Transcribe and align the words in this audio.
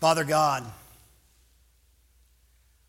Father 0.00 0.22
God, 0.22 0.64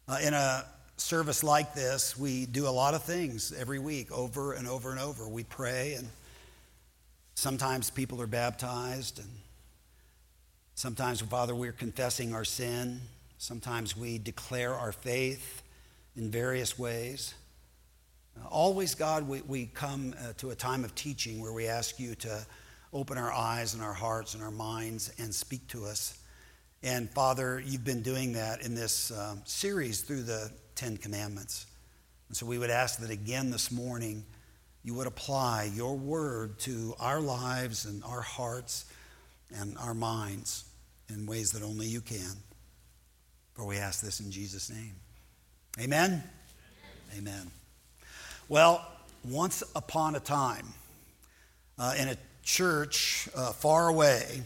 uh, 0.07 0.19
in 0.21 0.35
a 0.35 0.63
service 0.97 1.43
like 1.43 1.73
this, 1.73 2.15
we 2.15 2.45
do 2.45 2.67
a 2.67 2.69
lot 2.69 2.93
of 2.93 3.01
things 3.01 3.51
every 3.51 3.79
week, 3.79 4.11
over 4.11 4.53
and 4.53 4.67
over 4.67 4.91
and 4.91 4.99
over. 4.99 5.27
We 5.27 5.43
pray, 5.43 5.95
and 5.95 6.07
sometimes 7.33 7.89
people 7.89 8.21
are 8.21 8.27
baptized, 8.27 9.17
and 9.17 9.27
sometimes, 10.75 11.19
Father, 11.21 11.55
we're 11.55 11.71
confessing 11.71 12.35
our 12.35 12.45
sin. 12.45 13.01
Sometimes 13.39 13.97
we 13.97 14.19
declare 14.19 14.75
our 14.75 14.91
faith 14.91 15.63
in 16.15 16.29
various 16.29 16.77
ways. 16.77 17.33
Always, 18.51 18.93
God, 18.93 19.27
we, 19.27 19.41
we 19.41 19.65
come 19.65 20.13
uh, 20.19 20.33
to 20.37 20.51
a 20.51 20.55
time 20.55 20.83
of 20.83 20.93
teaching 20.93 21.41
where 21.41 21.53
we 21.53 21.65
ask 21.65 21.99
you 21.99 22.13
to 22.13 22.45
open 22.93 23.17
our 23.17 23.31
eyes 23.31 23.73
and 23.73 23.81
our 23.81 23.93
hearts 23.93 24.35
and 24.35 24.43
our 24.43 24.51
minds 24.51 25.11
and 25.17 25.33
speak 25.33 25.67
to 25.69 25.85
us. 25.85 26.15
And 26.81 27.09
Father, 27.09 27.61
you've 27.65 27.83
been 27.83 28.01
doing 28.01 28.33
that 28.33 28.61
in 28.61 28.73
this 28.73 29.11
um, 29.11 29.41
series 29.43 30.01
through 30.01 30.23
the 30.23 30.49
Ten 30.75 30.95
Commandments. 30.95 31.65
And 32.29 32.37
so 32.37 32.45
we 32.45 32.57
would 32.57 32.69
ask 32.69 32.99
that 32.99 33.09
again 33.09 33.51
this 33.51 33.69
morning, 33.69 34.23
you 34.83 34.93
would 34.93 35.07
apply 35.07 35.71
your 35.75 35.97
word 35.97 36.57
to 36.59 36.95
our 36.97 37.19
lives 37.19 37.83
and 37.83 38.01
our 38.05 38.21
hearts 38.21 38.85
and 39.53 39.77
our 39.77 39.93
minds 39.93 40.63
in 41.09 41.25
ways 41.25 41.51
that 41.51 41.63
only 41.63 41.85
you 41.85 41.99
can. 41.99 42.31
For 43.55 43.65
we 43.65 43.75
ask 43.75 44.01
this 44.01 44.21
in 44.21 44.31
Jesus' 44.31 44.69
name. 44.69 44.95
Amen? 45.81 46.23
Amen. 47.11 47.17
Amen. 47.17 47.51
Well, 48.47 48.87
once 49.25 49.63
upon 49.75 50.15
a 50.15 50.19
time, 50.21 50.67
uh, 51.77 51.95
in 51.97 52.07
a 52.07 52.17
church 52.43 53.27
uh, 53.35 53.51
far 53.51 53.89
away, 53.89 54.43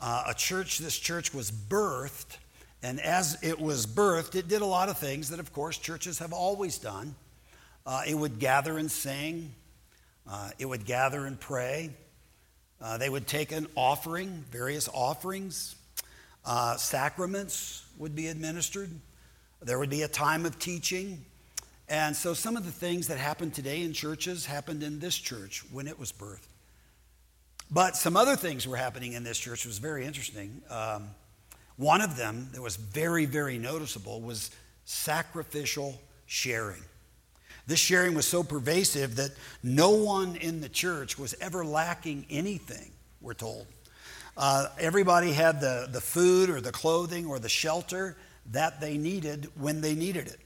uh, 0.00 0.24
a 0.28 0.34
church, 0.34 0.78
this 0.78 0.98
church 0.98 1.34
was 1.34 1.50
birthed, 1.50 2.36
and 2.82 3.00
as 3.00 3.36
it 3.42 3.60
was 3.60 3.86
birthed, 3.86 4.34
it 4.34 4.48
did 4.48 4.62
a 4.62 4.66
lot 4.66 4.88
of 4.88 4.98
things 4.98 5.30
that, 5.30 5.40
of 5.40 5.52
course, 5.52 5.78
churches 5.78 6.18
have 6.20 6.32
always 6.32 6.78
done. 6.78 7.14
Uh, 7.84 8.02
it 8.06 8.14
would 8.14 8.38
gather 8.38 8.78
and 8.78 8.90
sing, 8.90 9.52
uh, 10.30 10.50
it 10.58 10.66
would 10.66 10.84
gather 10.84 11.26
and 11.26 11.40
pray. 11.40 11.90
Uh, 12.80 12.96
they 12.96 13.08
would 13.08 13.26
take 13.26 13.50
an 13.50 13.66
offering, 13.74 14.44
various 14.50 14.88
offerings. 14.92 15.74
Uh, 16.44 16.76
sacraments 16.76 17.84
would 17.98 18.14
be 18.14 18.28
administered. 18.28 18.90
There 19.60 19.78
would 19.78 19.90
be 19.90 20.02
a 20.02 20.08
time 20.08 20.46
of 20.46 20.58
teaching. 20.58 21.24
And 21.88 22.14
so 22.14 22.34
some 22.34 22.56
of 22.56 22.64
the 22.64 22.70
things 22.70 23.08
that 23.08 23.18
happen 23.18 23.50
today 23.50 23.82
in 23.82 23.92
churches 23.92 24.46
happened 24.46 24.82
in 24.82 25.00
this 25.00 25.16
church 25.16 25.64
when 25.72 25.88
it 25.88 25.98
was 25.98 26.12
birthed. 26.12 26.46
But 27.70 27.96
some 27.96 28.16
other 28.16 28.36
things 28.36 28.66
were 28.66 28.76
happening 28.76 29.12
in 29.12 29.24
this 29.24 29.38
church 29.38 29.66
was 29.66 29.78
very 29.78 30.06
interesting. 30.06 30.62
Um, 30.70 31.10
one 31.76 32.00
of 32.00 32.16
them 32.16 32.48
that 32.52 32.62
was 32.62 32.76
very, 32.76 33.24
very 33.26 33.58
noticeable 33.58 34.20
was 34.20 34.50
sacrificial 34.84 36.00
sharing. 36.26 36.82
This 37.66 37.78
sharing 37.78 38.14
was 38.14 38.26
so 38.26 38.42
pervasive 38.42 39.16
that 39.16 39.32
no 39.62 39.90
one 39.90 40.36
in 40.36 40.62
the 40.62 40.70
church 40.70 41.18
was 41.18 41.34
ever 41.40 41.64
lacking 41.64 42.24
anything, 42.30 42.90
we're 43.20 43.34
told. 43.34 43.66
Uh, 44.38 44.68
everybody 44.78 45.32
had 45.32 45.60
the, 45.60 45.88
the 45.90 46.00
food 46.00 46.48
or 46.48 46.60
the 46.62 46.72
clothing 46.72 47.26
or 47.26 47.38
the 47.38 47.48
shelter 47.48 48.16
that 48.52 48.80
they 48.80 48.96
needed 48.96 49.50
when 49.54 49.82
they 49.82 49.94
needed 49.94 50.28
it. 50.28 50.38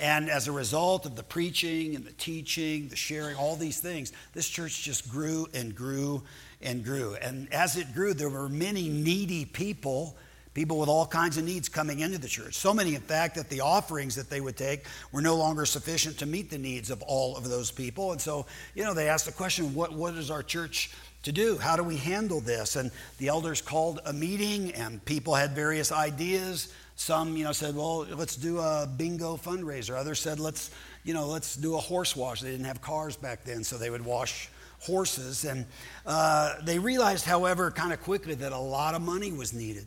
And 0.00 0.30
as 0.30 0.48
a 0.48 0.52
result 0.52 1.04
of 1.04 1.14
the 1.14 1.22
preaching 1.22 1.94
and 1.94 2.04
the 2.04 2.12
teaching, 2.12 2.88
the 2.88 2.96
sharing, 2.96 3.36
all 3.36 3.54
these 3.54 3.80
things, 3.80 4.12
this 4.32 4.48
church 4.48 4.82
just 4.82 5.10
grew 5.10 5.46
and 5.52 5.74
grew 5.74 6.22
and 6.62 6.82
grew. 6.82 7.16
And 7.16 7.52
as 7.52 7.76
it 7.76 7.92
grew, 7.92 8.14
there 8.14 8.30
were 8.30 8.48
many 8.48 8.88
needy 8.88 9.44
people, 9.44 10.16
people 10.54 10.78
with 10.78 10.88
all 10.88 11.06
kinds 11.06 11.36
of 11.36 11.44
needs 11.44 11.68
coming 11.68 12.00
into 12.00 12.16
the 12.16 12.28
church. 12.28 12.54
So 12.54 12.72
many, 12.72 12.94
in 12.94 13.02
fact, 13.02 13.34
that 13.34 13.50
the 13.50 13.60
offerings 13.60 14.16
that 14.16 14.30
they 14.30 14.40
would 14.40 14.56
take 14.56 14.86
were 15.12 15.20
no 15.20 15.36
longer 15.36 15.66
sufficient 15.66 16.18
to 16.20 16.26
meet 16.26 16.48
the 16.48 16.58
needs 16.58 16.90
of 16.90 17.02
all 17.02 17.36
of 17.36 17.46
those 17.46 17.70
people. 17.70 18.12
And 18.12 18.20
so, 18.20 18.46
you 18.74 18.84
know, 18.84 18.94
they 18.94 19.10
asked 19.10 19.26
the 19.26 19.32
question 19.32 19.74
what, 19.74 19.92
what 19.92 20.14
is 20.14 20.30
our 20.30 20.42
church? 20.42 20.90
to 21.22 21.32
do. 21.32 21.58
How 21.58 21.76
do 21.76 21.82
we 21.82 21.96
handle 21.96 22.40
this? 22.40 22.76
And 22.76 22.90
the 23.18 23.28
elders 23.28 23.60
called 23.60 24.00
a 24.06 24.12
meeting, 24.12 24.72
and 24.72 25.04
people 25.04 25.34
had 25.34 25.50
various 25.52 25.92
ideas. 25.92 26.72
Some, 27.00 27.34
you 27.34 27.44
know, 27.44 27.52
said, 27.52 27.74
well, 27.74 28.00
let's 28.04 28.36
do 28.36 28.58
a 28.58 28.86
bingo 28.86 29.38
fundraiser. 29.38 29.96
Others 29.96 30.20
said, 30.20 30.38
let's, 30.38 30.70
you 31.02 31.14
know, 31.14 31.28
let's 31.28 31.56
do 31.56 31.74
a 31.74 31.78
horse 31.78 32.14
wash. 32.14 32.42
They 32.42 32.50
didn't 32.50 32.66
have 32.66 32.82
cars 32.82 33.16
back 33.16 33.42
then, 33.42 33.64
so 33.64 33.78
they 33.78 33.88
would 33.88 34.04
wash 34.04 34.50
horses. 34.80 35.46
And 35.46 35.64
uh, 36.04 36.56
they 36.62 36.78
realized, 36.78 37.24
however, 37.24 37.70
kind 37.70 37.94
of 37.94 38.02
quickly 38.02 38.34
that 38.34 38.52
a 38.52 38.58
lot 38.58 38.94
of 38.94 39.00
money 39.00 39.32
was 39.32 39.54
needed 39.54 39.86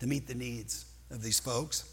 to 0.00 0.08
meet 0.08 0.26
the 0.26 0.34
needs 0.34 0.86
of 1.12 1.22
these 1.22 1.38
folks. 1.38 1.88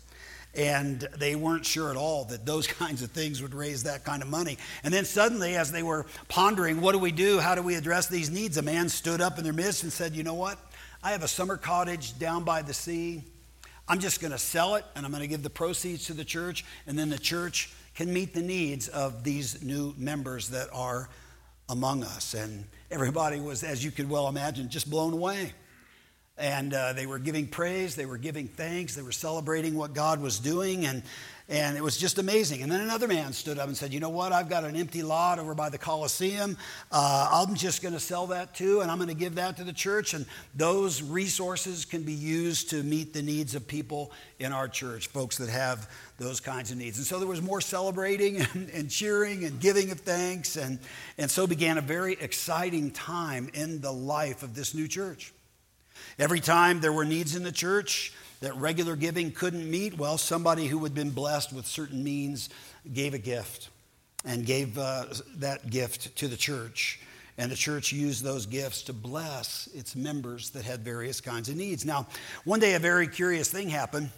And 0.55 1.07
they 1.19 1.35
weren't 1.35 1.63
sure 1.63 1.91
at 1.91 1.95
all 1.95 2.25
that 2.25 2.43
those 2.43 2.65
kinds 2.81 3.03
of 3.03 3.11
things 3.11 3.43
would 3.43 3.53
raise 3.53 3.83
that 3.83 4.03
kind 4.03 4.23
of 4.23 4.27
money. 4.27 4.57
And 4.83 4.91
then 4.91 5.05
suddenly, 5.05 5.55
as 5.55 5.71
they 5.71 5.83
were 5.83 6.07
pondering, 6.29 6.81
what 6.81 6.93
do 6.93 6.97
we 6.97 7.11
do? 7.11 7.37
How 7.37 7.53
do 7.53 7.61
we 7.61 7.75
address 7.75 8.07
these 8.07 8.31
needs? 8.31 8.57
A 8.57 8.63
man 8.63 8.89
stood 8.89 9.21
up 9.21 9.37
in 9.37 9.43
their 9.43 9.53
midst 9.53 9.83
and 9.83 9.93
said, 9.93 10.15
You 10.15 10.23
know 10.23 10.33
what? 10.33 10.57
I 11.03 11.11
have 11.11 11.21
a 11.21 11.27
summer 11.27 11.57
cottage 11.57 12.17
down 12.17 12.43
by 12.43 12.63
the 12.63 12.73
sea. 12.73 13.23
I'm 13.91 13.99
just 13.99 14.21
going 14.21 14.31
to 14.31 14.39
sell 14.39 14.75
it 14.75 14.85
and 14.95 15.05
I'm 15.05 15.11
going 15.11 15.19
to 15.21 15.27
give 15.27 15.43
the 15.43 15.49
proceeds 15.49 16.05
to 16.05 16.13
the 16.13 16.23
church, 16.23 16.63
and 16.87 16.97
then 16.97 17.09
the 17.09 17.19
church 17.19 17.73
can 17.93 18.13
meet 18.13 18.33
the 18.33 18.41
needs 18.41 18.87
of 18.87 19.25
these 19.25 19.61
new 19.61 19.93
members 19.97 20.47
that 20.51 20.69
are 20.71 21.09
among 21.67 22.05
us. 22.05 22.33
And 22.33 22.63
everybody 22.89 23.41
was, 23.41 23.63
as 23.63 23.83
you 23.83 23.91
could 23.91 24.09
well 24.09 24.29
imagine, 24.29 24.69
just 24.69 24.89
blown 24.89 25.11
away. 25.11 25.51
And 26.37 26.73
uh, 26.73 26.93
they 26.93 27.05
were 27.05 27.19
giving 27.19 27.47
praise, 27.47 27.97
they 27.97 28.05
were 28.05 28.17
giving 28.17 28.47
thanks, 28.47 28.95
they 28.95 29.01
were 29.01 29.11
celebrating 29.11 29.75
what 29.75 29.93
God 29.93 30.21
was 30.21 30.39
doing. 30.39 30.85
And 30.85 31.03
and 31.51 31.75
it 31.75 31.83
was 31.83 31.97
just 31.97 32.17
amazing. 32.17 32.63
And 32.63 32.71
then 32.71 32.79
another 32.79 33.09
man 33.09 33.33
stood 33.33 33.59
up 33.59 33.67
and 33.67 33.75
said, 33.75 33.93
You 33.93 33.99
know 33.99 34.09
what? 34.09 34.31
I've 34.31 34.47
got 34.47 34.63
an 34.63 34.77
empty 34.77 35.03
lot 35.03 35.37
over 35.37 35.53
by 35.53 35.67
the 35.67 35.77
Coliseum. 35.77 36.57
Uh, 36.89 37.45
I'm 37.45 37.55
just 37.55 37.81
going 37.81 37.93
to 37.93 37.99
sell 37.99 38.27
that 38.27 38.55
too, 38.55 38.79
and 38.79 38.89
I'm 38.89 38.97
going 38.97 39.09
to 39.09 39.13
give 39.13 39.35
that 39.35 39.57
to 39.57 39.65
the 39.65 39.73
church. 39.73 40.13
And 40.13 40.25
those 40.55 41.03
resources 41.03 41.83
can 41.83 42.03
be 42.03 42.13
used 42.13 42.69
to 42.69 42.81
meet 42.83 43.13
the 43.13 43.21
needs 43.21 43.53
of 43.53 43.67
people 43.67 44.13
in 44.39 44.53
our 44.53 44.69
church, 44.69 45.07
folks 45.07 45.37
that 45.39 45.49
have 45.49 45.89
those 46.17 46.39
kinds 46.39 46.71
of 46.71 46.77
needs. 46.77 46.97
And 46.97 47.05
so 47.05 47.19
there 47.19 47.27
was 47.27 47.41
more 47.41 47.59
celebrating 47.59 48.37
and, 48.53 48.69
and 48.69 48.89
cheering 48.89 49.43
and 49.43 49.59
giving 49.59 49.91
of 49.91 49.99
thanks. 49.99 50.55
And, 50.55 50.79
and 51.17 51.29
so 51.29 51.47
began 51.47 51.77
a 51.77 51.81
very 51.81 52.13
exciting 52.13 52.91
time 52.91 53.49
in 53.53 53.81
the 53.81 53.91
life 53.91 54.41
of 54.41 54.55
this 54.55 54.73
new 54.73 54.87
church. 54.87 55.33
Every 56.19 56.39
time 56.39 56.81
there 56.81 56.93
were 56.93 57.05
needs 57.05 57.35
in 57.35 57.43
the 57.43 57.51
church, 57.51 58.13
that 58.41 58.55
regular 58.55 58.95
giving 58.95 59.31
couldn't 59.31 59.69
meet, 59.69 59.97
well, 59.97 60.17
somebody 60.17 60.67
who 60.67 60.83
had 60.83 60.93
been 60.93 61.11
blessed 61.11 61.53
with 61.53 61.65
certain 61.65 62.03
means 62.03 62.49
gave 62.91 63.13
a 63.13 63.19
gift 63.19 63.69
and 64.25 64.45
gave 64.45 64.77
uh, 64.77 65.05
that 65.37 65.69
gift 65.69 66.15
to 66.17 66.27
the 66.27 66.37
church. 66.37 66.99
And 67.37 67.51
the 67.51 67.55
church 67.55 67.91
used 67.91 68.23
those 68.23 68.45
gifts 68.45 68.83
to 68.83 68.93
bless 68.93 69.67
its 69.73 69.95
members 69.95 70.49
that 70.51 70.65
had 70.65 70.81
various 70.81 71.21
kinds 71.21 71.49
of 71.49 71.55
needs. 71.55 71.85
Now, 71.85 72.07
one 72.43 72.59
day 72.59 72.73
a 72.73 72.79
very 72.79 73.07
curious 73.07 73.49
thing 73.49 73.69
happened. 73.69 74.09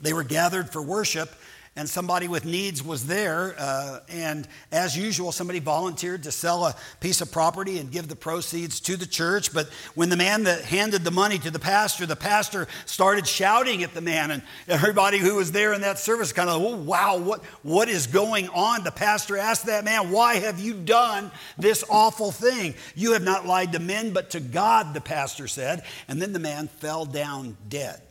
They 0.00 0.12
were 0.12 0.24
gathered 0.24 0.70
for 0.70 0.80
worship, 0.80 1.30
and 1.76 1.88
somebody 1.88 2.26
with 2.26 2.44
needs 2.44 2.82
was 2.82 3.06
there. 3.06 3.54
Uh, 3.56 4.00
and 4.08 4.46
as 4.72 4.96
usual, 4.96 5.30
somebody 5.30 5.60
volunteered 5.60 6.24
to 6.24 6.32
sell 6.32 6.64
a 6.66 6.74
piece 6.98 7.20
of 7.20 7.30
property 7.30 7.78
and 7.78 7.92
give 7.92 8.08
the 8.08 8.16
proceeds 8.16 8.80
to 8.80 8.96
the 8.96 9.06
church. 9.06 9.54
But 9.54 9.68
when 9.94 10.08
the 10.08 10.16
man 10.16 10.42
that 10.44 10.64
handed 10.64 11.04
the 11.04 11.12
money 11.12 11.38
to 11.38 11.50
the 11.50 11.60
pastor, 11.60 12.06
the 12.06 12.16
pastor 12.16 12.66
started 12.86 13.26
shouting 13.26 13.84
at 13.84 13.94
the 13.94 14.00
man, 14.00 14.32
and 14.32 14.42
everybody 14.66 15.18
who 15.18 15.36
was 15.36 15.52
there 15.52 15.72
in 15.72 15.82
that 15.82 16.00
service 16.00 16.32
kind 16.32 16.50
of, 16.50 16.60
oh, 16.60 16.76
wow, 16.76 17.16
what, 17.18 17.44
what 17.62 17.88
is 17.88 18.08
going 18.08 18.48
on? 18.48 18.82
The 18.82 18.90
pastor 18.90 19.36
asked 19.36 19.66
that 19.66 19.84
man, 19.84 20.10
Why 20.10 20.34
have 20.36 20.58
you 20.58 20.74
done 20.74 21.30
this 21.56 21.84
awful 21.88 22.32
thing? 22.32 22.74
You 22.96 23.12
have 23.12 23.22
not 23.22 23.46
lied 23.46 23.72
to 23.72 23.78
men, 23.78 24.12
but 24.12 24.30
to 24.30 24.40
God, 24.40 24.92
the 24.92 25.00
pastor 25.00 25.46
said. 25.46 25.84
And 26.08 26.20
then 26.20 26.32
the 26.32 26.40
man 26.40 26.66
fell 26.66 27.04
down 27.04 27.56
dead. 27.68 28.02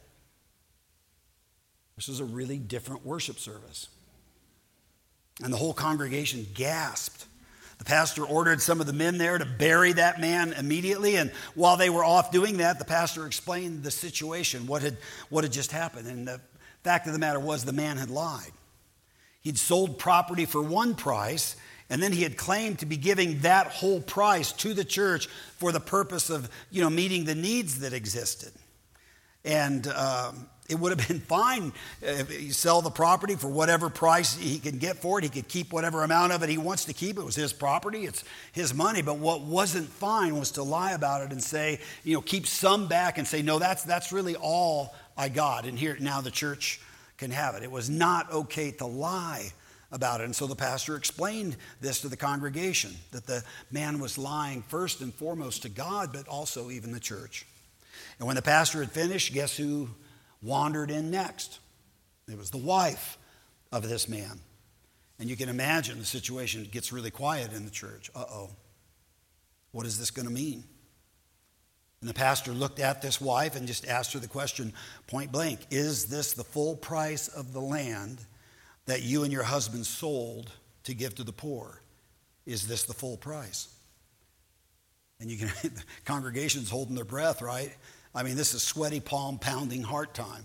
This 2.00 2.08
was 2.08 2.22
a 2.22 2.26
really 2.26 2.58
different 2.58 3.06
worship 3.06 3.40
service. 3.40 3.90
And 5.44 5.52
the 5.52 5.58
whole 5.58 5.74
congregation 5.74 6.48
gasped. 6.54 7.26
The 7.78 7.84
pastor 7.84 8.24
ordered 8.24 8.62
some 8.62 8.80
of 8.80 8.88
the 8.88 8.94
men 8.94 9.18
there 9.18 9.38
to 9.38 9.44
bury 9.44 9.92
that 9.92 10.22
man 10.22 10.54
immediately. 10.54 11.18
And 11.18 11.30
while 11.56 11.76
they 11.76 11.90
were 11.90 12.06
off 12.06 12.32
doing 12.32 12.60
that, 12.60 12.80
the 12.80 12.86
pastor 12.86 13.26
explained 13.26 13.84
the 13.84 13.92
situation, 13.92 14.66
what 14.66 14.82
had, 14.82 14.96
what 15.28 15.44
had 15.44 15.52
just 15.52 15.74
happened. 15.74 16.08
And 16.08 16.26
the 16.26 16.40
fact 16.86 17.06
of 17.06 17.12
the 17.12 17.20
matter 17.20 17.38
was, 17.38 17.66
the 17.66 17.74
man 17.74 17.98
had 17.98 18.10
lied. 18.10 18.54
He'd 19.42 19.58
sold 19.58 20.00
property 20.00 20.46
for 20.46 20.62
one 20.62 20.96
price, 20.96 21.58
and 21.90 22.02
then 22.02 22.14
he 22.14 22.24
had 22.24 22.38
claimed 22.38 22.80
to 22.80 22.86
be 22.86 22.96
giving 22.96 23.40
that 23.40 23.68
whole 23.68 24.00
price 24.00 24.54
to 24.54 24.74
the 24.74 24.86
church 24.86 25.28
for 25.58 25.74
the 25.74 25.82
purpose 25.82 26.30
of 26.30 26.50
you 26.72 26.82
know, 26.82 26.90
meeting 26.90 27.26
the 27.26 27.36
needs 27.36 27.80
that 27.80 27.92
existed. 27.92 28.54
And 29.46 29.88
um, 29.88 30.48
it 30.70 30.80
would 30.80 30.98
have 30.98 31.08
been 31.08 31.20
fine 31.28 31.74
if 32.02 32.42
you 32.42 32.52
sell 32.52 32.82
the 32.82 32.92
property 32.92 33.36
for 33.36 33.50
whatever 33.50 33.90
price 33.90 34.38
he 34.38 34.60
can 34.60 34.78
get 34.78 34.98
for 34.98 35.18
it. 35.20 35.24
He 35.24 35.30
could 35.30 35.48
keep 35.48 35.74
whatever 35.74 36.04
amount 36.04 36.32
of 36.32 36.44
it 36.44 36.50
he 36.50 36.58
wants 36.58 36.86
to 36.86 36.94
keep. 36.94 37.18
It 37.18 37.26
was 37.26 37.36
his 37.36 37.52
property, 37.52 38.06
it's 38.06 38.24
his 38.52 38.74
money. 38.74 39.02
But 39.02 39.18
what 39.18 39.42
wasn't 39.42 39.90
fine 39.90 40.38
was 40.38 40.52
to 40.52 40.64
lie 40.64 40.92
about 40.92 41.24
it 41.24 41.32
and 41.32 41.44
say, 41.44 41.80
you 42.04 42.14
know, 42.14 42.22
keep 42.22 42.48
some 42.48 42.88
back 42.88 43.18
and 43.18 43.28
say, 43.28 43.42
no, 43.42 43.60
that's, 43.60 43.84
that's 43.84 44.12
really 44.12 44.36
all 44.36 44.94
I 45.18 45.30
got. 45.30 45.66
And 45.66 45.78
here, 45.78 45.98
now 46.00 46.22
the 46.22 46.32
church 46.32 46.80
can 47.18 47.32
have 47.32 47.56
it. 47.56 47.64
It 47.64 47.72
was 47.72 47.90
not 47.90 48.32
okay 48.32 48.72
to 48.72 48.86
lie 48.86 49.52
about 49.92 50.22
it. 50.22 50.26
And 50.26 50.36
so 50.36 50.46
the 50.46 50.56
pastor 50.56 50.96
explained 50.96 51.58
this 51.82 52.02
to 52.02 52.10
the 52.10 52.16
congregation 52.16 52.92
that 53.12 53.26
the 53.26 53.44
man 53.72 54.00
was 54.00 54.18
lying 54.18 54.62
first 54.62 55.02
and 55.02 55.14
foremost 55.14 55.64
to 55.64 55.70
God, 55.70 56.12
but 56.14 56.28
also 56.28 56.70
even 56.70 56.92
the 56.92 57.00
church. 57.00 57.46
And 58.20 58.28
when 58.28 58.36
the 58.36 58.42
pastor 58.42 58.80
had 58.80 58.92
finished, 58.92 59.34
guess 59.34 59.56
who 59.56 59.90
wandered 60.42 60.92
in 60.92 61.10
next? 61.10 61.60
It 62.28 62.38
was 62.38 62.52
the 62.52 62.58
wife 62.58 63.18
of 63.72 63.88
this 63.88 64.08
man. 64.08 64.40
And 65.20 65.30
you 65.30 65.36
can 65.36 65.50
imagine 65.50 66.00
the 66.00 66.06
situation 66.06 66.68
gets 66.72 66.94
really 66.94 67.12
quiet 67.12 67.54
in 67.54 67.66
the 67.66 67.72
church. 67.72 68.10
Uh 68.16 68.26
oh. 68.30 68.50
What 69.72 69.86
is 69.86 70.00
this 70.00 70.12
going 70.12 70.28
to 70.28 70.34
mean? 70.34 70.64
And 72.02 72.10
the 72.10 72.14
pastor 72.14 72.52
looked 72.52 72.80
at 72.80 73.02
this 73.02 73.20
wife 73.20 73.56
and 73.56 73.68
just 73.68 73.86
asked 73.86 74.14
her 74.14 74.20
the 74.20 74.28
question 74.28 74.74
point 75.08 75.32
blank 75.32 75.60
Is 75.70 76.06
this 76.06 76.34
the 76.34 76.44
full 76.44 76.76
price 76.76 77.28
of 77.28 77.54
the 77.54 77.62
land 77.62 78.22
that 78.86 79.04
you 79.04 79.24
and 79.24 79.34
your 79.34 79.44
husband 79.44 79.86
sold 79.86 80.52
to 80.84 80.94
give 80.94 81.16
to 81.16 81.24
the 81.24 81.34
poor? 81.34 81.82
Is 82.46 82.68
this 82.68 82.84
the 82.84 82.94
full 82.94 83.18
price? 83.18 83.68
And 85.20 85.30
you 85.30 85.38
can, 85.38 85.48
the 85.64 85.84
congregation's 86.06 86.70
holding 86.70 86.96
their 86.96 87.06
breath, 87.06 87.42
right? 87.42 87.76
I 88.14 88.24
mean, 88.24 88.36
this 88.36 88.54
is 88.54 88.64
sweaty 88.64 89.00
palm 89.00 89.40
pounding 89.40 89.84
heart 89.84 90.14
time. 90.14 90.44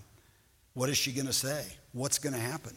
What 0.75 0.89
is 0.89 0.99
she 0.99 1.13
going 1.13 1.27
to 1.27 1.33
say? 1.33 1.65
What's 1.93 2.19
going 2.19 2.35
to 2.35 2.41
happen? 2.41 2.77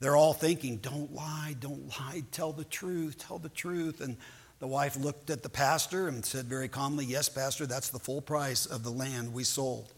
They're 0.00 0.16
all 0.16 0.32
thinking, 0.32 0.78
don't 0.78 1.14
lie, 1.14 1.56
don't 1.60 1.88
lie, 1.88 2.22
tell 2.30 2.52
the 2.52 2.64
truth, 2.64 3.18
tell 3.18 3.38
the 3.38 3.48
truth. 3.48 4.00
And 4.00 4.16
the 4.58 4.66
wife 4.66 4.96
looked 4.96 5.30
at 5.30 5.42
the 5.42 5.48
pastor 5.48 6.08
and 6.08 6.24
said 6.24 6.46
very 6.46 6.68
calmly, 6.68 7.04
Yes, 7.04 7.28
Pastor, 7.28 7.66
that's 7.66 7.90
the 7.90 7.98
full 7.98 8.20
price 8.20 8.66
of 8.66 8.82
the 8.82 8.90
land 8.90 9.32
we 9.32 9.44
sold. 9.44 9.92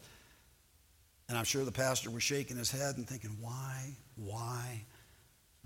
And 1.28 1.36
I'm 1.36 1.44
sure 1.44 1.64
the 1.64 1.72
pastor 1.72 2.10
was 2.10 2.22
shaking 2.22 2.56
his 2.56 2.70
head 2.70 2.96
and 2.96 3.06
thinking, 3.06 3.36
Why, 3.40 3.96
why, 4.16 4.84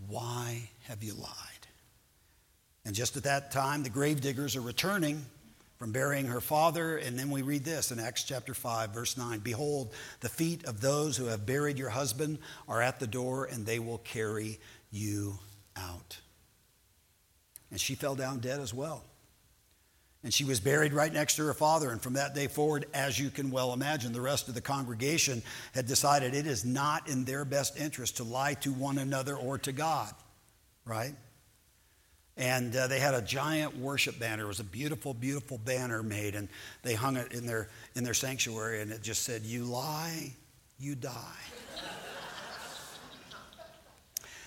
why 0.09 0.69
have 0.89 1.03
you 1.03 1.15
lied? 1.15 1.67
And 2.85 2.95
just 2.95 3.17
at 3.17 3.25
that 3.25 3.53
time, 3.53 3.83
the 3.83 3.91
gravediggers 3.91 4.57
are 4.57 4.61
returning 4.63 5.25
from 5.81 5.93
burying 5.93 6.27
her 6.27 6.43
father. 6.43 6.99
And 6.99 7.19
then 7.19 7.31
we 7.31 7.41
read 7.41 7.65
this 7.65 7.91
in 7.91 7.99
Acts 7.99 8.23
chapter 8.23 8.53
5, 8.53 8.91
verse 8.91 9.17
9 9.17 9.41
Behold, 9.41 9.93
the 10.21 10.29
feet 10.29 10.65
of 10.65 10.81
those 10.81 11.17
who 11.17 11.25
have 11.25 11.47
buried 11.47 11.79
your 11.79 11.89
husband 11.89 12.39
are 12.69 12.83
at 12.83 13.01
the 13.01 13.07
door, 13.07 13.47
and 13.47 13.65
they 13.65 13.79
will 13.79 13.99
carry 13.99 14.61
you 14.91 15.39
out. 15.75 16.19
And 17.71 17.81
she 17.81 17.95
fell 17.95 18.15
down 18.15 18.41
dead 18.41 18.61
as 18.61 18.75
well. 18.75 19.05
And 20.23 20.35
she 20.35 20.45
was 20.45 20.61
buried 20.61 20.93
right 20.93 21.11
next 21.13 21.37
to 21.37 21.47
her 21.47 21.55
father. 21.55 21.91
And 21.91 22.03
from 22.03 22.13
that 22.13 22.35
day 22.35 22.47
forward, 22.47 22.85
as 22.93 23.19
you 23.19 23.31
can 23.31 23.51
well 23.51 23.73
imagine, 23.73 24.13
the 24.13 24.21
rest 24.21 24.49
of 24.49 24.55
the 24.55 24.61
congregation 24.61 25.43
had 25.73 25.87
decided 25.87 26.35
it 26.35 26.47
is 26.47 26.63
not 26.63 27.09
in 27.09 27.25
their 27.25 27.47
best 27.47 27.79
interest 27.79 28.19
to 28.19 28.25
lie 28.25 28.53
to 28.55 28.71
one 28.71 28.99
another 28.99 29.35
or 29.35 29.57
to 29.57 29.73
God, 29.73 30.13
right? 30.85 31.15
And 32.41 32.75
uh, 32.75 32.87
they 32.87 32.99
had 32.99 33.13
a 33.13 33.21
giant 33.21 33.77
worship 33.77 34.19
banner. 34.19 34.45
It 34.45 34.49
was 34.49 34.61
a 34.61 34.65
beautiful, 34.65 35.13
beautiful 35.13 35.59
banner 35.59 36.03
made, 36.03 36.35
and 36.35 36.49
they 36.83 36.95
hung 36.95 37.19
it 37.19 37.33
in 37.33 37.47
their, 37.47 37.69
in 37.95 38.03
their 38.03 38.15
sanctuary, 38.15 38.81
and 38.81 38.91
it 38.91 39.03
just 39.03 39.25
said, 39.25 39.43
You 39.43 39.65
lie, 39.65 40.33
you 40.79 40.95
die. 40.95 41.37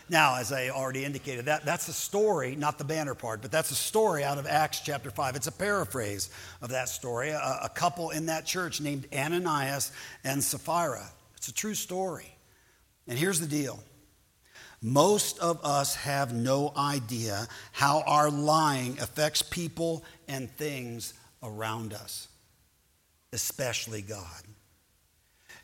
now, 0.09 0.37
as 0.37 0.51
I 0.51 0.69
already 0.69 1.05
indicated, 1.05 1.45
that, 1.45 1.65
that's 1.65 1.87
a 1.87 1.93
story, 1.93 2.55
not 2.55 2.79
the 2.79 2.83
banner 2.83 3.13
part, 3.13 3.43
but 3.43 3.51
that's 3.51 3.69
a 3.69 3.75
story 3.75 4.23
out 4.23 4.39
of 4.39 4.47
Acts 4.47 4.79
chapter 4.79 5.11
5. 5.11 5.35
It's 5.35 5.47
a 5.47 5.51
paraphrase 5.51 6.31
of 6.63 6.71
that 6.71 6.89
story. 6.89 7.29
A, 7.29 7.59
a 7.61 7.69
couple 7.69 8.09
in 8.09 8.25
that 8.25 8.47
church 8.47 8.81
named 8.81 9.05
Ananias 9.13 9.91
and 10.23 10.43
Sapphira. 10.43 11.11
It's 11.37 11.49
a 11.49 11.53
true 11.53 11.75
story. 11.75 12.35
And 13.07 13.19
here's 13.19 13.39
the 13.39 13.45
deal 13.45 13.83
most 14.83 15.39
of 15.39 15.63
us 15.63 15.95
have 15.95 16.33
no 16.33 16.73
idea 16.77 17.47
how 17.71 18.03
our 18.05 18.29
lying 18.29 18.99
affects 18.99 19.41
people 19.41 20.03
and 20.27 20.51
things 20.51 21.13
around 21.41 21.93
us, 21.93 22.27
especially 23.31 24.01
God. 24.01 24.43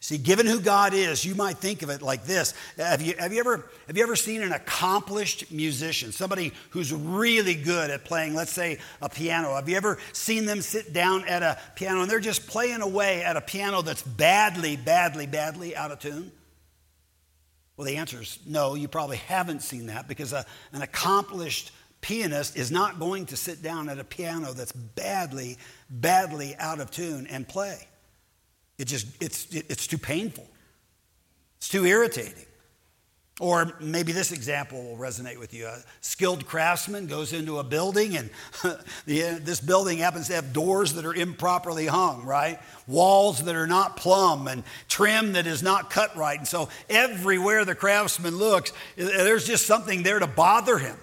See, 0.01 0.17
given 0.17 0.45
who 0.45 0.61
God 0.61 0.93
is, 0.93 1.25
you 1.25 1.35
might 1.35 1.57
think 1.57 1.81
of 1.81 1.89
it 1.89 2.01
like 2.01 2.23
this. 2.23 2.53
Have 2.77 3.01
you, 3.01 3.15
have 3.19 3.33
you, 3.33 3.41
ever, 3.41 3.69
have 3.87 3.97
you 3.97 4.03
ever 4.03 4.15
seen 4.15 4.41
an 4.41 4.53
accomplished 4.53 5.51
musician, 5.51 6.13
somebody 6.13 6.53
who's 6.69 6.93
really 6.93 7.55
good 7.55 7.91
at 7.91 8.05
playing, 8.05 8.33
let's 8.33 8.53
say, 8.53 8.79
a 9.01 9.09
piano? 9.09 9.55
Have 9.55 9.67
you 9.67 9.75
ever 9.75 9.97
seen 10.13 10.45
them 10.45 10.61
sit 10.61 10.93
down 10.93 11.27
at 11.27 11.43
a 11.43 11.59
piano 11.75 12.01
and 12.01 12.09
they're 12.09 12.21
just 12.21 12.47
playing 12.47 12.81
away 12.81 13.21
at 13.23 13.35
a 13.35 13.41
piano 13.41 13.81
that's 13.81 14.01
badly, 14.01 14.77
badly, 14.77 15.27
badly 15.27 15.75
out 15.75 15.91
of 15.91 15.99
tune? 15.99 16.31
Well, 17.79 17.85
the 17.85 17.95
answer 17.95 18.21
is 18.21 18.39
no, 18.45 18.75
you 18.75 18.89
probably 18.89 19.15
haven't 19.15 19.61
seen 19.61 19.85
that 19.85 20.05
because 20.05 20.33
a, 20.33 20.45
an 20.73 20.81
accomplished 20.81 21.71
pianist 22.01 22.57
is 22.57 22.71
not 22.71 22.99
going 22.99 23.27
to 23.27 23.37
sit 23.37 23.63
down 23.63 23.87
at 23.87 23.99
a 23.99 24.03
piano 24.03 24.51
that's 24.51 24.73
badly, 24.73 25.57
badly 25.89 26.57
out 26.59 26.81
of 26.81 26.91
tune 26.91 27.25
and 27.27 27.47
play. 27.47 27.87
It 28.77 28.89
just, 28.89 29.07
it's, 29.21 29.47
it's 29.53 29.87
too 29.87 29.97
painful. 29.97 30.45
It's 31.55 31.69
too 31.69 31.85
irritating. 31.85 32.43
Or 33.39 33.73
maybe 33.79 34.11
this 34.11 34.33
example 34.33 34.83
will 34.83 34.97
resonate 34.97 35.37
with 35.39 35.53
you. 35.53 35.65
A 35.65 35.81
skilled 36.01 36.45
craftsman 36.45 37.07
goes 37.07 37.31
into 37.31 37.59
a 37.59 37.63
building, 37.63 38.17
and 38.17 38.29
this 39.05 39.61
building 39.61 39.99
happens 39.99 40.27
to 40.27 40.33
have 40.35 40.51
doors 40.51 40.93
that 40.93 41.05
are 41.05 41.13
improperly 41.13 41.85
hung, 41.87 42.25
right? 42.25 42.59
Walls 42.85 43.43
that 43.45 43.55
are 43.55 43.67
not 43.67 43.95
plumb, 43.95 44.49
and 44.49 44.63
trim 44.89 45.33
that 45.33 45.47
is 45.47 45.63
not 45.63 45.89
cut 45.89 46.17
right. 46.17 46.37
And 46.37 46.47
so, 46.47 46.67
everywhere 46.89 47.63
the 47.63 47.75
craftsman 47.75 48.35
looks, 48.35 48.73
there's 48.97 49.47
just 49.47 49.65
something 49.65 50.03
there 50.03 50.19
to 50.19 50.27
bother 50.27 50.77
him. 50.77 50.97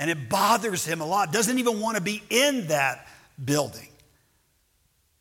And 0.00 0.10
it 0.10 0.28
bothers 0.28 0.84
him 0.84 1.00
a 1.00 1.06
lot. 1.06 1.32
Doesn't 1.32 1.58
even 1.58 1.80
want 1.80 1.96
to 1.96 2.02
be 2.02 2.22
in 2.28 2.68
that 2.68 3.06
building. 3.42 3.88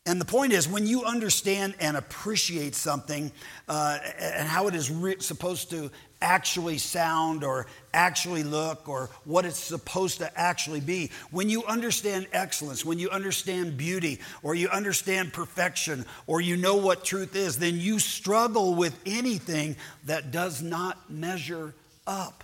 And 0.07 0.21
the 0.21 0.25
point 0.25 0.53
is, 0.53 0.69
when 0.69 0.87
you 0.87 1.03
understand 1.03 1.75
and 1.81 1.97
appreciate 1.97 2.75
something 2.75 3.29
uh, 3.67 3.99
and 4.17 4.47
how 4.47 4.67
it 4.67 4.73
is 4.73 4.89
re- 4.89 5.19
supposed 5.19 5.69
to 5.71 5.91
actually 6.21 6.77
sound 6.77 7.43
or 7.43 7.67
actually 7.93 8.43
look 8.43 8.87
or 8.89 9.09
what 9.25 9.45
it's 9.45 9.59
supposed 9.59 10.19
to 10.19 10.39
actually 10.39 10.79
be. 10.79 11.11
When 11.31 11.49
you 11.49 11.63
understand 11.65 12.27
excellence, 12.33 12.85
when 12.85 12.99
you 12.99 13.09
understand 13.09 13.77
beauty 13.77 14.19
or 14.43 14.55
you 14.55 14.69
understand 14.69 15.33
perfection 15.33 16.05
or 16.25 16.41
you 16.41 16.57
know 16.57 16.75
what 16.75 17.03
truth 17.03 17.35
is, 17.35 17.57
then 17.57 17.79
you 17.79 17.99
struggle 17.99 18.75
with 18.75 18.99
anything 19.05 19.75
that 20.05 20.31
does 20.31 20.61
not 20.61 21.09
measure 21.09 21.73
up. 22.05 22.43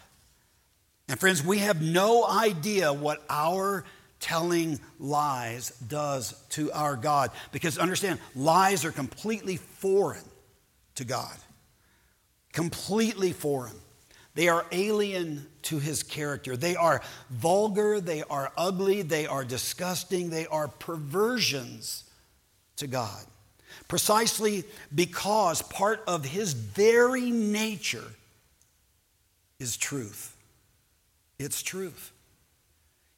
And 1.10 1.20
friends, 1.20 1.44
we 1.44 1.60
have 1.60 1.82
no 1.82 2.26
idea 2.28 2.94
what 2.94 3.24
our 3.30 3.86
telling 4.20 4.80
lies 5.00 5.72
does 5.86 6.34
to 6.50 6.72
our 6.72 6.96
God 6.96 7.32
because 7.52 7.78
understand, 7.78 8.20
lies 8.36 8.86
are 8.86 8.92
completely 8.92 9.58
foreign 9.58 10.24
to 10.96 11.04
God 11.04 11.36
completely 12.54 13.34
foreign. 13.34 13.76
They 14.36 14.48
are 14.48 14.66
alien 14.72 15.46
to 15.64 15.80
his 15.80 16.02
character. 16.02 16.58
They 16.58 16.76
are 16.76 17.02
vulgar, 17.30 18.00
they 18.00 18.24
are 18.24 18.52
ugly, 18.58 19.02
they 19.02 19.28
are 19.28 19.44
disgusting, 19.44 20.30
they 20.30 20.48
are 20.48 20.68
perversions 20.68 22.06
to 22.78 22.88
God. 22.88 23.24
Precisely 23.88 24.64
because 24.94 25.62
part 25.62 26.04
of 26.08 26.26
his 26.26 26.54
very 26.54 27.30
nature 27.30 28.06
is 29.60 29.78
truth. 29.78 30.36
It's 31.38 31.62
truth. 31.62 32.12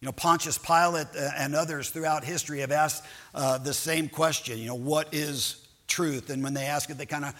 You 0.02 0.08
know, 0.08 0.12
Pontius 0.12 0.58
Pilate 0.58 1.08
uh, 1.18 1.30
and 1.38 1.56
others 1.56 1.90
throughout 1.90 2.24
history 2.24 2.60
have 2.60 2.72
asked 2.72 3.04
uh, 3.34 3.58
the 3.58 3.74
same 3.74 4.10
question, 4.10 4.58
you 4.58 4.68
know, 4.68 4.76
what 4.76 5.14
is 5.14 5.66
truth? 5.88 6.30
And 6.30 6.44
when 6.44 6.54
they 6.54 6.66
ask 6.66 6.90
it, 6.90 6.98
they 6.98 7.06
kind 7.06 7.26
of 7.26 7.34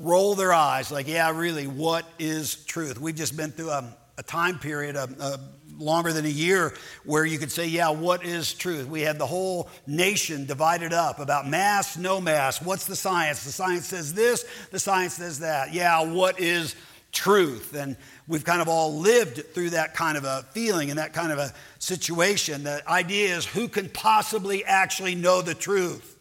roll 0.00 0.34
their 0.34 0.52
eyes 0.52 0.90
like, 0.90 1.06
yeah, 1.06 1.30
really, 1.30 1.66
what 1.66 2.04
is 2.18 2.56
truth? 2.64 2.98
We've 2.98 3.14
just 3.14 3.36
been 3.36 3.52
through 3.52 3.70
a, 3.70 3.96
a 4.18 4.22
time 4.22 4.58
period, 4.58 4.96
a, 4.96 5.38
longer 5.78 6.12
than 6.12 6.24
a 6.26 6.28
year, 6.28 6.74
where 7.04 7.24
you 7.24 7.38
could 7.38 7.50
say, 7.50 7.66
yeah, 7.66 7.90
what 7.90 8.24
is 8.24 8.52
truth? 8.52 8.86
We 8.88 9.02
had 9.02 9.18
the 9.18 9.26
whole 9.26 9.68
nation 9.86 10.46
divided 10.46 10.92
up 10.92 11.20
about 11.20 11.48
mass, 11.48 11.96
no 11.96 12.20
mass. 12.20 12.60
What's 12.60 12.86
the 12.86 12.96
science? 12.96 13.44
The 13.44 13.52
science 13.52 13.86
says 13.86 14.12
this, 14.12 14.44
the 14.70 14.78
science 14.78 15.14
says 15.14 15.38
that. 15.40 15.72
Yeah, 15.72 16.02
what 16.02 16.40
is 16.40 16.74
truth? 17.12 17.74
And 17.74 17.96
we've 18.28 18.44
kind 18.44 18.60
of 18.60 18.68
all 18.68 18.98
lived 18.98 19.54
through 19.54 19.70
that 19.70 19.94
kind 19.94 20.16
of 20.16 20.24
a 20.24 20.46
feeling 20.52 20.90
and 20.90 20.98
that 20.98 21.12
kind 21.12 21.32
of 21.32 21.38
a 21.38 21.52
situation. 21.78 22.64
The 22.64 22.82
idea 22.88 23.36
is 23.36 23.46
who 23.46 23.68
can 23.68 23.88
possibly 23.88 24.64
actually 24.64 25.14
know 25.14 25.42
the 25.42 25.54
truth? 25.54 26.18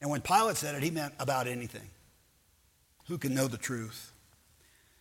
And 0.00 0.10
when 0.10 0.20
Pilate 0.20 0.56
said 0.56 0.74
it, 0.74 0.82
he 0.82 0.90
meant 0.90 1.14
about 1.18 1.46
anything. 1.46 1.88
Who 3.10 3.18
can 3.18 3.34
know 3.34 3.48
the 3.48 3.58
truth. 3.58 4.12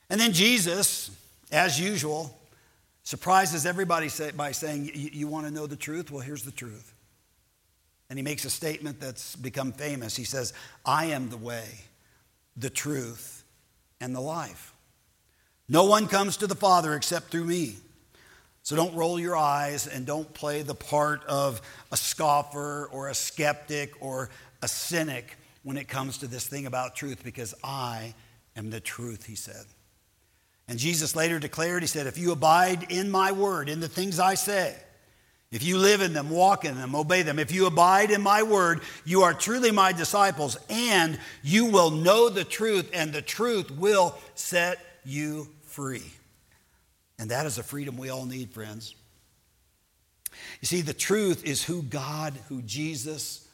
And 0.10 0.20
then 0.20 0.34
Jesus, 0.34 1.12
as 1.52 1.80
usual, 1.80 2.36
surprises 3.04 3.68
everybody 3.68 4.10
by 4.36 4.52
saying, 4.52 4.90
You 4.96 5.28
want 5.28 5.46
to 5.46 5.52
know 5.52 5.68
the 5.68 5.76
truth? 5.76 6.10
Well, 6.10 6.22
here's 6.22 6.44
the 6.44 6.52
truth. 6.52 6.92
And 8.10 8.18
he 8.18 8.24
makes 8.24 8.46
a 8.46 8.50
statement 8.50 9.00
that's 9.00 9.36
become 9.36 9.72
famous. 9.72 10.16
He 10.16 10.24
says, 10.24 10.54
I 10.84 11.06
am 11.06 11.30
the 11.30 11.38
way, 11.38 11.68
the 12.58 12.72
truth, 12.72 13.44
and 14.02 14.16
the 14.16 14.22
life. 14.22 14.74
No 15.68 15.86
one 15.86 16.08
comes 16.08 16.38
to 16.38 16.48
the 16.48 16.56
Father 16.56 16.96
except 16.96 17.30
through 17.30 17.46
me. 17.46 17.76
So 18.64 18.76
don't 18.76 18.96
roll 18.96 19.20
your 19.20 19.38
eyes 19.38 19.86
and 19.86 20.08
don't 20.08 20.34
play 20.34 20.64
the 20.64 20.74
part 20.74 21.24
of 21.26 21.62
a 21.92 21.98
scoffer 21.98 22.90
or 22.92 23.10
a 23.10 23.14
skeptic 23.14 23.94
or 24.02 24.32
a 24.64 24.68
cynic 24.68 25.38
when 25.64 25.78
it 25.78 25.88
comes 25.88 26.20
to 26.20 26.28
this 26.28 26.48
thing 26.48 26.66
about 26.66 26.96
truth 26.96 27.24
because 27.24 27.54
I 27.64 28.14
am 28.56 28.70
the 28.70 28.80
truth, 28.80 29.26
he 29.26 29.36
said. 29.36 29.66
And 30.68 30.78
Jesus 30.78 31.16
later 31.16 31.40
declared, 31.40 31.82
He 31.82 31.88
said, 31.88 32.08
If 32.08 32.18
you 32.18 32.32
abide 32.32 32.92
in 32.92 33.10
my 33.10 33.32
word, 33.32 33.70
in 33.70 33.80
the 33.80 33.88
things 33.88 34.20
I 34.20 34.36
say, 34.36 34.76
if 35.52 35.64
you 35.64 35.80
live 35.80 36.02
in 36.02 36.14
them, 36.14 36.30
walk 36.30 36.64
in 36.64 36.76
them, 36.76 36.94
obey 36.94 37.24
them, 37.24 37.40
if 37.40 37.52
you 37.52 37.66
abide 37.66 38.12
in 38.12 38.22
my 38.22 38.44
word, 38.44 38.82
you 39.04 39.24
are 39.24 39.34
truly 39.34 39.72
my 39.72 39.92
disciples, 39.92 40.58
and 40.70 41.20
you 41.42 41.66
will 41.66 41.90
know 41.90 42.30
the 42.30 42.44
truth, 42.44 42.88
and 42.94 43.12
the 43.12 43.24
truth 43.24 43.72
will 43.72 44.16
set 44.36 44.78
you 45.04 45.50
free. 45.64 46.04
And 47.18 47.32
that 47.32 47.48
is 47.48 47.58
a 47.58 47.64
freedom 47.64 47.98
we 47.98 48.10
all 48.10 48.26
need, 48.26 48.52
friends. 48.52 48.94
You 50.62 50.68
see, 50.68 50.82
the 50.82 50.94
truth 50.94 51.44
is 51.44 51.64
who 51.64 51.82
God, 51.82 52.36
who 52.48 52.62
Jesus, 52.62 53.48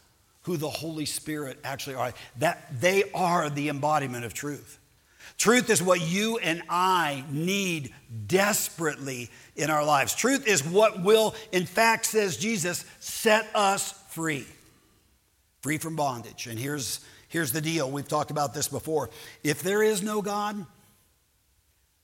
who 0.45 0.57
the 0.57 0.69
Holy 0.69 1.05
Spirit 1.05 1.59
actually 1.63 1.95
are. 1.95 2.13
That 2.37 2.79
they 2.79 3.03
are 3.13 3.49
the 3.49 3.69
embodiment 3.69 4.25
of 4.25 4.33
truth. 4.33 4.79
Truth 5.37 5.69
is 5.69 5.81
what 5.81 6.01
you 6.01 6.37
and 6.37 6.61
I 6.69 7.23
need 7.31 7.93
desperately 8.27 9.29
in 9.55 9.69
our 9.69 9.83
lives. 9.83 10.15
Truth 10.15 10.47
is 10.47 10.63
what 10.63 11.03
will, 11.03 11.35
in 11.51 11.65
fact, 11.65 12.05
says 12.05 12.37
Jesus, 12.37 12.85
set 12.99 13.47
us 13.55 13.91
free. 14.09 14.45
Free 15.61 15.79
from 15.79 15.95
bondage. 15.95 16.45
And 16.47 16.59
here's, 16.59 16.99
here's 17.27 17.51
the 17.51 17.59
deal 17.59 17.89
we've 17.89 18.07
talked 18.07 18.31
about 18.31 18.53
this 18.53 18.67
before. 18.67 19.09
If 19.43 19.63
there 19.63 19.81
is 19.81 20.03
no 20.03 20.21
God, 20.21 20.63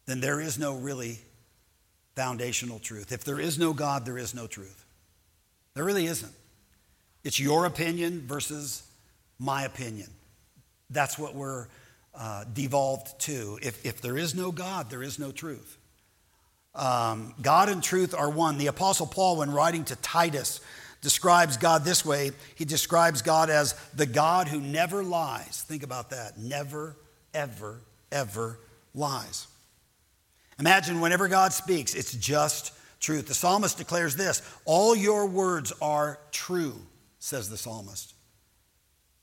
then 0.08 0.20
there 0.20 0.42
is 0.42 0.58
no 0.58 0.76
really 0.76 1.20
foundational 2.16 2.80
truth. 2.80 3.12
If 3.12 3.24
there 3.24 3.40
is 3.40 3.60
no 3.60 3.72
God, 3.72 4.04
there 4.04 4.18
is 4.18 4.34
no 4.34 4.48
truth. 4.48 4.84
There 5.76 5.86
really 5.86 6.08
isn't. 6.08 6.34
It's 7.24 7.40
your 7.40 7.66
opinion 7.66 8.24
versus 8.28 8.84
my 9.40 9.64
opinion. 9.64 10.10
That's 10.90 11.18
what 11.18 11.36
we're 11.36 11.68
uh, 12.14 12.46
devolved 12.52 13.20
to. 13.22 13.60
If, 13.62 13.86
if 13.86 14.02
there 14.02 14.18
is 14.18 14.36
no 14.36 14.52
God, 14.52 14.90
there 14.90 15.04
is 15.04 15.20
no 15.20 15.32
truth. 15.32 15.78
Um, 16.74 17.34
God 17.42 17.70
and 17.70 17.84
truth 17.84 18.14
are 18.14 18.30
one. 18.30 18.58
The 18.58 18.68
Apostle 18.68 19.08
Paul, 19.08 19.38
when 19.38 19.52
writing 19.52 19.84
to 19.86 19.96
Titus, 19.98 20.62
describes 21.02 21.58
God 21.58 21.84
this 21.84 22.06
way 22.06 22.32
He 22.56 22.66
describes 22.66 23.22
God 23.22 23.50
as 23.50 23.74
the 23.94 24.06
God 24.06 24.48
who 24.48 24.62
never 24.62 25.04
lies. 25.04 25.66
Think 25.68 25.84
about 25.84 26.12
that. 26.12 26.38
Never, 26.38 26.96
ever, 27.34 27.82
ever 28.12 28.60
lies. 28.94 29.48
Imagine 30.60 31.02
whenever 31.02 31.28
God 31.28 31.54
speaks, 31.54 31.96
it's 31.96 32.14
just 32.14 32.74
truth. 33.00 33.28
The 33.28 33.34
psalmist 33.34 33.78
declares 33.78 34.16
this 34.16 34.42
All 34.66 34.96
your 34.96 35.26
words 35.26 35.74
are 35.82 36.20
true, 36.32 36.80
says 37.22 37.50
the 37.50 37.58
psalmist. 37.58 38.16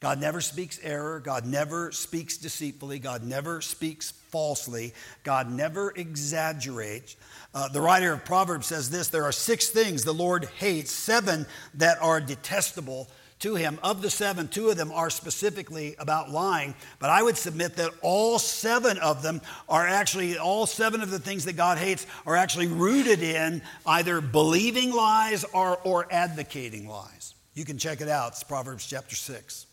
God 0.00 0.20
never 0.20 0.40
speaks 0.40 0.78
error. 0.84 1.18
God 1.18 1.44
never 1.44 1.90
speaks 1.90 2.36
deceitfully. 2.36 3.00
God 3.00 3.24
never 3.24 3.60
speaks 3.60 4.12
falsely. 4.12 4.94
God 5.24 5.50
never 5.50 5.92
exaggerates. 5.96 7.16
Uh, 7.52 7.66
the 7.68 7.80
writer 7.80 8.12
of 8.12 8.24
Proverbs 8.24 8.68
says 8.68 8.88
this 8.88 9.08
there 9.08 9.24
are 9.24 9.32
six 9.32 9.68
things 9.68 10.04
the 10.04 10.14
Lord 10.14 10.44
hates, 10.58 10.92
seven 10.92 11.46
that 11.74 12.00
are 12.00 12.20
detestable 12.20 13.08
to 13.40 13.56
him. 13.56 13.80
Of 13.82 14.00
the 14.00 14.10
seven, 14.10 14.46
two 14.46 14.68
of 14.68 14.76
them 14.76 14.92
are 14.92 15.10
specifically 15.10 15.96
about 15.98 16.30
lying, 16.30 16.76
but 17.00 17.10
I 17.10 17.20
would 17.20 17.36
submit 17.36 17.74
that 17.76 17.90
all 18.00 18.38
seven 18.38 18.98
of 18.98 19.22
them 19.22 19.40
are 19.68 19.86
actually, 19.86 20.38
all 20.38 20.66
seven 20.66 21.00
of 21.00 21.10
the 21.10 21.18
things 21.18 21.44
that 21.46 21.56
God 21.56 21.78
hates 21.78 22.06
are 22.24 22.36
actually 22.36 22.68
rooted 22.68 23.20
in 23.20 23.62
either 23.84 24.20
believing 24.20 24.92
lies 24.92 25.42
or, 25.52 25.78
or 25.78 26.06
advocating 26.12 26.86
lies. 26.86 27.34
You 27.58 27.64
can 27.64 27.76
check 27.76 28.00
it 28.00 28.08
out. 28.08 28.34
It's 28.34 28.44
Proverbs 28.44 28.86
chapter 28.86 29.16
6. 29.16 29.66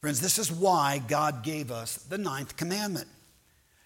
Friends, 0.00 0.22
this 0.22 0.38
is 0.38 0.50
why 0.50 1.02
God 1.06 1.42
gave 1.42 1.70
us 1.70 1.96
the 1.96 2.16
ninth 2.16 2.56
commandment. 2.56 3.08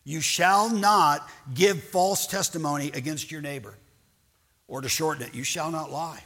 You 0.05 0.21
shall 0.21 0.71
not 0.71 1.29
give 1.53 1.83
false 1.83 2.29
testimony 2.29 2.93
against 2.95 3.33
your 3.33 3.41
neighbor. 3.41 3.75
Or 4.69 4.83
to 4.83 4.89
shorten 4.89 5.27
it, 5.27 5.35
you 5.35 5.43
shall 5.43 5.73
not 5.73 5.91
lie. 5.91 6.23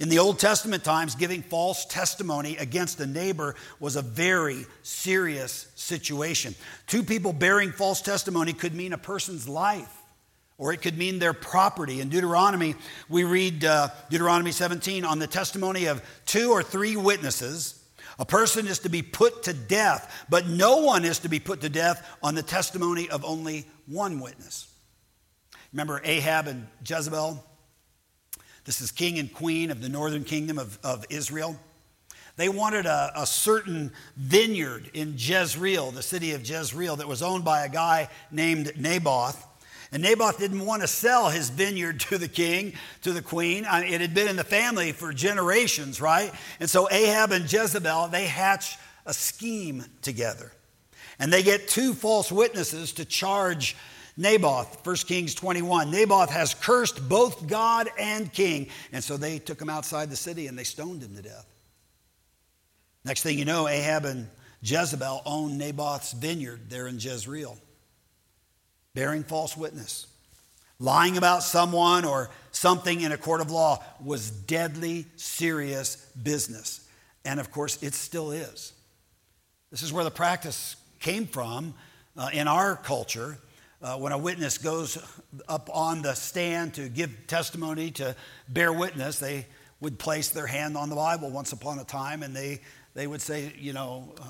In 0.00 0.08
the 0.08 0.20
Old 0.20 0.38
Testament 0.38 0.84
times, 0.84 1.16
giving 1.16 1.42
false 1.42 1.84
testimony 1.84 2.56
against 2.56 2.98
a 3.00 3.06
neighbor 3.06 3.54
was 3.78 3.96
a 3.96 4.02
very 4.02 4.64
serious 4.82 5.70
situation. 5.74 6.54
Two 6.86 7.02
people 7.02 7.34
bearing 7.34 7.72
false 7.72 8.00
testimony 8.00 8.54
could 8.54 8.74
mean 8.74 8.94
a 8.94 8.98
person's 8.98 9.46
life 9.46 10.01
or 10.62 10.72
it 10.72 10.80
could 10.80 10.96
mean 10.96 11.18
their 11.18 11.32
property. 11.32 12.00
In 12.00 12.08
Deuteronomy, 12.08 12.76
we 13.08 13.24
read 13.24 13.64
uh, 13.64 13.88
Deuteronomy 14.10 14.52
17 14.52 15.04
on 15.04 15.18
the 15.18 15.26
testimony 15.26 15.86
of 15.86 16.00
two 16.24 16.52
or 16.52 16.62
three 16.62 16.96
witnesses 16.96 17.80
a 18.18 18.24
person 18.24 18.68
is 18.68 18.80
to 18.80 18.88
be 18.88 19.02
put 19.02 19.44
to 19.44 19.54
death, 19.54 20.26
but 20.28 20.46
no 20.46 20.76
one 20.76 21.04
is 21.04 21.20
to 21.20 21.28
be 21.28 21.40
put 21.40 21.62
to 21.62 21.68
death 21.68 22.06
on 22.22 22.36
the 22.36 22.42
testimony 22.42 23.10
of 23.10 23.24
only 23.24 23.66
one 23.86 24.20
witness. 24.20 24.68
Remember 25.72 26.00
Ahab 26.04 26.46
and 26.46 26.68
Jezebel? 26.86 27.42
This 28.64 28.80
is 28.80 28.92
king 28.92 29.18
and 29.18 29.32
queen 29.32 29.72
of 29.72 29.80
the 29.80 29.88
northern 29.88 30.22
kingdom 30.22 30.58
of, 30.58 30.78
of 30.84 31.04
Israel. 31.10 31.58
They 32.36 32.48
wanted 32.48 32.86
a, 32.86 33.10
a, 33.16 33.26
certain 33.26 33.92
vineyard 34.16 34.90
in 34.94 35.14
Jezreel, 35.16 35.90
the 35.90 36.02
city 36.02 36.32
of 36.32 36.48
Jezreel, 36.48 36.96
that 36.96 37.08
was 37.08 37.22
owned 37.22 37.44
by 37.44 37.64
a 37.64 37.68
guy 37.68 38.08
named 38.30 38.72
Naboth. 38.76 39.48
And 39.92 40.02
Naboth 40.02 40.38
didn't 40.38 40.64
want 40.64 40.80
to 40.80 40.88
sell 40.88 41.28
his 41.28 41.50
vineyard 41.50 42.00
to 42.00 42.16
the 42.16 42.28
king, 42.28 42.72
to 43.02 43.12
the 43.12 43.20
queen. 43.20 43.66
Uh, 43.66 43.82
it 43.84 44.00
had 44.00 44.14
been 44.14 44.26
in 44.26 44.36
the 44.36 44.44
family 44.44 44.92
for 44.92 45.12
generations, 45.12 46.00
right? 46.00 46.32
And 46.60 46.70
so 46.70 46.90
Ahab 46.90 47.30
and 47.30 47.50
Jezebel, 47.50 48.08
they 48.08 48.24
hatch 48.24 48.78
a 49.04 49.12
scheme 49.12 49.84
together. 50.00 50.50
And 51.18 51.30
they 51.30 51.42
get 51.42 51.68
two 51.68 51.92
false 51.92 52.32
witnesses 52.32 52.92
to 52.92 53.04
charge 53.04 53.76
Naboth, 54.16 54.84
1 54.84 54.96
Kings 54.96 55.34
21. 55.34 55.90
Naboth 55.90 56.30
has 56.30 56.54
cursed 56.54 57.06
both 57.06 57.46
God 57.46 57.90
and 57.98 58.32
king. 58.32 58.68
And 58.92 59.04
so 59.04 59.18
they 59.18 59.38
took 59.38 59.60
him 59.60 59.68
outside 59.68 60.08
the 60.08 60.16
city 60.16 60.46
and 60.46 60.58
they 60.58 60.64
stoned 60.64 61.02
him 61.02 61.14
to 61.16 61.22
death. 61.22 61.46
Next 63.04 63.22
thing 63.22 63.38
you 63.38 63.44
know, 63.44 63.68
Ahab 63.68 64.06
and 64.06 64.28
Jezebel 64.62 65.22
own 65.26 65.58
Naboth's 65.58 66.12
vineyard 66.12 66.70
there 66.70 66.86
in 66.86 66.98
Jezreel 66.98 67.58
bearing 68.94 69.24
false 69.24 69.56
witness. 69.56 70.06
Lying 70.78 71.16
about 71.16 71.42
someone 71.42 72.04
or 72.04 72.30
something 72.50 73.00
in 73.00 73.12
a 73.12 73.16
court 73.16 73.40
of 73.40 73.50
law 73.50 73.82
was 74.04 74.30
deadly 74.30 75.06
serious 75.16 75.96
business. 76.22 76.88
And 77.24 77.38
of 77.38 77.50
course, 77.50 77.82
it 77.82 77.94
still 77.94 78.32
is. 78.32 78.72
This 79.70 79.82
is 79.82 79.92
where 79.92 80.04
the 80.04 80.10
practice 80.10 80.76
came 80.98 81.26
from 81.26 81.74
uh, 82.16 82.30
in 82.32 82.48
our 82.48 82.76
culture. 82.76 83.38
Uh, 83.80 83.96
when 83.96 84.12
a 84.12 84.18
witness 84.18 84.58
goes 84.58 84.98
up 85.48 85.70
on 85.72 86.02
the 86.02 86.14
stand 86.14 86.74
to 86.74 86.88
give 86.88 87.26
testimony, 87.26 87.90
to 87.92 88.14
bear 88.48 88.72
witness, 88.72 89.18
they 89.18 89.46
would 89.80 89.98
place 89.98 90.30
their 90.30 90.46
hand 90.46 90.76
on 90.76 90.88
the 90.88 90.96
Bible 90.96 91.30
once 91.30 91.52
upon 91.52 91.78
a 91.78 91.84
time 91.84 92.22
and 92.22 92.34
they, 92.34 92.60
they 92.94 93.06
would 93.06 93.20
say, 93.20 93.52
you 93.58 93.72
know, 93.72 94.12
uh, 94.20 94.24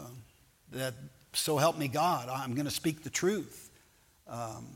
that 0.72 0.94
so 1.34 1.56
help 1.56 1.78
me 1.78 1.88
God, 1.88 2.28
I'm 2.28 2.54
going 2.54 2.66
to 2.66 2.70
speak 2.70 3.02
the 3.02 3.10
truth 3.10 3.70
um, 4.32 4.66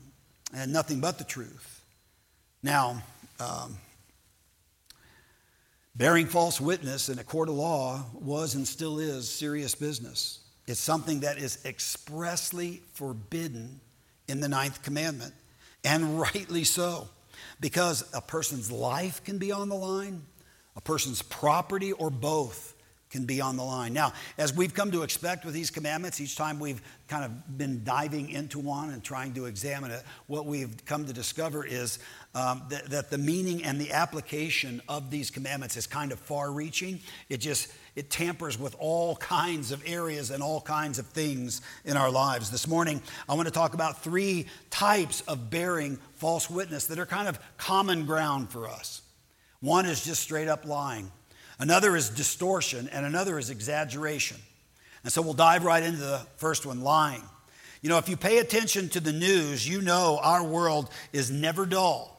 and 0.53 0.71
nothing 0.71 1.01
but 1.01 1.17
the 1.17 1.23
truth. 1.23 1.81
Now, 2.63 3.01
um, 3.39 3.77
bearing 5.95 6.27
false 6.27 6.61
witness 6.61 7.09
in 7.09 7.19
a 7.19 7.23
court 7.23 7.49
of 7.49 7.55
law 7.55 8.05
was 8.13 8.55
and 8.55 8.67
still 8.67 8.99
is 8.99 9.29
serious 9.29 9.75
business. 9.75 10.39
It's 10.67 10.79
something 10.79 11.21
that 11.21 11.37
is 11.37 11.65
expressly 11.65 12.81
forbidden 12.93 13.81
in 14.27 14.41
the 14.41 14.47
ninth 14.47 14.83
commandment, 14.83 15.33
and 15.83 16.19
rightly 16.33 16.63
so, 16.63 17.09
because 17.59 18.07
a 18.13 18.21
person's 18.21 18.71
life 18.71 19.23
can 19.23 19.39
be 19.39 19.51
on 19.51 19.69
the 19.69 19.75
line, 19.75 20.21
a 20.75 20.81
person's 20.81 21.21
property, 21.23 21.91
or 21.93 22.09
both 22.09 22.75
can 23.09 23.25
be 23.25 23.39
on 23.39 23.55
the 23.55 23.63
line. 23.63 23.93
Now, 23.93 24.13
as 24.37 24.53
we've 24.53 24.73
come 24.73 24.91
to 24.91 25.03
expect 25.03 25.45
with 25.45 25.53
these 25.53 25.69
commandments, 25.69 26.19
each 26.19 26.35
time 26.35 26.59
we've 26.59 26.81
kind 27.07 27.23
of 27.23 27.57
been 27.57 27.83
diving 27.83 28.29
into 28.29 28.59
one 28.59 28.89
and 28.89 29.03
trying 29.03 29.33
to 29.35 29.45
examine 29.45 29.91
it, 29.91 30.03
what 30.27 30.45
we've 30.45 30.85
come 30.85 31.05
to 31.05 31.13
discover 31.13 31.65
is 31.65 31.99
um, 32.35 32.63
that, 32.69 32.89
that 32.89 33.09
the 33.09 33.17
meaning 33.17 33.63
and 33.63 33.79
the 33.79 33.93
application 33.93 34.81
of 34.89 35.09
these 35.09 35.31
commandments 35.31 35.77
is 35.77 35.87
kind 35.87 36.11
of 36.11 36.19
far 36.19 36.51
reaching. 36.51 36.99
It 37.29 37.37
just, 37.37 37.71
it 37.95 38.09
tampers 38.09 38.59
with 38.59 38.75
all 38.77 39.15
kinds 39.15 39.71
of 39.71 39.81
areas 39.87 40.29
and 40.29 40.43
all 40.43 40.59
kinds 40.59 40.99
of 40.99 41.05
things 41.07 41.61
in 41.85 41.95
our 41.95 42.11
lives. 42.11 42.51
This 42.51 42.67
morning, 42.67 43.01
I 43.29 43.35
want 43.35 43.47
to 43.47 43.53
talk 43.53 43.73
about 43.73 44.03
three 44.03 44.47
types 44.69 45.21
of 45.21 45.49
bearing 45.49 45.97
false 46.15 46.49
witness 46.49 46.87
that 46.87 46.99
are 46.99 47.05
kind 47.05 47.29
of 47.29 47.39
common 47.57 48.05
ground 48.05 48.49
for 48.49 48.67
us. 48.67 49.01
One 49.61 49.85
is 49.85 50.03
just 50.03 50.21
straight 50.21 50.49
up 50.49 50.65
lying. 50.65 51.11
Another 51.59 51.95
is 51.95 52.09
distortion, 52.09 52.89
and 52.91 53.05
another 53.05 53.39
is 53.39 53.49
exaggeration. 53.49 54.37
And 55.03 55.11
so 55.11 55.21
we'll 55.21 55.33
dive 55.33 55.63
right 55.63 55.83
into 55.83 55.99
the 55.99 56.21
first 56.35 56.65
one 56.65 56.81
lying. 56.81 57.23
You 57.81 57.89
know, 57.89 57.97
if 57.97 58.09
you 58.09 58.17
pay 58.17 58.39
attention 58.39 58.89
to 58.89 58.99
the 58.99 59.13
news, 59.13 59.67
you 59.67 59.81
know 59.81 60.19
our 60.21 60.43
world 60.43 60.89
is 61.13 61.31
never 61.31 61.65
dull. 61.65 62.16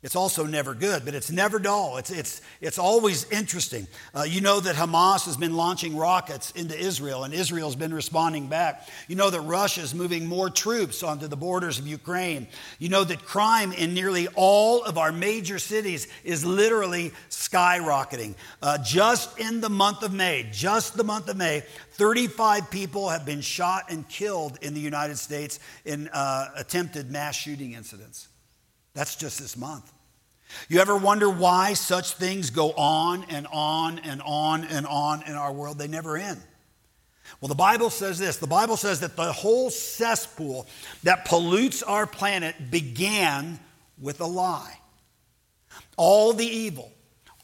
It's 0.00 0.14
also 0.14 0.46
never 0.46 0.74
good, 0.74 1.04
but 1.04 1.14
it's 1.14 1.28
never 1.28 1.58
dull. 1.58 1.96
It's, 1.96 2.12
it's, 2.12 2.40
it's 2.60 2.78
always 2.78 3.28
interesting. 3.32 3.88
Uh, 4.14 4.22
you 4.22 4.40
know 4.40 4.60
that 4.60 4.76
Hamas 4.76 5.24
has 5.24 5.36
been 5.36 5.56
launching 5.56 5.96
rockets 5.96 6.52
into 6.52 6.78
Israel, 6.78 7.24
and 7.24 7.34
Israel's 7.34 7.74
been 7.74 7.92
responding 7.92 8.46
back. 8.46 8.88
You 9.08 9.16
know 9.16 9.28
that 9.28 9.40
Russia 9.40 9.80
is 9.80 9.96
moving 9.96 10.24
more 10.24 10.50
troops 10.50 11.02
onto 11.02 11.26
the 11.26 11.36
borders 11.36 11.80
of 11.80 11.88
Ukraine. 11.88 12.46
You 12.78 12.90
know 12.90 13.02
that 13.02 13.24
crime 13.24 13.72
in 13.72 13.92
nearly 13.92 14.28
all 14.36 14.84
of 14.84 14.98
our 14.98 15.10
major 15.10 15.58
cities 15.58 16.06
is 16.22 16.44
literally 16.44 17.12
skyrocketing. 17.28 18.36
Uh, 18.62 18.78
just 18.78 19.36
in 19.40 19.60
the 19.60 19.70
month 19.70 20.04
of 20.04 20.12
May, 20.12 20.48
just 20.52 20.96
the 20.96 21.02
month 21.02 21.28
of 21.28 21.36
May, 21.36 21.64
35 21.94 22.70
people 22.70 23.08
have 23.08 23.26
been 23.26 23.40
shot 23.40 23.86
and 23.90 24.08
killed 24.08 24.58
in 24.62 24.74
the 24.74 24.80
United 24.80 25.18
States 25.18 25.58
in 25.84 26.06
uh, 26.12 26.50
attempted 26.54 27.10
mass 27.10 27.34
shooting 27.34 27.72
incidents. 27.72 28.28
That's 28.98 29.14
just 29.14 29.38
this 29.38 29.56
month. 29.56 29.92
You 30.68 30.80
ever 30.80 30.96
wonder 30.96 31.30
why 31.30 31.74
such 31.74 32.14
things 32.14 32.50
go 32.50 32.72
on 32.72 33.24
and 33.28 33.46
on 33.52 34.00
and 34.00 34.20
on 34.22 34.64
and 34.64 34.88
on 34.88 35.22
in 35.22 35.34
our 35.34 35.52
world? 35.52 35.78
They 35.78 35.86
never 35.86 36.16
end. 36.16 36.42
Well, 37.40 37.48
the 37.48 37.54
Bible 37.54 37.90
says 37.90 38.18
this 38.18 38.38
the 38.38 38.48
Bible 38.48 38.76
says 38.76 38.98
that 38.98 39.14
the 39.14 39.32
whole 39.32 39.70
cesspool 39.70 40.66
that 41.04 41.26
pollutes 41.26 41.84
our 41.84 42.08
planet 42.08 42.72
began 42.72 43.60
with 44.00 44.20
a 44.20 44.26
lie. 44.26 44.76
All 45.96 46.32
the 46.32 46.48
evil, 46.48 46.90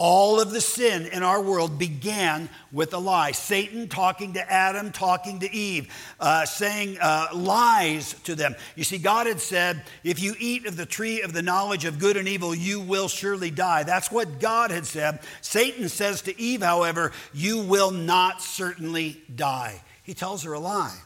all 0.06 0.38
of 0.38 0.50
the 0.50 0.61
sin 0.61 1.06
in 1.06 1.23
our 1.23 1.40
world 1.40 1.78
began 1.78 2.50
with 2.70 2.92
a 2.92 2.99
lie. 2.99 3.32
Satan 3.32 3.88
talking 3.88 4.34
to 4.34 4.52
Adam, 4.52 4.92
talking 4.92 5.40
to 5.40 5.50
Eve, 5.50 5.90
uh, 6.20 6.44
saying 6.44 6.99
uh, 7.00 7.28
lies 7.32 8.12
to 8.25 8.34
them. 8.34 8.54
You 8.76 8.84
see, 8.84 8.99
God 8.99 9.26
had 9.26 9.40
said, 9.40 9.82
if 10.02 10.20
you 10.20 10.34
eat 10.38 10.66
of 10.66 10.76
the 10.76 10.84
tree 10.84 11.23
of 11.23 11.32
the 11.32 11.40
knowledge 11.40 11.87
of 11.87 11.99
good 11.99 12.18
and 12.18 12.28
evil, 12.28 12.54
you 12.54 12.80
will 12.80 13.08
surely 13.08 13.50
die. 13.50 13.84
That's 13.84 14.12
what 14.12 14.40
God 14.40 14.70
had 14.70 14.84
said. 14.84 15.20
Satan 15.40 15.88
says 15.88 16.20
to 16.23 16.38
Eve, 16.38 16.61
however, 16.61 17.12
you 17.32 17.61
will 17.62 17.90
not 17.90 18.42
certainly 18.42 19.23
die. 19.34 19.80
He 20.02 20.12
tells 20.12 20.42
her 20.42 20.52
a 20.52 20.61
lie. 20.61 20.99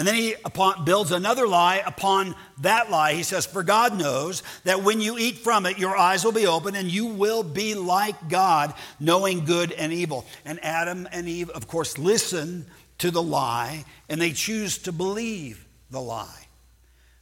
And 0.00 0.08
then 0.08 0.14
he 0.14 0.34
builds 0.86 1.12
another 1.12 1.46
lie 1.46 1.82
upon 1.84 2.34
that 2.62 2.90
lie. 2.90 3.12
He 3.12 3.22
says, 3.22 3.44
For 3.44 3.62
God 3.62 3.98
knows 3.98 4.42
that 4.64 4.82
when 4.82 5.02
you 5.02 5.18
eat 5.18 5.36
from 5.36 5.66
it, 5.66 5.78
your 5.78 5.94
eyes 5.94 6.24
will 6.24 6.32
be 6.32 6.46
open 6.46 6.74
and 6.74 6.90
you 6.90 7.04
will 7.04 7.42
be 7.42 7.74
like 7.74 8.30
God, 8.30 8.72
knowing 8.98 9.44
good 9.44 9.72
and 9.72 9.92
evil. 9.92 10.24
And 10.46 10.58
Adam 10.64 11.06
and 11.12 11.28
Eve, 11.28 11.50
of 11.50 11.68
course, 11.68 11.98
listen 11.98 12.64
to 12.96 13.10
the 13.10 13.22
lie 13.22 13.84
and 14.08 14.18
they 14.18 14.32
choose 14.32 14.78
to 14.78 14.92
believe 14.92 15.66
the 15.90 16.00
lie. 16.00 16.46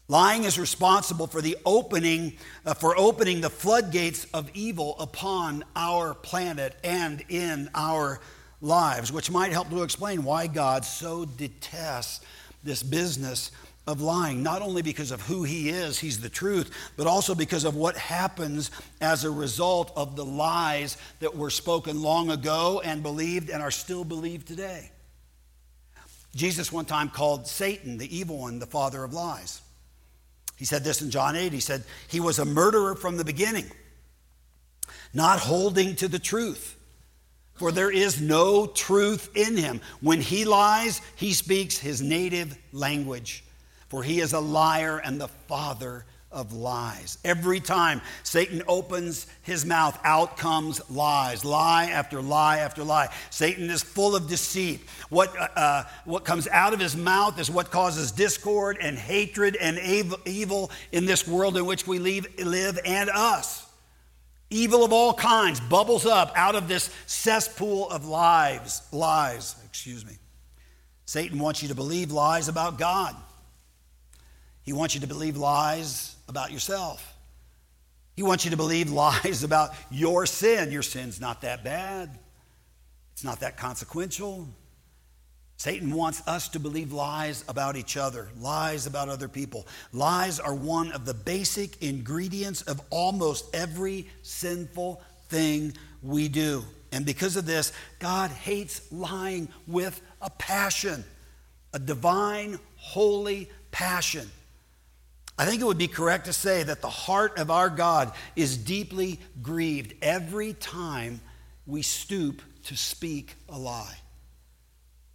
Lying 0.06 0.44
is 0.44 0.56
responsible 0.56 1.26
for 1.26 1.42
the 1.42 1.56
opening, 1.66 2.35
uh, 2.64 2.75
for 2.75 2.97
opening 2.97 3.40
the 3.40 3.50
floodgates 3.50 4.25
of 4.32 4.52
evil 4.54 4.94
upon 5.00 5.64
our 5.75 6.14
planet 6.14 6.76
and 6.85 7.25
in 7.28 7.70
our 7.75 8.20
lives, 8.61 9.11
which 9.11 9.32
might 9.32 9.50
help 9.50 9.68
to 9.70 9.82
explain 9.82 10.23
why 10.23 10.47
God 10.47 10.85
so 10.85 11.25
detests 11.25 12.20
this 12.69 12.83
business 12.83 13.51
of 13.89 14.03
lying, 14.03 14.43
not 14.43 14.61
only 14.61 14.83
because 14.83 15.11
of 15.11 15.23
who 15.23 15.45
he 15.45 15.71
is, 15.71 15.99
he's 15.99 16.21
the 16.21 16.29
truth, 16.29 16.71
but 16.97 17.07
also 17.07 17.35
because 17.35 17.65
of 17.65 17.75
what 17.75 17.97
happens 17.97 18.71
as 19.01 19.25
a 19.25 19.31
result 19.31 19.91
of 19.97 20.15
the 20.15 20.25
lies 20.25 20.99
that 21.21 21.35
were 21.35 21.49
spoken 21.49 22.03
long 22.03 22.31
ago 22.31 22.83
and 22.85 23.03
believed 23.03 23.49
and 23.49 23.63
are 23.63 23.71
still 23.71 24.05
believed 24.05 24.47
today. 24.47 24.91
Jesus 26.37 26.71
one 26.71 26.85
time 26.85 27.09
called 27.09 27.47
Satan, 27.47 27.97
the 27.97 28.17
evil 28.17 28.39
one, 28.39 28.59
the 28.59 28.67
father 28.67 29.03
of 29.03 29.15
lies. 29.15 29.63
He 30.57 30.67
said 30.67 30.85
this 30.85 31.00
in 31.00 31.11
John 31.11 31.35
8. 31.35 31.52
He 31.52 31.61
said, 31.61 31.83
He 32.09 32.21
was 32.21 32.39
a 32.39 32.45
murderer 32.45 32.95
from 32.95 33.17
the 33.17 33.25
beginning, 33.25 33.71
not 35.15 35.41
holding 35.41 35.97
to 35.97 36.09
the 36.09 36.19
truth 36.19 36.77
for 37.58 37.73
there 37.73 37.90
is 37.90 38.21
no 38.21 38.66
truth 38.66 39.30
in 39.34 39.56
him. 39.56 39.80
When 40.00 40.21
he 40.21 40.44
lies, 40.44 41.00
he 41.16 41.32
speaks 41.32 41.78
his 41.78 42.00
native 42.00 42.56
language, 42.73 43.44
for 43.88 44.02
he 44.02 44.21
is 44.21 44.32
a 44.32 44.40
liar 44.40 44.99
and 44.99 45.21
the 45.21 45.28
father 45.28 46.04
of 46.30 46.52
lies. 46.52 47.18
Every 47.25 47.58
time 47.58 48.02
Satan 48.23 48.62
opens 48.68 49.26
his 49.42 49.64
mouth, 49.64 49.99
out 50.04 50.36
comes 50.36 50.80
lies, 50.90 51.44
lie 51.44 51.86
after 51.86 52.21
lie 52.21 52.58
after 52.58 52.84
lie. 52.84 53.08
Satan 53.30 53.71
is 53.71 53.82
full 53.82 54.14
of 54.14 54.28
deceit. 54.28 54.80
What, 55.08 55.34
uh, 55.38 55.49
uh 55.56 55.84
what 56.04 56.25
comes 56.25 56.47
out 56.49 56.75
of 56.75 56.80
his 56.80 56.97
mouth 56.97 57.38
is 57.40 57.50
what 57.50 57.71
causes 57.71 58.12
discord 58.12 58.76
and 58.80 58.99
hatred 58.99 59.56
and 59.56 59.78
evil 60.26 60.71
in 60.92 61.06
this 61.06 61.26
world 61.26 61.56
in 61.56 61.64
which 61.64 61.86
we 61.86 61.99
live 61.99 62.78
and 62.84 63.08
us. 63.08 63.68
Evil 64.50 64.84
of 64.84 64.93
all 64.93 65.13
kinds 65.13 65.61
bubbles 65.61 66.06
up 66.06 66.32
out 66.34 66.54
of 66.54 66.69
this 66.69 66.91
cesspool 67.06 67.91
of 67.91 68.06
lies, 68.06 68.82
lies, 68.93 69.56
excuse 69.67 70.06
me. 70.06 70.15
Satan 71.04 71.39
wants 71.39 71.63
you 71.63 71.69
to 71.69 71.75
believe 71.75 72.11
lies 72.11 72.49
about 72.49 72.78
God. 72.78 73.15
He 74.63 74.73
wants 74.73 74.95
you 74.95 75.00
to 75.00 75.06
believe 75.06 75.37
lies 75.37 76.17
about 76.28 76.52
yourself. 76.52 77.15
He 78.15 78.23
wants 78.23 78.45
you 78.45 78.50
to 78.50 78.56
believe 78.56 78.91
lies 78.93 79.45
about 79.45 79.71
your 79.91 80.26
sin. 80.26 80.71
Your 80.71 80.82
sin's 80.82 81.21
not 81.21 81.43
that 81.43 81.65
bad. 81.65 82.19
It's 83.13 83.25
not 83.25 83.41
that 83.41 83.56
consequential. 83.56 84.49
Satan 85.58 85.92
wants 85.92 86.23
us 86.28 86.49
to 86.50 86.60
believe 86.60 86.92
lies 86.92 87.44
about 87.49 87.75
each 87.75 87.97
other, 87.97 88.28
lies 88.38 88.86
about 88.86 89.08
other 89.08 89.26
people. 89.26 89.66
Lies 89.92 90.38
are 90.38 90.54
one 90.54 90.92
of 90.92 91.04
the 91.04 91.14
basic 91.14 91.82
ingredients 91.82 92.62
of 92.62 92.80
almost 92.90 93.44
every 93.52 94.06
sinful 94.23 95.02
thing 95.28 95.75
we 96.00 96.28
do. 96.28 96.64
And 96.92 97.04
because 97.04 97.34
of 97.34 97.44
this, 97.44 97.73
God 97.99 98.30
hates 98.30 98.90
lying 98.92 99.49
with 99.66 100.00
a 100.23 100.30
passion, 100.30 101.04
a 101.75 101.80
divine, 101.80 102.60
holy 102.76 103.50
passion. 103.73 104.30
I 105.36 105.44
think 105.44 105.60
it 105.60 105.64
would 105.64 105.76
be 105.76 105.88
correct 105.88 106.26
to 106.26 106.32
say 106.32 106.62
that 106.62 106.82
the 106.82 106.88
heart 106.88 107.36
of 107.36 107.50
our 107.50 107.68
God 107.68 108.12
is 108.36 108.56
deeply 108.56 109.18
grieved 109.42 109.94
every 110.02 110.52
time 110.52 111.21
we 111.66 111.82
stoop 111.82 112.42
to 112.66 112.76
speak 112.76 113.34
a 113.49 113.58
lie 113.58 113.99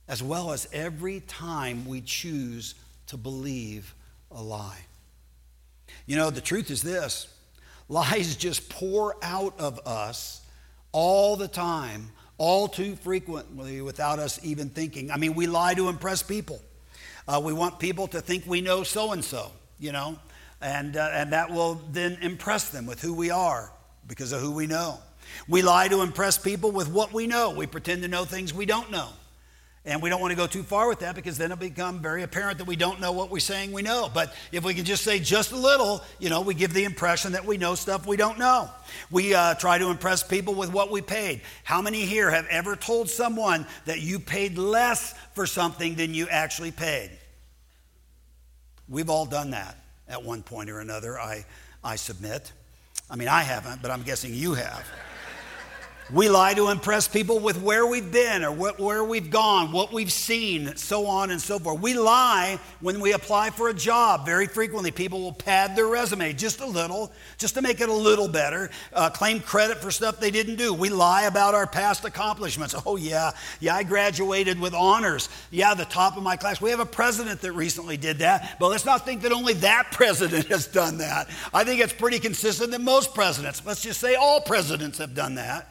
as 0.07 0.21
well 0.21 0.51
as 0.51 0.67
every 0.73 1.21
time 1.21 1.85
we 1.85 2.01
choose 2.01 2.75
to 3.07 3.17
believe 3.17 3.93
a 4.31 4.41
lie. 4.41 4.81
You 6.05 6.17
know, 6.17 6.29
the 6.29 6.41
truth 6.41 6.71
is 6.71 6.81
this 6.81 7.27
lies 7.89 8.35
just 8.35 8.69
pour 8.69 9.15
out 9.21 9.59
of 9.59 9.79
us 9.85 10.41
all 10.91 11.35
the 11.35 11.47
time, 11.47 12.11
all 12.37 12.67
too 12.67 12.95
frequently 12.95 13.81
without 13.81 14.19
us 14.19 14.39
even 14.43 14.69
thinking. 14.69 15.11
I 15.11 15.17
mean, 15.17 15.35
we 15.35 15.47
lie 15.47 15.73
to 15.75 15.89
impress 15.89 16.23
people. 16.23 16.61
Uh, 17.27 17.41
we 17.43 17.53
want 17.53 17.79
people 17.79 18.07
to 18.07 18.21
think 18.21 18.45
we 18.45 18.61
know 18.61 18.83
so 18.83 19.13
and 19.13 19.23
so, 19.23 19.51
you 19.79 19.91
know, 19.91 20.19
and, 20.61 20.97
uh, 20.97 21.09
and 21.13 21.31
that 21.31 21.51
will 21.51 21.81
then 21.91 22.17
impress 22.21 22.69
them 22.69 22.85
with 22.85 23.01
who 23.01 23.13
we 23.13 23.29
are 23.29 23.71
because 24.07 24.33
of 24.33 24.41
who 24.41 24.51
we 24.51 24.67
know. 24.67 24.99
We 25.47 25.61
lie 25.61 25.87
to 25.87 26.01
impress 26.01 26.37
people 26.37 26.71
with 26.71 26.89
what 26.89 27.13
we 27.13 27.27
know. 27.27 27.51
We 27.51 27.65
pretend 27.65 28.01
to 28.01 28.07
know 28.07 28.25
things 28.25 28.53
we 28.53 28.65
don't 28.65 28.91
know. 28.91 29.09
And 29.85 30.01
we 30.01 30.09
don't 30.09 30.21
want 30.21 30.31
to 30.31 30.37
go 30.37 30.47
too 30.47 30.63
far 30.63 30.87
with 30.87 30.99
that 30.99 31.13
because 31.13 31.37
then 31.37 31.51
it'll 31.51 31.59
become 31.59 31.99
very 31.99 32.23
apparent 32.23 32.57
that 32.59 32.67
we 32.67 32.77
don't 32.77 33.01
know 33.01 33.11
what 33.11 33.29
we're 33.29 33.39
saying 33.39 33.73
we 33.73 33.81
know. 33.81 34.09
But 34.13 34.33
if 34.53 34.63
we 34.63 34.73
can 34.73 34.85
just 34.85 35.03
say 35.03 35.19
just 35.19 35.51
a 35.51 35.57
little, 35.57 36.01
you 36.19 36.29
know, 36.29 36.39
we 36.39 36.53
give 36.53 36.73
the 36.73 36.85
impression 36.85 37.33
that 37.33 37.45
we 37.45 37.57
know 37.57 37.75
stuff 37.75 38.07
we 38.07 38.15
don't 38.15 38.39
know. 38.39 38.69
We 39.11 39.33
uh, 39.33 39.55
try 39.55 39.77
to 39.77 39.89
impress 39.89 40.23
people 40.23 40.53
with 40.53 40.71
what 40.71 40.89
we 40.89 41.01
paid. 41.01 41.41
How 41.65 41.81
many 41.81 42.05
here 42.05 42.31
have 42.31 42.47
ever 42.47 42.77
told 42.77 43.09
someone 43.09 43.65
that 43.83 43.99
you 43.99 44.19
paid 44.19 44.57
less 44.57 45.15
for 45.33 45.45
something 45.45 45.95
than 45.95 46.13
you 46.13 46.29
actually 46.29 46.71
paid? 46.71 47.11
We've 48.87 49.09
all 49.09 49.25
done 49.25 49.51
that 49.51 49.75
at 50.07 50.23
one 50.23 50.43
point 50.43 50.69
or 50.69 50.79
another, 50.79 51.19
I, 51.19 51.45
I 51.83 51.97
submit. 51.97 52.51
I 53.09 53.15
mean, 53.15 53.27
I 53.27 53.41
haven't, 53.41 53.81
but 53.81 53.91
I'm 53.91 54.03
guessing 54.03 54.33
you 54.33 54.53
have. 54.53 54.85
We 56.11 56.27
lie 56.27 56.53
to 56.55 56.67
impress 56.67 57.07
people 57.07 57.39
with 57.39 57.61
where 57.61 57.87
we've 57.87 58.11
been 58.11 58.43
or 58.43 58.51
what, 58.51 58.77
where 58.77 59.05
we've 59.05 59.31
gone, 59.31 59.71
what 59.71 59.93
we've 59.93 60.11
seen, 60.11 60.75
so 60.75 61.07
on 61.07 61.31
and 61.31 61.41
so 61.41 61.59
forth. 61.59 61.79
We 61.79 61.93
lie 61.93 62.59
when 62.81 62.99
we 62.99 63.13
apply 63.13 63.51
for 63.51 63.69
a 63.69 63.73
job. 63.73 64.25
Very 64.25 64.47
frequently, 64.47 64.91
people 64.91 65.21
will 65.21 65.31
pad 65.31 65.77
their 65.77 65.87
resume 65.87 66.33
just 66.33 66.59
a 66.59 66.65
little, 66.65 67.13
just 67.37 67.55
to 67.55 67.61
make 67.61 67.79
it 67.79 67.87
a 67.87 67.93
little 67.93 68.27
better, 68.27 68.69
uh, 68.91 69.09
claim 69.11 69.39
credit 69.39 69.77
for 69.77 69.91
stuff 69.91 70.19
they 70.19 70.29
didn't 70.29 70.57
do. 70.57 70.73
We 70.73 70.89
lie 70.89 71.23
about 71.23 71.55
our 71.55 71.65
past 71.65 72.03
accomplishments. 72.03 72.75
Oh, 72.85 72.97
yeah, 72.97 73.31
yeah, 73.61 73.75
I 73.75 73.83
graduated 73.83 74.59
with 74.59 74.73
honors. 74.73 75.29
Yeah, 75.51 75.73
the 75.73 75.85
top 75.85 76.17
of 76.17 76.23
my 76.23 76.35
class. 76.35 76.59
We 76.59 76.71
have 76.71 76.81
a 76.81 76.85
president 76.85 77.39
that 77.41 77.53
recently 77.53 77.95
did 77.95 78.17
that, 78.17 78.57
but 78.59 78.67
let's 78.67 78.85
not 78.85 79.05
think 79.05 79.21
that 79.21 79.31
only 79.31 79.53
that 79.53 79.87
president 79.93 80.47
has 80.47 80.67
done 80.67 80.97
that. 80.97 81.29
I 81.53 81.63
think 81.63 81.79
it's 81.79 81.93
pretty 81.93 82.19
consistent 82.19 82.71
that 82.71 82.81
most 82.81 83.15
presidents, 83.15 83.61
let's 83.65 83.81
just 83.81 84.01
say 84.01 84.15
all 84.15 84.41
presidents 84.41 84.97
have 84.97 85.15
done 85.15 85.35
that. 85.35 85.69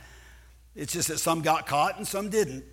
It's 0.75 0.93
just 0.93 1.09
that 1.09 1.19
some 1.19 1.43
got 1.43 1.67
caught 1.67 1.99
and 1.99 2.07
some 2.07 2.31
didn't. 2.31 2.65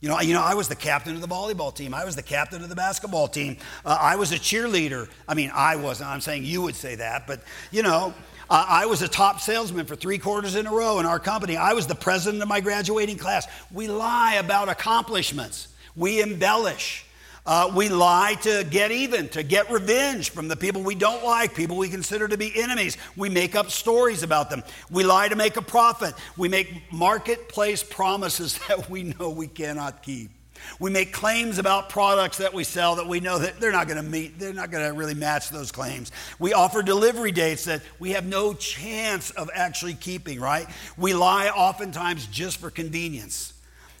You 0.00 0.08
know, 0.08 0.20
you 0.20 0.34
know, 0.34 0.42
I 0.42 0.54
was 0.54 0.66
the 0.66 0.74
captain 0.74 1.14
of 1.14 1.20
the 1.20 1.28
volleyball 1.28 1.72
team. 1.74 1.94
I 1.94 2.04
was 2.04 2.16
the 2.16 2.24
captain 2.24 2.62
of 2.62 2.68
the 2.68 2.74
basketball 2.74 3.28
team. 3.28 3.56
Uh, 3.84 3.96
I 4.00 4.16
was 4.16 4.32
a 4.32 4.36
cheerleader. 4.36 5.08
I 5.28 5.34
mean, 5.34 5.52
I 5.54 5.76
wasn't. 5.76 6.10
I'm 6.10 6.20
saying 6.20 6.44
you 6.44 6.60
would 6.62 6.74
say 6.74 6.96
that, 6.96 7.28
but 7.28 7.40
you 7.70 7.84
know, 7.84 8.12
uh, 8.50 8.66
I 8.68 8.86
was 8.86 9.00
a 9.02 9.08
top 9.08 9.40
salesman 9.40 9.86
for 9.86 9.94
three 9.94 10.18
quarters 10.18 10.56
in 10.56 10.66
a 10.66 10.72
row 10.72 10.98
in 10.98 11.06
our 11.06 11.20
company. 11.20 11.56
I 11.56 11.72
was 11.72 11.86
the 11.86 11.94
president 11.94 12.42
of 12.42 12.48
my 12.48 12.60
graduating 12.60 13.16
class. 13.16 13.46
We 13.70 13.86
lie 13.86 14.34
about 14.34 14.68
accomplishments. 14.68 15.68
We 15.94 16.20
embellish. 16.20 17.06
Uh, 17.44 17.72
we 17.74 17.88
lie 17.88 18.34
to 18.42 18.64
get 18.70 18.92
even, 18.92 19.28
to 19.28 19.42
get 19.42 19.68
revenge 19.70 20.30
from 20.30 20.46
the 20.46 20.56
people 20.56 20.82
we 20.82 20.94
don't 20.94 21.24
like, 21.24 21.54
people 21.54 21.76
we 21.76 21.88
consider 21.88 22.28
to 22.28 22.38
be 22.38 22.52
enemies. 22.62 22.96
We 23.16 23.28
make 23.28 23.56
up 23.56 23.70
stories 23.70 24.22
about 24.22 24.48
them. 24.48 24.62
We 24.90 25.02
lie 25.02 25.28
to 25.28 25.34
make 25.34 25.56
a 25.56 25.62
profit. 25.62 26.14
We 26.36 26.48
make 26.48 26.92
marketplace 26.92 27.82
promises 27.82 28.58
that 28.68 28.88
we 28.88 29.02
know 29.02 29.30
we 29.30 29.48
cannot 29.48 30.02
keep. 30.02 30.30
We 30.78 30.90
make 30.90 31.12
claims 31.12 31.58
about 31.58 31.88
products 31.88 32.38
that 32.38 32.54
we 32.54 32.62
sell 32.62 32.94
that 32.94 33.08
we 33.08 33.18
know 33.18 33.38
that 33.38 33.58
they're 33.58 33.72
not 33.72 33.88
going 33.88 33.96
to 33.96 34.08
meet, 34.08 34.38
they're 34.38 34.52
not 34.52 34.70
going 34.70 34.88
to 34.88 34.96
really 34.96 35.14
match 35.14 35.50
those 35.50 35.72
claims. 35.72 36.12
We 36.38 36.52
offer 36.52 36.82
delivery 36.82 37.32
dates 37.32 37.64
that 37.64 37.82
we 37.98 38.12
have 38.12 38.24
no 38.24 38.54
chance 38.54 39.32
of 39.32 39.50
actually 39.52 39.94
keeping, 39.94 40.38
right? 40.38 40.68
We 40.96 41.14
lie 41.14 41.48
oftentimes 41.48 42.26
just 42.26 42.58
for 42.58 42.70
convenience. 42.70 43.54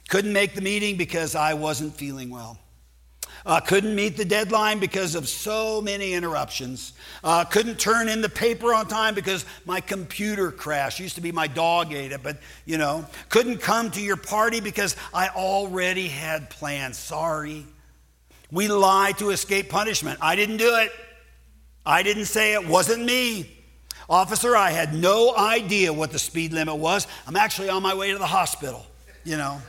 Couldn't 0.08 0.32
make 0.32 0.54
the 0.54 0.60
meeting 0.60 0.96
because 0.96 1.34
I 1.34 1.54
wasn't 1.54 1.94
feeling 1.94 2.30
well. 2.30 2.58
Uh, 3.44 3.60
couldn't 3.60 3.94
meet 3.94 4.16
the 4.16 4.24
deadline 4.24 4.78
because 4.78 5.14
of 5.14 5.28
so 5.28 5.80
many 5.80 6.12
interruptions. 6.12 6.92
Uh, 7.24 7.44
couldn't 7.44 7.78
turn 7.78 8.08
in 8.08 8.20
the 8.20 8.28
paper 8.28 8.72
on 8.72 8.86
time 8.86 9.14
because 9.14 9.44
my 9.64 9.80
computer 9.80 10.52
crashed. 10.52 11.00
Used 11.00 11.16
to 11.16 11.20
be 11.20 11.32
my 11.32 11.48
dog 11.48 11.92
ate 11.92 12.12
it, 12.12 12.22
but 12.22 12.38
you 12.64 12.78
know. 12.78 13.04
Couldn't 13.28 13.58
come 13.58 13.90
to 13.92 14.00
your 14.00 14.16
party 14.16 14.60
because 14.60 14.96
I 15.12 15.28
already 15.28 16.08
had 16.08 16.50
plans. 16.50 16.98
Sorry. 16.98 17.66
We 18.50 18.68
lie 18.68 19.12
to 19.18 19.30
escape 19.30 19.70
punishment. 19.70 20.18
I 20.22 20.36
didn't 20.36 20.58
do 20.58 20.76
it. 20.76 20.92
I 21.84 22.02
didn't 22.02 22.26
say 22.26 22.52
it. 22.52 22.66
Wasn't 22.66 23.04
me. 23.04 23.50
Officer, 24.08 24.54
I 24.54 24.70
had 24.70 24.94
no 24.94 25.34
idea 25.34 25.92
what 25.92 26.12
the 26.12 26.18
speed 26.18 26.52
limit 26.52 26.76
was. 26.76 27.06
I'm 27.26 27.36
actually 27.36 27.70
on 27.70 27.82
my 27.82 27.94
way 27.94 28.12
to 28.12 28.18
the 28.18 28.26
hospital, 28.26 28.84
you 29.24 29.36
know. 29.36 29.60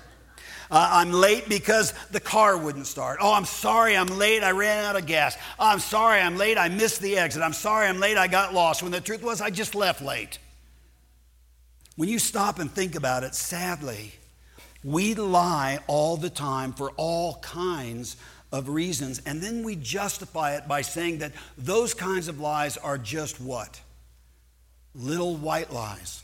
Uh, 0.72 0.90
I'm 0.92 1.12
late 1.12 1.50
because 1.50 1.94
the 2.12 2.20
car 2.20 2.58
wouldn't 2.58 2.88
start. 2.88 3.20
Oh, 3.22 3.34
I'm 3.34 3.46
sorry, 3.46 3.96
I'm 3.96 4.08
late, 4.08 4.44
I 4.44 4.52
ran 4.52 4.86
out 4.86 4.96
of 4.96 5.06
gas. 5.06 5.38
Oh, 5.60 5.68
I'm 5.68 5.80
sorry, 5.80 6.20
I'm 6.20 6.38
late, 6.38 6.58
I 6.58 6.70
missed 6.70 7.02
the 7.02 7.18
exit. 7.18 7.42
I'm 7.42 7.54
sorry, 7.54 7.88
I'm 7.88 8.00
late, 8.00 8.18
I 8.18 8.28
got 8.28 8.54
lost. 8.54 8.82
When 8.82 8.92
the 8.92 9.02
truth 9.02 9.24
was, 9.24 9.42
I 9.42 9.50
just 9.50 9.76
left 9.76 10.02
late. 10.02 10.40
When 11.96 12.10
you 12.10 12.20
stop 12.20 12.60
and 12.60 12.72
think 12.72 12.96
about 12.96 13.24
it, 13.24 13.36
sadly, 13.36 14.14
we 14.84 15.14
lie 15.14 15.80
all 15.88 16.18
the 16.18 16.30
time 16.30 16.74
for 16.74 16.92
all 16.92 17.36
kinds 17.36 18.18
of 18.52 18.70
reasons, 18.70 19.22
and 19.26 19.42
then 19.42 19.64
we 19.64 19.76
justify 19.76 20.56
it 20.56 20.68
by 20.68 20.82
saying 20.82 21.20
that 21.20 21.32
those 21.58 21.94
kinds 21.94 22.28
of 22.28 22.40
lies 22.40 22.78
are 22.78 22.98
just 22.98 23.42
what? 23.42 23.82
Little 24.96 25.36
white 25.36 25.72
lies. 25.72 26.24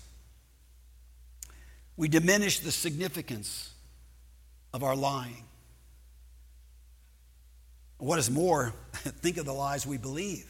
We 1.97 2.07
diminish 2.07 2.59
the 2.59 2.71
significance 2.71 3.71
of 4.73 4.83
our 4.83 4.95
lying. 4.95 5.43
What 7.97 8.19
is 8.19 8.29
more, 8.29 8.73
think 8.93 9.37
of 9.37 9.45
the 9.45 9.53
lies 9.53 9.85
we 9.85 9.97
believe. 9.97 10.45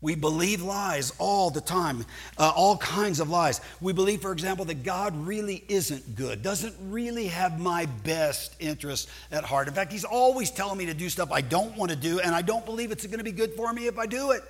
We 0.00 0.14
believe 0.14 0.62
lies 0.62 1.12
all 1.18 1.50
the 1.50 1.60
time, 1.60 2.06
uh, 2.38 2.52
all 2.54 2.76
kinds 2.76 3.18
of 3.18 3.30
lies. 3.30 3.60
We 3.80 3.92
believe, 3.92 4.22
for 4.22 4.30
example, 4.30 4.64
that 4.66 4.84
God 4.84 5.26
really 5.26 5.64
isn't 5.68 6.14
good, 6.14 6.40
doesn't 6.40 6.76
really 6.80 7.26
have 7.26 7.58
my 7.58 7.86
best 7.86 8.54
interest 8.60 9.08
at 9.32 9.42
heart. 9.42 9.66
In 9.66 9.74
fact, 9.74 9.90
He's 9.90 10.04
always 10.04 10.52
telling 10.52 10.78
me 10.78 10.86
to 10.86 10.94
do 10.94 11.08
stuff 11.08 11.32
I 11.32 11.40
don't 11.40 11.76
want 11.76 11.90
to 11.90 11.96
do, 11.96 12.20
and 12.20 12.32
I 12.32 12.42
don't 12.42 12.64
believe 12.64 12.92
it's 12.92 13.04
going 13.06 13.18
to 13.18 13.24
be 13.24 13.32
good 13.32 13.54
for 13.54 13.72
me 13.72 13.88
if 13.88 13.98
I 13.98 14.06
do 14.06 14.30
it. 14.30 14.42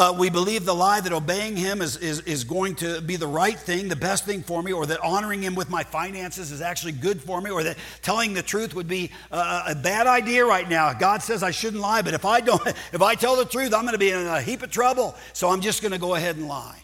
Uh, 0.00 0.14
we 0.18 0.30
believe 0.30 0.64
the 0.64 0.74
lie 0.74 0.98
that 0.98 1.12
obeying 1.12 1.54
him 1.54 1.82
is, 1.82 1.98
is, 1.98 2.20
is 2.20 2.42
going 2.42 2.74
to 2.74 3.02
be 3.02 3.16
the 3.16 3.26
right 3.26 3.58
thing, 3.58 3.86
the 3.86 3.94
best 3.94 4.24
thing 4.24 4.42
for 4.42 4.62
me, 4.62 4.72
or 4.72 4.86
that 4.86 4.98
honoring 5.00 5.42
him 5.42 5.54
with 5.54 5.68
my 5.68 5.84
finances 5.84 6.50
is 6.50 6.62
actually 6.62 6.92
good 6.92 7.20
for 7.20 7.42
me, 7.42 7.50
or 7.50 7.62
that 7.62 7.76
telling 8.00 8.32
the 8.32 8.42
truth 8.42 8.74
would 8.74 8.88
be 8.88 9.10
a, 9.30 9.74
bad 9.74 10.06
idea 10.06 10.42
right 10.42 10.66
now. 10.70 10.90
God 10.94 11.22
says 11.22 11.42
I 11.42 11.50
shouldn't 11.50 11.82
lie, 11.82 12.00
but 12.00 12.14
if 12.14 12.24
I 12.24 12.40
don't, 12.40 12.66
if 12.94 13.02
I 13.02 13.14
tell 13.14 13.36
the 13.36 13.44
truth, 13.44 13.74
I'm 13.74 13.82
going 13.82 13.92
to 13.92 13.98
be 13.98 14.10
in 14.10 14.26
a 14.26 14.40
heap 14.40 14.62
of 14.62 14.70
trouble. 14.70 15.14
So 15.34 15.50
I'm 15.50 15.60
just 15.60 15.82
going 15.82 15.92
to 15.92 15.98
go 15.98 16.14
ahead 16.14 16.36
and 16.36 16.48
lie. 16.48 16.80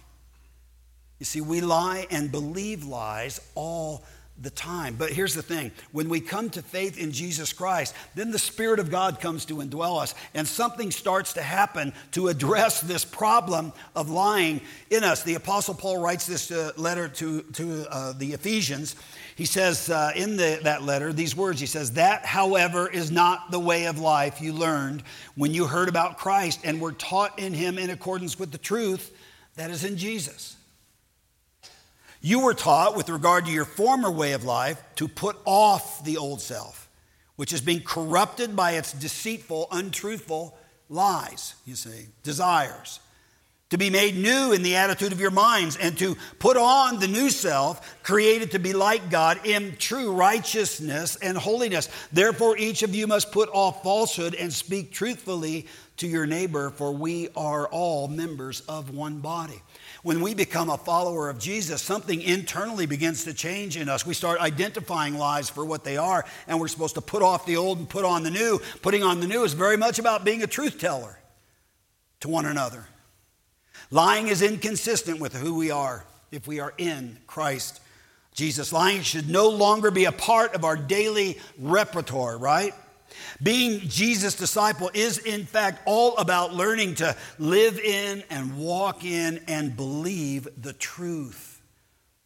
You 1.18 1.24
see, 1.24 1.40
we 1.40 1.62
lie 1.62 2.06
and 2.10 2.30
believe 2.30 2.84
lies 2.84 3.40
all 3.54 4.04
the 4.40 4.50
time. 4.50 4.96
But 4.98 5.12
here's 5.12 5.34
the 5.34 5.42
thing 5.42 5.70
when 5.92 6.08
we 6.08 6.20
come 6.20 6.50
to 6.50 6.62
faith 6.62 6.98
in 6.98 7.12
Jesus 7.12 7.52
Christ, 7.52 7.94
then 8.14 8.30
the 8.30 8.38
Spirit 8.38 8.80
of 8.80 8.90
God 8.90 9.20
comes 9.20 9.44
to 9.46 9.56
indwell 9.56 10.00
us, 10.00 10.14
and 10.34 10.46
something 10.46 10.90
starts 10.90 11.34
to 11.34 11.42
happen 11.42 11.92
to 12.12 12.28
address 12.28 12.80
this 12.80 13.04
problem 13.04 13.72
of 13.94 14.10
lying 14.10 14.60
in 14.90 15.04
us. 15.04 15.22
The 15.22 15.34
Apostle 15.34 15.74
Paul 15.74 15.98
writes 15.98 16.26
this 16.26 16.50
uh, 16.50 16.72
letter 16.76 17.08
to, 17.08 17.42
to 17.42 17.86
uh, 17.90 18.12
the 18.12 18.32
Ephesians. 18.32 18.96
He 19.36 19.46
says 19.46 19.90
uh, 19.90 20.12
in 20.14 20.36
the, 20.36 20.60
that 20.64 20.82
letter 20.82 21.12
these 21.12 21.36
words 21.36 21.60
He 21.60 21.66
says, 21.66 21.92
That, 21.92 22.24
however, 22.24 22.88
is 22.88 23.10
not 23.10 23.50
the 23.50 23.60
way 23.60 23.86
of 23.86 23.98
life 23.98 24.40
you 24.40 24.52
learned 24.52 25.02
when 25.34 25.52
you 25.52 25.66
heard 25.66 25.88
about 25.88 26.18
Christ 26.18 26.60
and 26.64 26.80
were 26.80 26.92
taught 26.92 27.38
in 27.38 27.54
Him 27.54 27.78
in 27.78 27.90
accordance 27.90 28.38
with 28.38 28.50
the 28.50 28.58
truth 28.58 29.14
that 29.56 29.70
is 29.70 29.84
in 29.84 29.96
Jesus. 29.96 30.56
You 32.26 32.40
were 32.40 32.54
taught, 32.54 32.96
with 32.96 33.08
regard 33.08 33.46
to 33.46 33.52
your 33.52 33.64
former 33.64 34.10
way 34.10 34.32
of 34.32 34.42
life, 34.42 34.82
to 34.96 35.06
put 35.06 35.36
off 35.44 36.04
the 36.04 36.16
old 36.16 36.40
self, 36.40 36.88
which 37.36 37.52
is 37.52 37.60
being 37.60 37.84
corrupted 37.84 38.56
by 38.56 38.72
its 38.72 38.92
deceitful, 38.92 39.68
untruthful 39.70 40.58
lies, 40.88 41.54
you 41.64 41.76
see, 41.76 42.08
desires. 42.24 42.98
To 43.70 43.78
be 43.78 43.90
made 43.90 44.16
new 44.16 44.50
in 44.50 44.64
the 44.64 44.74
attitude 44.74 45.12
of 45.12 45.20
your 45.20 45.30
minds, 45.30 45.76
and 45.76 45.96
to 45.98 46.16
put 46.40 46.56
on 46.56 46.98
the 46.98 47.06
new 47.06 47.30
self, 47.30 48.02
created 48.02 48.50
to 48.50 48.58
be 48.58 48.72
like 48.72 49.08
God 49.08 49.46
in 49.46 49.76
true 49.76 50.10
righteousness 50.10 51.14
and 51.14 51.38
holiness. 51.38 51.88
Therefore, 52.12 52.58
each 52.58 52.82
of 52.82 52.92
you 52.92 53.06
must 53.06 53.30
put 53.30 53.48
off 53.50 53.84
falsehood 53.84 54.34
and 54.34 54.52
speak 54.52 54.90
truthfully 54.90 55.68
to 55.98 56.08
your 56.08 56.26
neighbor, 56.26 56.70
for 56.70 56.90
we 56.90 57.28
are 57.36 57.68
all 57.68 58.08
members 58.08 58.62
of 58.62 58.90
one 58.90 59.20
body 59.20 59.62
when 60.06 60.20
we 60.20 60.34
become 60.34 60.70
a 60.70 60.76
follower 60.76 61.28
of 61.28 61.36
Jesus, 61.40 61.82
something 61.82 62.22
internally 62.22 62.86
begins 62.86 63.24
to 63.24 63.34
change 63.34 63.76
in 63.76 63.88
us. 63.88 64.06
We 64.06 64.14
start 64.14 64.38
identifying 64.40 65.18
lies 65.18 65.50
for 65.50 65.64
what 65.64 65.82
they 65.82 65.96
are, 65.96 66.24
and 66.46 66.60
we're 66.60 66.68
supposed 66.68 66.94
to 66.94 67.00
put 67.00 67.24
off 67.24 67.44
the 67.44 67.56
old 67.56 67.78
and 67.78 67.88
put 67.88 68.04
on 68.04 68.22
the 68.22 68.30
new. 68.30 68.60
Putting 68.82 69.02
on 69.02 69.18
the 69.18 69.26
new 69.26 69.42
is 69.42 69.52
very 69.52 69.76
much 69.76 69.98
about 69.98 70.24
being 70.24 70.44
a 70.44 70.46
truth 70.46 70.78
teller 70.78 71.18
to 72.20 72.28
one 72.28 72.46
another. 72.46 72.86
Lying 73.90 74.28
is 74.28 74.42
inconsistent 74.42 75.18
with 75.18 75.34
who 75.34 75.56
we 75.56 75.72
are 75.72 76.04
if 76.30 76.46
we 76.46 76.60
are 76.60 76.72
in 76.78 77.18
Christ 77.26 77.80
Jesus. 78.32 78.72
Lying 78.72 79.02
should 79.02 79.28
no 79.28 79.48
longer 79.48 79.90
be 79.90 80.04
a 80.04 80.12
part 80.12 80.54
of 80.54 80.64
our 80.64 80.76
daily 80.76 81.36
repertoire, 81.58 82.38
right? 82.38 82.74
Being 83.42 83.80
Jesus' 83.80 84.34
disciple 84.34 84.90
is, 84.94 85.18
in 85.18 85.44
fact, 85.44 85.82
all 85.86 86.16
about 86.16 86.54
learning 86.54 86.96
to 86.96 87.16
live 87.38 87.78
in 87.78 88.22
and 88.30 88.56
walk 88.58 89.04
in 89.04 89.42
and 89.48 89.76
believe 89.76 90.48
the 90.60 90.72
truth. 90.72 91.60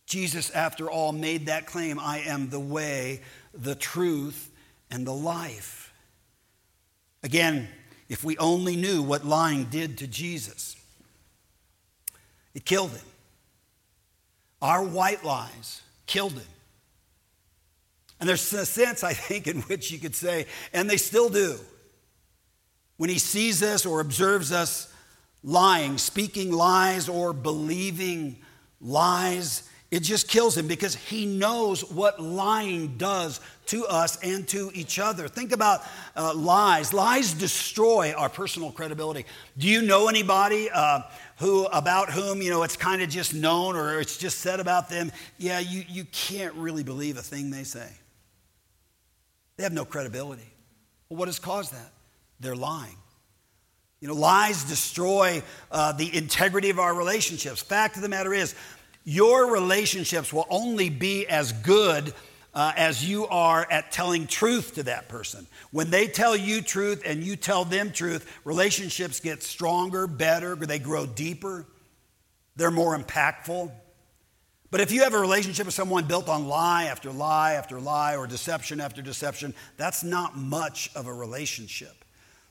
Jesus, 0.07 0.51
after 0.51 0.91
all, 0.91 1.13
made 1.13 1.47
that 1.47 1.67
claim 1.67 1.99
I 1.99 2.19
am 2.19 2.51
the 2.51 2.61
way, 2.61 3.23
the 3.55 3.75
truth, 3.75 4.51
and 4.91 5.07
the 5.07 5.13
life. 5.13 5.93
Again, 7.23 7.69
if 8.09 8.25
we 8.25 8.37
only 8.39 8.77
knew 8.77 9.03
what 9.03 9.25
lying 9.25 9.65
did 9.65 9.99
to 9.99 10.07
Jesus, 10.07 10.77
it 12.55 12.65
killed 12.65 12.91
him. 12.91 13.07
Our 14.61 14.83
white 14.83 15.25
lies 15.25 15.83
killed 16.07 16.33
him. 16.33 16.43
And 18.21 18.29
there's 18.29 18.53
a 18.53 18.67
sense, 18.67 19.03
I 19.03 19.15
think, 19.15 19.47
in 19.47 19.63
which 19.63 19.91
you 19.91 19.99
could 19.99 20.15
say, 20.15 20.47
and 20.73 20.89
they 20.89 20.99
still 20.99 21.31
do. 21.31 21.59
When 22.99 23.09
he 23.09 23.19
sees 23.19 23.63
us 23.63 23.87
or 23.87 24.01
observes 24.01 24.53
us 24.53 24.93
lying, 25.43 25.97
speaking 25.97 26.53
lies, 26.53 27.09
or 27.09 27.33
believing 27.33 28.37
lies, 28.79 29.63
It 29.91 30.05
just 30.05 30.29
kills 30.29 30.57
him 30.57 30.69
because 30.69 30.95
he 30.95 31.27
knows 31.27 31.91
what 31.91 32.23
lying 32.23 32.97
does 32.97 33.41
to 33.67 33.87
us 33.87 34.17
and 34.23 34.47
to 34.49 34.71
each 34.73 35.01
other. 35.01 35.27
Think 35.27 35.51
about 35.51 35.81
uh, 36.15 36.33
lies. 36.33 36.93
Lies 36.93 37.33
destroy 37.33 38.13
our 38.13 38.29
personal 38.29 38.71
credibility. 38.71 39.27
Do 39.59 39.67
you 39.67 39.83
know 39.83 40.09
anybody 40.09 40.71
uh, 40.73 41.03
who 41.39 41.67
about 41.67 42.11
whom 42.11 42.41
you 42.41 42.51
know 42.51 42.63
it's 42.63 42.77
kind 42.77 43.03
of 43.03 43.09
just 43.09 43.35
known 43.35 43.75
or 43.75 44.01
it's 44.01 44.17
just 44.17 44.39
said 44.39 44.61
about 44.61 44.89
them? 44.89 45.11
Yeah, 45.39 45.59
you, 45.59 45.85
you 45.89 46.05
can't 46.05 46.55
really 46.55 46.85
believe 46.85 47.17
a 47.17 47.23
thing 47.23 47.51
they 47.51 47.65
say. 47.65 47.89
They 49.61 49.65
have 49.65 49.75
no 49.75 49.85
credibility. 49.85 50.51
Well, 51.11 51.19
what 51.19 51.29
has 51.29 51.39
caused 51.39 51.75
that? 51.75 51.93
They're 52.41 52.57
lying. 52.57 52.97
You 54.01 54.09
know, 54.09 54.15
lies 54.15 54.65
destroy 54.65 55.43
uh, 55.71 55.93
the 55.93 56.17
integrity 56.17 56.71
of 56.71 56.79
our 56.79 56.95
relationships. 56.95 57.61
Fact 57.61 57.97
of 57.97 58.01
the 58.01 58.09
matter 58.09 58.33
is, 58.33 58.55
your 59.05 59.53
relationships 59.53 60.33
will 60.33 60.47
only 60.49 60.89
be 60.89 61.27
as 61.27 61.53
good 61.53 62.15
uh, 62.55 62.73
as 62.75 63.07
you 63.07 63.27
are 63.27 63.71
at 63.71 63.93
telling 63.93 64.27
truth 64.27 64.77
to 64.77 64.85
that 64.85 65.11
person. 65.11 65.47
When 65.73 65.91
they 65.91 66.07
tell 66.07 66.35
you 66.35 66.63
truth 66.63 67.03
and 67.05 67.23
you 67.23 67.37
tell 67.37 67.67
them 67.67 67.93
truth, 67.93 68.41
relationships 68.45 69.21
get 69.21 69.43
stronger, 69.43 70.07
better, 70.07 70.57
they 70.57 70.79
grow 70.79 71.05
deeper, 71.05 71.67
they're 72.57 72.71
more 72.71 72.99
impactful. 72.99 73.71
But 74.71 74.81
if 74.81 74.93
you 74.93 75.03
have 75.03 75.15
a 75.15 75.19
relationship 75.19 75.67
with 75.67 75.75
someone 75.75 76.05
built 76.05 76.29
on 76.29 76.47
lie 76.47 76.85
after 76.85 77.11
lie 77.11 77.55
after 77.55 77.81
lie 77.81 78.17
or 78.17 78.27
deception 78.27 78.81
after 78.81 79.03
deception, 79.03 79.55
that's 79.77 80.05
not 80.05 80.37
much 80.37 80.91
of 80.95 81.07
a 81.07 81.13
relationship. 81.13 82.05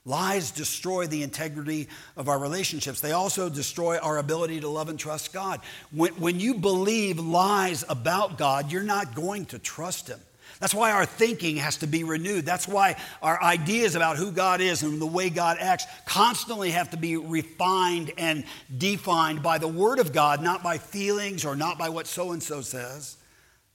Lies 0.05 0.51
destroy 0.51 1.07
the 1.07 1.23
integrity 1.23 1.87
of 2.17 2.29
our 2.29 2.39
relationships. 2.39 2.99
They 2.99 3.11
also 3.11 3.49
destroy 3.49 3.97
our 3.99 4.17
ability 4.17 4.61
to 4.61 4.67
love 4.67 4.89
and 4.89 4.97
trust 4.97 5.33
God. 5.33 5.61
When, 5.91 6.13
when 6.13 6.39
you 6.39 6.55
believe 6.55 7.19
lies 7.19 7.85
about 7.87 8.37
God, 8.37 8.71
you're 8.71 8.83
not 8.83 9.13
going 9.13 9.45
to 9.47 9.59
trust 9.59 10.07
Him. 10.07 10.19
That's 10.59 10.73
why 10.73 10.91
our 10.91 11.05
thinking 11.05 11.55
has 11.57 11.77
to 11.77 11.87
be 11.87 12.03
renewed. 12.03 12.45
That's 12.45 12.67
why 12.67 12.97
our 13.21 13.41
ideas 13.41 13.95
about 13.95 14.17
who 14.17 14.31
God 14.31 14.59
is 14.59 14.83
and 14.83 15.01
the 15.01 15.05
way 15.05 15.29
God 15.29 15.57
acts 15.59 15.85
constantly 16.05 16.71
have 16.71 16.89
to 16.91 16.97
be 16.97 17.15
refined 17.15 18.11
and 18.17 18.43
defined 18.77 19.41
by 19.41 19.57
the 19.57 19.69
Word 19.69 19.99
of 19.99 20.11
God, 20.11 20.43
not 20.43 20.61
by 20.61 20.77
feelings 20.77 21.45
or 21.45 21.55
not 21.55 21.77
by 21.77 21.87
what 21.87 22.07
so 22.07 22.33
and 22.33 22.43
so 22.43 22.59
says. 22.59 23.15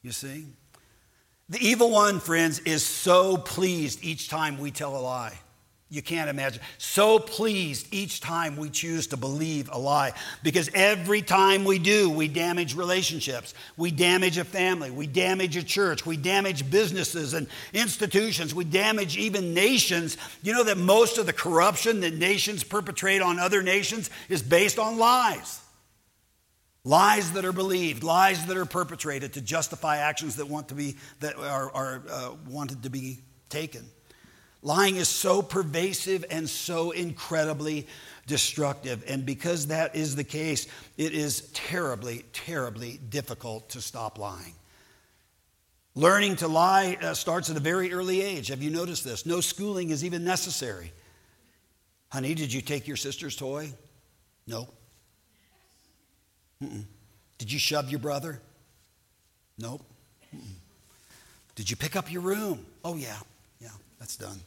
You 0.03 0.13
see? 0.13 0.45
The 1.49 1.59
evil 1.59 1.91
one, 1.91 2.21
friends, 2.21 2.59
is 2.61 2.85
so 2.85 3.39
pleased 3.39 4.05
each 4.05 4.29
time 4.29 4.59
we 4.59 4.71
tell 4.71 4.97
a 4.97 5.01
lie. 5.01 5.39
You 5.91 6.03
can't 6.03 6.31
imagine. 6.31 6.63
So 6.79 7.19
pleased 7.19 7.93
each 7.93 8.21
time 8.21 8.57
we 8.57 8.71
choose 8.71 9.09
to 9.09 9.17
believe 9.17 9.69
a 9.71 9.79
lie. 9.79 10.13
Because 10.43 10.71
every 10.75 11.21
time 11.21 11.65
we 11.65 11.79
do, 11.79 12.09
we 12.09 12.27
damage 12.27 12.75
relationships. 12.75 13.55
We 13.77 13.91
damage 13.91 14.39
a 14.39 14.45
family. 14.45 14.91
We 14.91 15.07
damage 15.07 15.57
a 15.57 15.63
church. 15.63 16.07
We 16.07 16.17
damage 16.17 16.69
businesses 16.71 17.35
and 17.35 17.47
institutions. 17.73 18.55
We 18.55 18.65
damage 18.65 19.17
even 19.19 19.53
nations. 19.53 20.17
You 20.43 20.55
know 20.55 20.65
that 20.65 20.79
most 20.79 21.19
of 21.19 21.27
the 21.27 21.33
corruption 21.35 22.01
that 22.01 22.15
nations 22.15 22.65
perpetrate 22.65 23.21
on 23.21 23.39
other 23.39 23.63
nations 23.63 24.11
is 24.29 24.43
based 24.43 24.79
on 24.79 24.99
lies. 24.99 25.61
Lies 26.83 27.33
that 27.33 27.45
are 27.45 27.53
believed, 27.53 28.03
lies 28.03 28.45
that 28.47 28.57
are 28.57 28.67
perpetrated 28.67 29.35
to 29.35 29.41
justify 29.41 29.99
actions 29.99 30.37
that 30.37 30.49
want 30.49 30.69
to 30.69 30.75
be 30.75 30.97
that 31.21 31.37
are, 31.37 31.71
are 31.71 32.03
uh, 32.11 32.35
wanted 32.49 32.83
to 32.83 32.91
be 32.91 33.21
taken. 33.49 33.85
Lying 34.65 34.97
is 34.97 35.09
so 35.09 35.43
pervasive 35.43 36.25
and 36.31 36.49
so 36.49 36.91
incredibly 36.91 37.87
destructive. 38.27 39.05
And 39.07 39.27
because 39.27 39.67
that 39.67 39.95
is 39.95 40.17
the 40.17 40.25
case, 40.25 40.67
it 40.97 41.13
is 41.13 41.51
terribly, 41.53 42.25
terribly 42.33 42.99
difficult 43.11 43.69
to 43.71 43.83
stop 43.83 44.19
lying. 44.19 44.55
Learning 45.95 46.35
to 46.37 46.49
lie 46.49 46.97
uh, 47.03 47.13
starts 47.13 47.51
at 47.51 47.59
a 47.59 47.61
very 47.61 47.93
early 47.93 48.23
age. 48.23 48.49
Have 48.49 48.63
you 48.63 48.71
noticed 48.71 49.05
this? 49.05 49.27
No 49.27 49.43
schooling 49.43 49.91
is 49.91 50.03
even 50.03 50.25
necessary. 50.25 50.91
Honey, 52.09 52.35
did 52.35 52.51
you 52.51 52.63
take 52.63 52.89
your 52.89 52.97
sister's 52.97 53.37
toy? 53.37 53.71
No. 54.47 54.67
Mm-mm. 56.63 56.85
Did 57.37 57.53
you 57.53 57.59
shove 57.59 57.91
your 57.91 58.01
brother? 58.01 58.41
Nope. 59.59 59.83
Mm-mm. 60.35 60.55
Did 61.55 61.71
you 61.71 61.77
pick 61.77 61.97
up 61.97 62.11
your 62.11 62.23
room? 62.23 62.65
Oh, 62.83 62.97
yeah. 62.97 63.19
Yeah, 63.61 63.69
that's 63.99 64.17
done. 64.17 64.41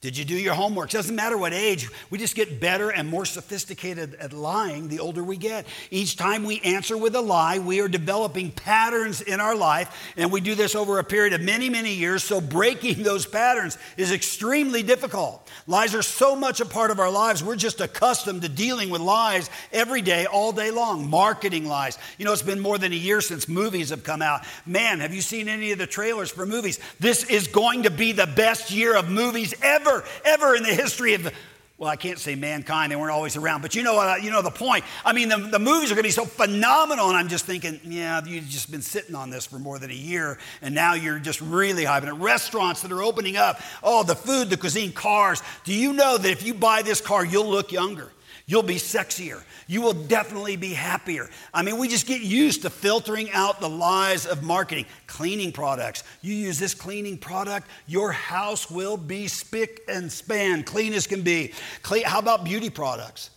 Did 0.00 0.16
you 0.16 0.24
do 0.24 0.34
your 0.34 0.54
homework? 0.54 0.88
Doesn't 0.88 1.14
matter 1.14 1.36
what 1.36 1.52
age. 1.52 1.90
We 2.08 2.16
just 2.16 2.34
get 2.34 2.58
better 2.58 2.88
and 2.88 3.06
more 3.06 3.26
sophisticated 3.26 4.14
at 4.14 4.32
lying 4.32 4.88
the 4.88 4.98
older 4.98 5.22
we 5.22 5.36
get. 5.36 5.66
Each 5.90 6.16
time 6.16 6.44
we 6.44 6.58
answer 6.60 6.96
with 6.96 7.14
a 7.14 7.20
lie, 7.20 7.58
we 7.58 7.82
are 7.82 7.88
developing 7.88 8.50
patterns 8.50 9.20
in 9.20 9.40
our 9.40 9.54
life, 9.54 10.14
and 10.16 10.32
we 10.32 10.40
do 10.40 10.54
this 10.54 10.74
over 10.74 10.98
a 10.98 11.04
period 11.04 11.34
of 11.34 11.42
many, 11.42 11.68
many 11.68 11.92
years. 11.92 12.24
So 12.24 12.40
breaking 12.40 13.02
those 13.02 13.26
patterns 13.26 13.76
is 13.98 14.10
extremely 14.10 14.82
difficult. 14.82 15.46
Lies 15.66 15.94
are 15.94 16.00
so 16.00 16.34
much 16.34 16.60
a 16.60 16.64
part 16.64 16.90
of 16.90 16.98
our 16.98 17.10
lives, 17.10 17.44
we're 17.44 17.54
just 17.54 17.82
accustomed 17.82 18.40
to 18.40 18.48
dealing 18.48 18.88
with 18.88 19.02
lies 19.02 19.50
every 19.70 20.00
day, 20.00 20.24
all 20.24 20.50
day 20.50 20.70
long. 20.70 21.10
Marketing 21.10 21.66
lies. 21.66 21.98
You 22.16 22.24
know, 22.24 22.32
it's 22.32 22.40
been 22.40 22.60
more 22.60 22.78
than 22.78 22.92
a 22.92 22.96
year 22.96 23.20
since 23.20 23.48
movies 23.48 23.90
have 23.90 24.02
come 24.02 24.22
out. 24.22 24.46
Man, 24.64 25.00
have 25.00 25.12
you 25.12 25.20
seen 25.20 25.46
any 25.46 25.72
of 25.72 25.78
the 25.78 25.86
trailers 25.86 26.30
for 26.30 26.46
movies? 26.46 26.80
This 26.98 27.24
is 27.24 27.48
going 27.48 27.82
to 27.82 27.90
be 27.90 28.12
the 28.12 28.26
best 28.26 28.70
year 28.70 28.96
of 28.96 29.10
movies 29.10 29.52
ever 29.62 29.89
ever, 29.90 30.04
ever 30.24 30.54
in 30.54 30.62
the 30.62 30.74
history 30.74 31.14
of, 31.14 31.32
well, 31.78 31.88
I 31.88 31.96
can't 31.96 32.18
say 32.18 32.34
mankind, 32.34 32.92
they 32.92 32.96
weren't 32.96 33.12
always 33.12 33.36
around, 33.36 33.62
but 33.62 33.74
you 33.74 33.82
know, 33.82 33.98
uh, 33.98 34.16
you 34.16 34.30
know 34.30 34.42
the 34.42 34.50
point. 34.50 34.84
I 35.04 35.12
mean, 35.12 35.30
the, 35.30 35.38
the 35.38 35.58
movies 35.58 35.90
are 35.90 35.94
going 35.94 36.02
to 36.02 36.08
be 36.08 36.10
so 36.10 36.26
phenomenal, 36.26 37.08
and 37.08 37.16
I'm 37.16 37.28
just 37.28 37.46
thinking, 37.46 37.80
yeah, 37.84 38.22
you've 38.24 38.48
just 38.48 38.70
been 38.70 38.82
sitting 38.82 39.14
on 39.14 39.30
this 39.30 39.46
for 39.46 39.58
more 39.58 39.78
than 39.78 39.90
a 39.90 39.94
year, 39.94 40.38
and 40.60 40.74
now 40.74 40.94
you're 40.94 41.18
just 41.18 41.40
really 41.40 41.84
hyping 41.84 42.08
it. 42.08 42.12
Restaurants 42.12 42.82
that 42.82 42.92
are 42.92 43.02
opening 43.02 43.36
up, 43.36 43.60
oh, 43.82 44.02
the 44.02 44.14
food, 44.14 44.50
the 44.50 44.58
cuisine, 44.58 44.92
cars. 44.92 45.42
Do 45.64 45.72
you 45.72 45.92
know 45.92 46.18
that 46.18 46.30
if 46.30 46.42
you 46.42 46.52
buy 46.52 46.82
this 46.82 47.00
car, 47.00 47.24
you'll 47.24 47.48
look 47.48 47.72
younger? 47.72 48.12
You'll 48.50 48.64
be 48.64 48.74
sexier. 48.74 49.40
You 49.68 49.80
will 49.80 49.92
definitely 49.92 50.56
be 50.56 50.70
happier. 50.70 51.30
I 51.54 51.62
mean, 51.62 51.78
we 51.78 51.86
just 51.86 52.08
get 52.08 52.20
used 52.20 52.62
to 52.62 52.70
filtering 52.70 53.30
out 53.30 53.60
the 53.60 53.68
lies 53.68 54.26
of 54.26 54.42
marketing. 54.42 54.86
Cleaning 55.06 55.52
products. 55.52 56.02
You 56.20 56.34
use 56.34 56.58
this 56.58 56.74
cleaning 56.74 57.16
product, 57.16 57.68
your 57.86 58.10
house 58.10 58.68
will 58.68 58.96
be 58.96 59.28
spick 59.28 59.82
and 59.86 60.10
span, 60.10 60.64
clean 60.64 60.94
as 60.94 61.06
can 61.06 61.22
be. 61.22 61.54
Clean, 61.82 62.02
how 62.02 62.18
about 62.18 62.42
beauty 62.42 62.70
products? 62.70 63.30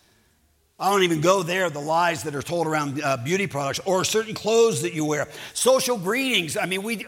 I 0.80 0.90
don't 0.90 1.04
even 1.04 1.22
go 1.22 1.44
there, 1.44 1.70
the 1.70 1.80
lies 1.80 2.24
that 2.24 2.34
are 2.34 2.42
told 2.42 2.66
around 2.66 3.00
uh, 3.00 3.18
beauty 3.18 3.46
products 3.46 3.80
or 3.86 4.04
certain 4.04 4.34
clothes 4.34 4.82
that 4.82 4.94
you 4.94 5.06
wear. 5.06 5.28
Social 5.54 6.00
greetings. 6.00 6.58
I 6.58 6.66
mean, 6.66 6.82
we. 6.82 7.06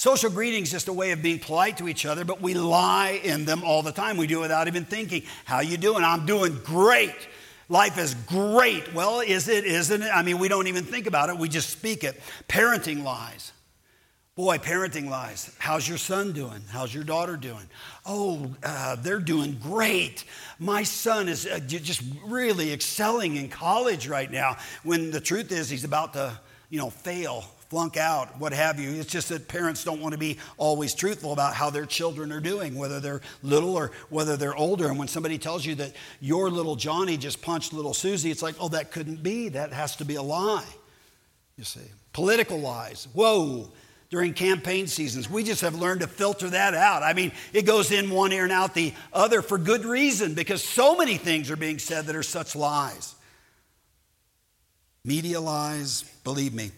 Social 0.00 0.30
greetings 0.30 0.68
is 0.68 0.72
just 0.72 0.88
a 0.88 0.94
way 0.94 1.10
of 1.10 1.20
being 1.20 1.38
polite 1.38 1.76
to 1.76 1.86
each 1.86 2.06
other, 2.06 2.24
but 2.24 2.40
we 2.40 2.54
lie 2.54 3.20
in 3.22 3.44
them 3.44 3.62
all 3.62 3.82
the 3.82 3.92
time. 3.92 4.16
We 4.16 4.26
do 4.26 4.38
it 4.38 4.40
without 4.40 4.66
even 4.66 4.86
thinking. 4.86 5.24
How 5.44 5.60
you 5.60 5.76
doing? 5.76 6.04
I'm 6.04 6.24
doing 6.24 6.58
great. 6.64 7.14
Life 7.68 7.98
is 7.98 8.14
great. 8.14 8.94
Well, 8.94 9.20
is 9.20 9.46
it? 9.48 9.66
Isn't 9.66 10.00
it? 10.00 10.10
I 10.10 10.22
mean, 10.22 10.38
we 10.38 10.48
don't 10.48 10.68
even 10.68 10.84
think 10.84 11.06
about 11.06 11.28
it. 11.28 11.36
We 11.36 11.50
just 11.50 11.68
speak 11.68 12.02
it. 12.02 12.18
Parenting 12.48 13.04
lies. 13.04 13.52
Boy, 14.36 14.56
parenting 14.56 15.10
lies. 15.10 15.54
How's 15.58 15.86
your 15.86 15.98
son 15.98 16.32
doing? 16.32 16.62
How's 16.70 16.94
your 16.94 17.04
daughter 17.04 17.36
doing? 17.36 17.68
Oh, 18.06 18.50
uh, 18.62 18.96
they're 18.96 19.18
doing 19.18 19.60
great. 19.62 20.24
My 20.58 20.82
son 20.82 21.28
is 21.28 21.44
uh, 21.44 21.58
just 21.58 22.02
really 22.24 22.72
excelling 22.72 23.36
in 23.36 23.50
college 23.50 24.08
right 24.08 24.30
now. 24.30 24.56
When 24.82 25.10
the 25.10 25.20
truth 25.20 25.52
is, 25.52 25.68
he's 25.68 25.84
about 25.84 26.14
to, 26.14 26.40
you 26.70 26.78
know, 26.78 26.88
fail 26.88 27.44
flunk 27.70 27.96
out, 27.96 28.36
what 28.40 28.52
have 28.52 28.80
you. 28.80 28.90
It's 28.90 29.10
just 29.10 29.28
that 29.28 29.46
parents 29.46 29.84
don't 29.84 30.00
want 30.00 30.12
to 30.12 30.18
be 30.18 30.38
always 30.58 30.92
truthful 30.92 31.32
about 31.32 31.54
how 31.54 31.70
their 31.70 31.86
children 31.86 32.32
are 32.32 32.40
doing, 32.40 32.74
whether 32.74 32.98
they're 32.98 33.20
little 33.44 33.76
or 33.76 33.92
whether 34.08 34.36
they're 34.36 34.56
older. 34.56 34.88
And 34.88 34.98
when 34.98 35.06
somebody 35.06 35.38
tells 35.38 35.64
you 35.64 35.76
that 35.76 35.92
your 36.20 36.50
little 36.50 36.74
Johnny 36.74 37.16
just 37.16 37.40
punched 37.40 37.72
little 37.72 37.94
Susie, 37.94 38.28
it's 38.32 38.42
like, 38.42 38.56
oh, 38.58 38.68
that 38.70 38.90
couldn't 38.90 39.22
be. 39.22 39.50
That 39.50 39.72
has 39.72 39.94
to 39.96 40.04
be 40.04 40.16
a 40.16 40.22
lie. 40.22 40.66
You 41.56 41.62
see, 41.62 41.86
political 42.12 42.58
lies. 42.58 43.06
Whoa. 43.12 43.70
During 44.08 44.34
campaign 44.34 44.88
seasons, 44.88 45.30
we 45.30 45.44
just 45.44 45.60
have 45.60 45.76
learned 45.76 46.00
to 46.00 46.08
filter 46.08 46.50
that 46.50 46.74
out. 46.74 47.04
I 47.04 47.12
mean, 47.12 47.30
it 47.52 47.64
goes 47.64 47.92
in 47.92 48.10
one 48.10 48.32
ear 48.32 48.42
and 48.42 48.52
out 48.52 48.74
the 48.74 48.92
other 49.12 49.40
for 49.40 49.56
good 49.56 49.84
reason 49.84 50.34
because 50.34 50.64
so 50.64 50.96
many 50.96 51.16
things 51.16 51.48
are 51.48 51.56
being 51.56 51.78
said 51.78 52.06
that 52.06 52.16
are 52.16 52.24
such 52.24 52.56
lies. 52.56 53.14
Media 55.04 55.40
lies, 55.40 56.02
believe 56.24 56.52
me, 56.52 56.72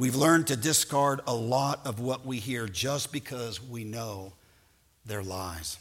We've 0.00 0.16
learned 0.16 0.46
to 0.46 0.56
discard 0.56 1.20
a 1.26 1.34
lot 1.34 1.86
of 1.86 2.00
what 2.00 2.24
we 2.24 2.38
hear 2.38 2.66
just 2.66 3.12
because 3.12 3.62
we 3.62 3.84
know 3.84 4.32
they're 5.04 5.22
lies. 5.22 5.76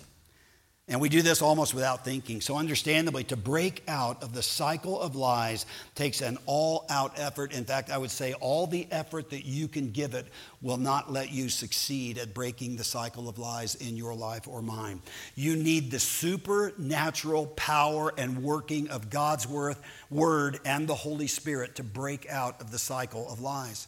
And 0.89 0.99
we 0.99 1.07
do 1.07 1.21
this 1.21 1.41
almost 1.41 1.73
without 1.73 2.03
thinking. 2.03 2.41
So, 2.41 2.57
understandably, 2.57 3.23
to 3.23 3.37
break 3.37 3.81
out 3.87 4.21
of 4.21 4.33
the 4.33 4.43
cycle 4.43 4.99
of 4.99 5.15
lies 5.15 5.65
takes 5.95 6.19
an 6.19 6.37
all 6.45 6.85
out 6.89 7.17
effort. 7.17 7.53
In 7.53 7.63
fact, 7.63 7.89
I 7.89 7.97
would 7.97 8.11
say 8.11 8.33
all 8.33 8.67
the 8.67 8.89
effort 8.91 9.29
that 9.29 9.45
you 9.45 9.69
can 9.69 9.91
give 9.91 10.13
it 10.13 10.27
will 10.61 10.75
not 10.75 11.09
let 11.09 11.31
you 11.31 11.47
succeed 11.47 12.17
at 12.17 12.33
breaking 12.33 12.75
the 12.75 12.83
cycle 12.83 13.29
of 13.29 13.39
lies 13.39 13.75
in 13.75 13.95
your 13.95 14.13
life 14.13 14.49
or 14.49 14.61
mine. 14.61 15.01
You 15.35 15.55
need 15.55 15.91
the 15.91 15.99
supernatural 15.99 17.45
power 17.55 18.11
and 18.17 18.43
working 18.43 18.89
of 18.89 19.09
God's 19.09 19.47
word 19.47 20.59
and 20.65 20.89
the 20.89 20.95
Holy 20.95 21.27
Spirit 21.27 21.75
to 21.75 21.83
break 21.83 22.29
out 22.29 22.59
of 22.59 22.69
the 22.69 22.79
cycle 22.79 23.25
of 23.31 23.39
lies. 23.39 23.87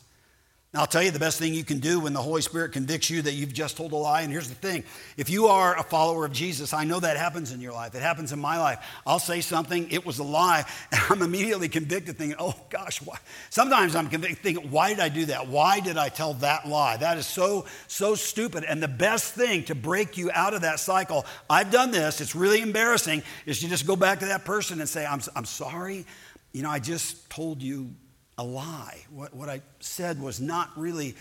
Now, 0.74 0.80
I'll 0.80 0.88
tell 0.88 1.04
you 1.04 1.12
the 1.12 1.20
best 1.20 1.38
thing 1.38 1.54
you 1.54 1.66
can 1.66 1.80
do 1.80 2.00
when 2.00 2.14
the 2.14 2.22
Holy 2.22 2.42
Spirit 2.42 2.72
convicts 2.72 3.10
you 3.10 3.22
that 3.24 3.34
you've 3.34 3.52
just 3.52 3.76
told 3.76 3.92
a 3.92 3.98
lie. 3.98 4.22
And 4.22 4.32
here's 4.32 4.48
the 4.48 4.56
thing 4.56 4.86
if 5.18 5.30
you 5.30 5.48
are 5.48 5.78
a 5.78 5.84
follower 5.84 6.24
of 6.24 6.32
Jesus, 6.32 6.74
I 6.74 6.86
know 6.86 6.98
that 7.02 7.18
happens 7.18 7.52
in 7.52 7.60
your 7.60 7.74
life. 7.74 7.94
It 7.94 8.02
happens 8.02 8.32
in 8.32 8.40
my 8.40 8.58
life. 8.58 8.80
I'll 9.06 9.20
say 9.20 9.42
something, 9.42 9.92
it 9.92 10.06
was 10.06 10.20
a 10.20 10.24
lie, 10.24 10.64
and 10.94 11.02
I'm 11.10 11.22
immediately 11.24 11.68
convicted 11.68 12.18
thinking, 12.18 12.38
oh 12.40 12.56
gosh, 12.70 13.02
why? 13.02 13.18
Sometimes 13.50 13.98
I'm 13.98 14.08
convicted 14.08 14.40
thinking, 14.40 14.72
why 14.72 14.92
did 14.92 15.02
I 15.02 15.10
do 15.10 15.26
that? 15.26 15.50
Why 15.50 15.82
did 15.82 15.98
I 15.98 16.08
tell 16.08 16.36
that 16.36 16.66
lie? 16.66 16.96
That 16.96 17.18
is 17.18 17.28
so, 17.28 17.66
so 17.88 18.16
stupid. 18.16 18.64
And 18.64 18.82
the 18.82 18.88
best 18.88 19.34
thing 19.34 19.66
to 19.66 19.76
break 19.76 20.18
you 20.18 20.32
out 20.34 20.54
of 20.54 20.62
that 20.62 20.80
cycle, 20.80 21.26
I've 21.50 21.70
done 21.72 21.92
this, 21.92 22.22
it's 22.22 22.34
really 22.34 22.62
embarrassing, 22.62 23.24
is 23.46 23.62
you 23.62 23.68
just 23.68 23.86
go 23.86 23.98
back 23.98 24.20
to 24.20 24.28
that 24.28 24.46
person 24.46 24.80
and 24.80 24.88
say, 24.88 25.06
I'm, 25.06 25.20
I'm 25.36 25.46
sorry. 25.46 26.06
You 26.54 26.64
know, 26.64 26.70
I 26.70 26.80
just 26.80 27.30
told 27.30 27.62
you 27.62 27.94
a 28.42 28.44
lie. 28.44 28.98
What, 29.12 29.36
what 29.36 29.50
I 29.50 29.62
said 29.80 30.20
was 30.20 30.42
not 30.42 30.72
really 30.76 31.16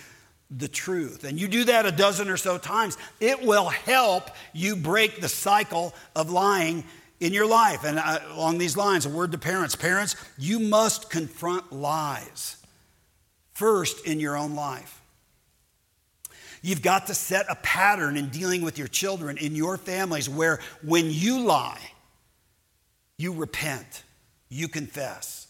the 0.50 0.68
truth. 0.68 1.24
And 1.24 1.38
you 1.38 1.48
do 1.48 1.64
that 1.64 1.84
a 1.84 1.92
dozen 1.92 2.30
or 2.30 2.38
so 2.38 2.56
times, 2.56 2.96
it 3.20 3.42
will 3.42 3.68
help 3.68 4.30
you 4.54 4.74
break 4.74 5.20
the 5.20 5.28
cycle 5.28 5.94
of 6.16 6.30
lying 6.30 6.82
in 7.20 7.34
your 7.34 7.46
life. 7.46 7.84
And 7.84 7.98
uh, 7.98 8.20
along 8.32 8.56
these 8.56 8.76
lines, 8.76 9.04
a 9.04 9.10
word 9.10 9.32
to 9.32 9.38
parents 9.38 9.76
parents, 9.76 10.16
you 10.38 10.58
must 10.58 11.10
confront 11.10 11.70
lies 11.70 12.56
first 13.52 14.06
in 14.06 14.18
your 14.18 14.36
own 14.36 14.54
life. 14.54 15.02
You've 16.62 16.82
got 16.82 17.06
to 17.08 17.14
set 17.14 17.46
a 17.50 17.56
pattern 17.56 18.16
in 18.16 18.30
dealing 18.30 18.62
with 18.62 18.78
your 18.78 18.88
children 18.88 19.36
in 19.36 19.54
your 19.54 19.76
families 19.76 20.28
where 20.28 20.58
when 20.82 21.10
you 21.10 21.40
lie, 21.40 21.80
you 23.18 23.34
repent, 23.34 24.04
you 24.48 24.68
confess. 24.68 25.49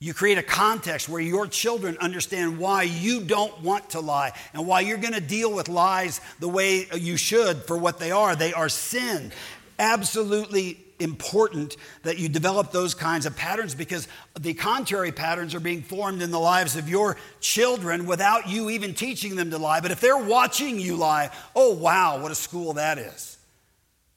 You 0.00 0.12
create 0.12 0.38
a 0.38 0.42
context 0.42 1.08
where 1.08 1.20
your 1.20 1.46
children 1.46 1.96
understand 1.98 2.58
why 2.58 2.82
you 2.82 3.22
don't 3.22 3.62
want 3.62 3.90
to 3.90 4.00
lie 4.00 4.32
and 4.52 4.66
why 4.66 4.80
you're 4.80 4.98
going 4.98 5.14
to 5.14 5.20
deal 5.20 5.52
with 5.52 5.68
lies 5.68 6.20
the 6.40 6.48
way 6.48 6.86
you 6.94 7.16
should 7.16 7.62
for 7.62 7.78
what 7.78 7.98
they 7.98 8.10
are. 8.10 8.36
They 8.36 8.52
are 8.52 8.68
sin. 8.68 9.32
Absolutely 9.78 10.84
important 11.00 11.76
that 12.02 12.18
you 12.18 12.28
develop 12.28 12.70
those 12.70 12.94
kinds 12.94 13.26
of 13.26 13.36
patterns 13.36 13.74
because 13.74 14.08
the 14.38 14.54
contrary 14.54 15.12
patterns 15.12 15.54
are 15.54 15.60
being 15.60 15.82
formed 15.82 16.22
in 16.22 16.30
the 16.30 16.38
lives 16.38 16.76
of 16.76 16.88
your 16.88 17.16
children 17.40 18.06
without 18.06 18.48
you 18.48 18.70
even 18.70 18.94
teaching 18.94 19.36
them 19.36 19.50
to 19.50 19.58
lie. 19.58 19.80
But 19.80 19.90
if 19.90 20.00
they're 20.00 20.16
watching 20.16 20.78
you 20.78 20.96
lie, 20.96 21.30
oh, 21.54 21.74
wow, 21.74 22.20
what 22.20 22.30
a 22.30 22.36
school 22.36 22.74
that 22.74 22.98
is. 22.98 23.38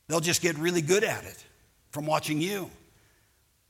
They'll 0.07 0.19
just 0.19 0.41
get 0.41 0.57
really 0.57 0.81
good 0.81 1.03
at 1.03 1.23
it 1.23 1.43
from 1.91 2.05
watching 2.05 2.41
you. 2.41 2.69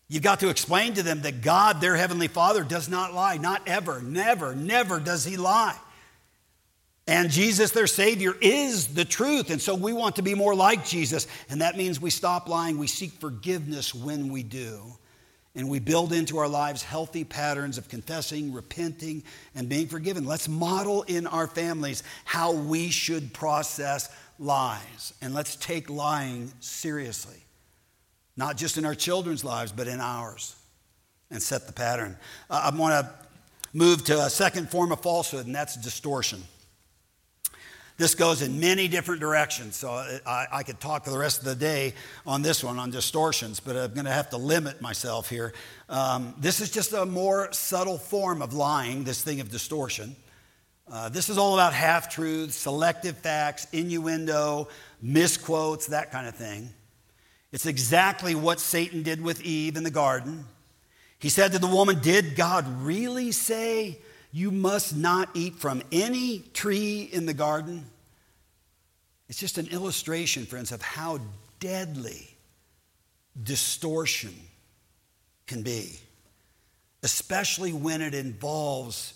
You've 0.09 0.23
got 0.23 0.39
to 0.39 0.49
explain 0.49 0.93
to 0.93 1.03
them 1.03 1.21
that 1.23 1.41
God, 1.41 1.81
their 1.81 1.95
Heavenly 1.95 2.29
Father, 2.29 2.63
does 2.63 2.87
not 2.87 3.13
lie. 3.13 3.37
Not 3.37 3.61
ever, 3.67 4.01
never, 4.01 4.55
never 4.55 4.99
does 4.99 5.25
He 5.25 5.35
lie. 5.35 5.77
And 7.07 7.29
Jesus, 7.29 7.71
their 7.71 7.87
Savior, 7.87 8.33
is 8.41 8.93
the 8.93 9.05
truth. 9.05 9.49
And 9.49 9.61
so 9.61 9.75
we 9.75 9.93
want 9.93 10.17
to 10.17 10.21
be 10.21 10.35
more 10.35 10.55
like 10.55 10.85
Jesus. 10.85 11.27
And 11.49 11.61
that 11.61 11.77
means 11.77 12.01
we 12.01 12.09
stop 12.09 12.47
lying. 12.47 12.77
We 12.77 12.87
seek 12.87 13.11
forgiveness 13.13 13.93
when 13.93 14.29
we 14.31 14.43
do. 14.43 14.81
And 15.55 15.69
we 15.69 15.79
build 15.79 16.13
into 16.13 16.37
our 16.37 16.47
lives 16.47 16.83
healthy 16.83 17.23
patterns 17.23 17.77
of 17.77 17.89
confessing, 17.89 18.53
repenting, 18.53 19.23
and 19.55 19.67
being 19.67 19.87
forgiven. 19.87 20.25
Let's 20.25 20.47
model 20.47 21.03
in 21.03 21.27
our 21.27 21.47
families 21.47 22.03
how 22.25 22.53
we 22.53 22.89
should 22.89 23.33
process 23.33 24.09
lies. 24.37 25.13
And 25.21 25.33
let's 25.33 25.55
take 25.55 25.89
lying 25.89 26.53
seriously 26.59 27.46
not 28.37 28.55
just 28.55 28.77
in 28.77 28.85
our 28.85 28.95
children's 28.95 29.43
lives, 29.43 29.71
but 29.71 29.87
in 29.87 29.99
ours, 29.99 30.55
and 31.31 31.41
set 31.41 31.67
the 31.67 31.73
pattern. 31.73 32.15
I 32.49 32.73
want 32.73 33.05
to 33.05 33.13
move 33.73 34.05
to 34.05 34.25
a 34.25 34.29
second 34.29 34.69
form 34.69 34.91
of 34.91 35.01
falsehood, 35.01 35.47
and 35.47 35.53
that's 35.53 35.75
distortion. 35.75 36.41
This 37.97 38.13
goes 38.13 38.43
in 38.43 38.59
many 38.59 38.87
different 38.87 39.21
directions, 39.21 39.75
so 39.75 39.89
I, 39.89 40.45
I, 40.51 40.61
could 40.61 40.79
talk 40.79 41.03
for 41.03 41.09
the 41.09 41.17
rest 41.17 41.39
of 41.39 41.45
the 41.45 41.55
day 41.55 41.95
on 42.27 42.43
this 42.43 42.63
one, 42.63 42.77
on 42.77 42.91
distortions, 42.91 43.59
but 43.59 43.75
I'm 43.75 43.93
going 43.93 44.05
to 44.05 44.11
have 44.11 44.29
to 44.29 44.37
limit 44.37 44.81
myself 44.83 45.31
here. 45.31 45.51
Um, 45.89 46.35
this 46.37 46.61
is 46.61 46.69
just 46.69 46.93
a 46.93 47.07
more 47.07 47.51
subtle 47.53 47.97
form 47.97 48.43
of 48.43 48.53
lying, 48.53 49.03
this 49.03 49.23
thing 49.23 49.39
of 49.39 49.49
distortion. 49.49 50.15
Uh, 50.91 51.09
this 51.09 51.27
is 51.27 51.39
all 51.39 51.55
about 51.55 51.73
half 51.73 52.07
truths, 52.07 52.55
selective 52.55 53.17
facts, 53.17 53.65
innuendo, 53.73 54.67
misquotes, 55.01 55.87
that 55.87 56.11
kind 56.11 56.27
of 56.27 56.35
thing. 56.35 56.69
It's 57.51 57.65
exactly 57.65 58.35
what 58.35 58.59
Satan 58.59 59.03
did 59.03 59.21
with 59.21 59.41
Eve 59.41 59.77
in 59.77 59.83
the 59.83 59.91
garden. 59.91 60.45
He 61.19 61.29
said 61.29 61.53
to 61.53 61.59
the 61.59 61.67
woman, 61.67 61.99
Did 61.99 62.35
God 62.35 62.65
really 62.81 63.31
say 63.31 63.99
you 64.31 64.51
must 64.51 64.95
not 64.95 65.29
eat 65.33 65.55
from 65.55 65.81
any 65.91 66.39
tree 66.53 67.09
in 67.11 67.25
the 67.25 67.33
garden? 67.33 67.85
It's 69.29 69.39
just 69.39 69.57
an 69.57 69.67
illustration, 69.67 70.45
friends, 70.45 70.71
of 70.71 70.81
how 70.81 71.19
deadly 71.59 72.27
distortion 73.41 74.33
can 75.47 75.63
be, 75.63 75.99
especially 77.03 77.73
when 77.73 78.01
it 78.01 78.13
involves 78.13 79.13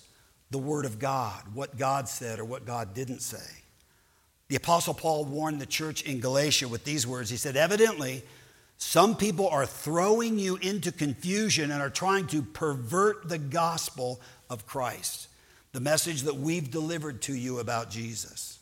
the 0.50 0.58
Word 0.58 0.86
of 0.86 1.00
God, 1.00 1.42
what 1.54 1.78
God 1.78 2.08
said 2.08 2.40
or 2.40 2.46
what 2.46 2.66
God 2.66 2.94
didn't 2.94 3.22
say. 3.22 3.61
The 4.52 4.58
Apostle 4.58 4.94
Paul 4.94 5.24
warned 5.24 5.62
the 5.62 5.66
church 5.66 6.04
in 6.04 6.20
Galatia 6.20 6.68
with 6.68 6.84
these 6.84 7.08
words. 7.08 7.30
He 7.30 7.38
said, 7.38 7.56
Evidently, 7.56 8.22
some 8.78 9.16
people 9.16 9.48
are 9.48 9.66
throwing 9.66 10.38
you 10.38 10.58
into 10.58 10.92
confusion 10.92 11.72
and 11.72 11.82
are 11.82 11.90
trying 11.90 12.28
to 12.28 12.42
pervert 12.42 13.30
the 13.30 13.38
gospel 13.38 14.20
of 14.50 14.68
Christ, 14.68 15.30
the 15.72 15.80
message 15.80 16.24
that 16.24 16.36
we've 16.36 16.70
delivered 16.70 17.22
to 17.22 17.34
you 17.34 17.60
about 17.60 17.90
Jesus. 17.90 18.60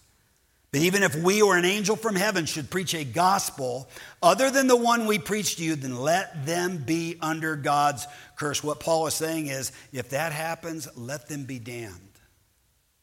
But 0.72 0.82
even 0.82 1.02
if 1.02 1.16
we 1.16 1.42
or 1.42 1.58
an 1.58 1.66
angel 1.66 1.96
from 1.96 2.16
heaven 2.16 2.46
should 2.46 2.70
preach 2.70 2.94
a 2.94 3.04
gospel 3.04 3.90
other 4.22 4.52
than 4.52 4.68
the 4.68 4.76
one 4.76 5.08
we 5.08 5.18
preach 5.18 5.56
to 5.56 5.64
you, 5.64 5.76
then 5.76 5.96
let 5.96 6.46
them 6.46 6.84
be 6.86 7.18
under 7.20 7.56
God's 7.56 8.06
curse. 8.36 8.64
What 8.64 8.80
Paul 8.80 9.08
is 9.08 9.16
saying 9.16 9.48
is 9.48 9.72
if 9.92 10.12
that 10.12 10.34
happens, 10.34 10.88
let 10.96 11.28
them 11.28 11.46
be 11.46 11.58
damned. 11.58 11.96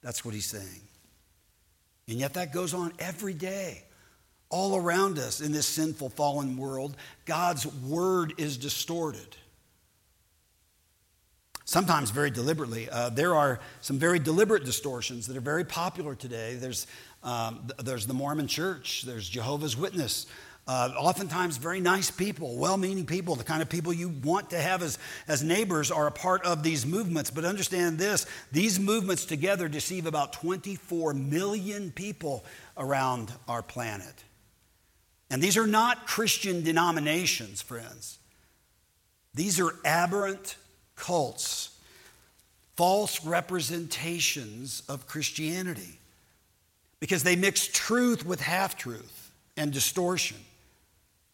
That's 0.02 0.24
what 0.24 0.34
he's 0.34 0.46
saying. 0.46 0.85
And 2.08 2.18
yet 2.18 2.34
that 2.34 2.52
goes 2.52 2.72
on 2.72 2.92
every 2.98 3.34
day. 3.34 3.82
All 4.48 4.76
around 4.76 5.18
us 5.18 5.40
in 5.40 5.50
this 5.50 5.66
sinful, 5.66 6.10
fallen 6.10 6.56
world, 6.56 6.96
God's 7.24 7.66
word 7.66 8.34
is 8.38 8.56
distorted. 8.56 9.36
Sometimes 11.64 12.10
very 12.10 12.30
deliberately. 12.30 12.88
Uh, 12.88 13.08
there 13.08 13.34
are 13.34 13.58
some 13.80 13.98
very 13.98 14.20
deliberate 14.20 14.64
distortions 14.64 15.26
that 15.26 15.36
are 15.36 15.40
very 15.40 15.64
popular 15.64 16.14
today. 16.14 16.54
There's, 16.54 16.86
um, 17.24 17.66
there's 17.82 18.06
the 18.06 18.14
Mormon 18.14 18.46
church, 18.46 19.02
there's 19.02 19.28
Jehovah's 19.28 19.76
Witness, 19.76 20.26
uh, 20.68 20.92
oftentimes, 20.98 21.58
very 21.58 21.80
nice 21.80 22.10
people, 22.10 22.56
well 22.56 22.76
meaning 22.76 23.06
people, 23.06 23.36
the 23.36 23.44
kind 23.44 23.62
of 23.62 23.68
people 23.68 23.92
you 23.92 24.08
want 24.08 24.50
to 24.50 24.60
have 24.60 24.82
as, 24.82 24.98
as 25.28 25.44
neighbors 25.44 25.92
are 25.92 26.08
a 26.08 26.12
part 26.12 26.44
of 26.44 26.64
these 26.64 26.84
movements. 26.84 27.30
But 27.30 27.44
understand 27.44 27.98
this 27.98 28.26
these 28.50 28.80
movements 28.80 29.24
together 29.26 29.68
deceive 29.68 30.06
about 30.06 30.32
24 30.32 31.14
million 31.14 31.92
people 31.92 32.44
around 32.76 33.32
our 33.46 33.62
planet. 33.62 34.24
And 35.30 35.40
these 35.40 35.56
are 35.56 35.68
not 35.68 36.06
Christian 36.08 36.64
denominations, 36.64 37.62
friends. 37.62 38.18
These 39.34 39.60
are 39.60 39.72
aberrant 39.84 40.56
cults, 40.96 41.78
false 42.74 43.24
representations 43.24 44.82
of 44.88 45.06
Christianity, 45.06 46.00
because 46.98 47.22
they 47.22 47.36
mix 47.36 47.68
truth 47.68 48.26
with 48.26 48.40
half 48.40 48.76
truth 48.76 49.30
and 49.56 49.72
distortion 49.72 50.38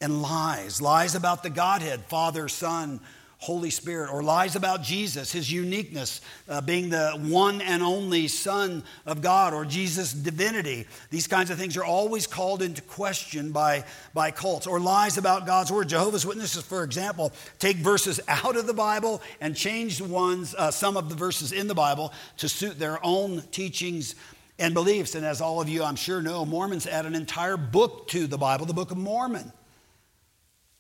and 0.02 0.20
lies 0.20 0.82
lies 0.82 1.14
about 1.14 1.42
the 1.42 1.50
Godhead, 1.50 2.00
Father, 2.06 2.48
Son, 2.48 3.00
Holy 3.38 3.70
Spirit, 3.70 4.08
or 4.12 4.22
lies 4.22 4.54
about 4.54 4.82
Jesus, 4.82 5.32
his 5.32 5.50
uniqueness, 5.50 6.20
uh, 6.48 6.60
being 6.60 6.90
the 6.90 7.10
one 7.22 7.60
and 7.60 7.82
only 7.82 8.28
Son 8.28 8.84
of 9.04 9.20
God, 9.20 9.52
or 9.52 9.64
Jesus' 9.64 10.12
divinity. 10.12 10.86
These 11.10 11.26
kinds 11.26 11.50
of 11.50 11.58
things 11.58 11.76
are 11.76 11.84
always 11.84 12.28
called 12.28 12.62
into 12.62 12.82
question 12.82 13.50
by, 13.50 13.84
by 14.14 14.30
cults, 14.30 14.68
or 14.68 14.78
lies 14.78 15.18
about 15.18 15.44
God's 15.44 15.72
Word. 15.72 15.88
Jehovah's 15.88 16.24
Witnesses, 16.24 16.62
for 16.62 16.84
example, 16.84 17.32
take 17.58 17.78
verses 17.78 18.20
out 18.28 18.56
of 18.56 18.68
the 18.68 18.74
Bible 18.74 19.20
and 19.40 19.56
change 19.56 20.00
ones, 20.00 20.54
uh, 20.56 20.70
some 20.70 20.96
of 20.96 21.08
the 21.08 21.16
verses 21.16 21.50
in 21.50 21.66
the 21.66 21.74
Bible 21.74 22.12
to 22.36 22.48
suit 22.48 22.78
their 22.78 23.04
own 23.04 23.42
teachings 23.50 24.14
and 24.60 24.72
beliefs. 24.72 25.16
And 25.16 25.26
as 25.26 25.40
all 25.40 25.60
of 25.60 25.68
you, 25.68 25.82
I'm 25.82 25.96
sure, 25.96 26.22
know, 26.22 26.44
Mormons 26.44 26.86
add 26.86 27.06
an 27.06 27.16
entire 27.16 27.56
book 27.56 28.06
to 28.08 28.28
the 28.28 28.38
Bible, 28.38 28.66
the 28.66 28.72
Book 28.72 28.92
of 28.92 28.98
Mormon. 28.98 29.52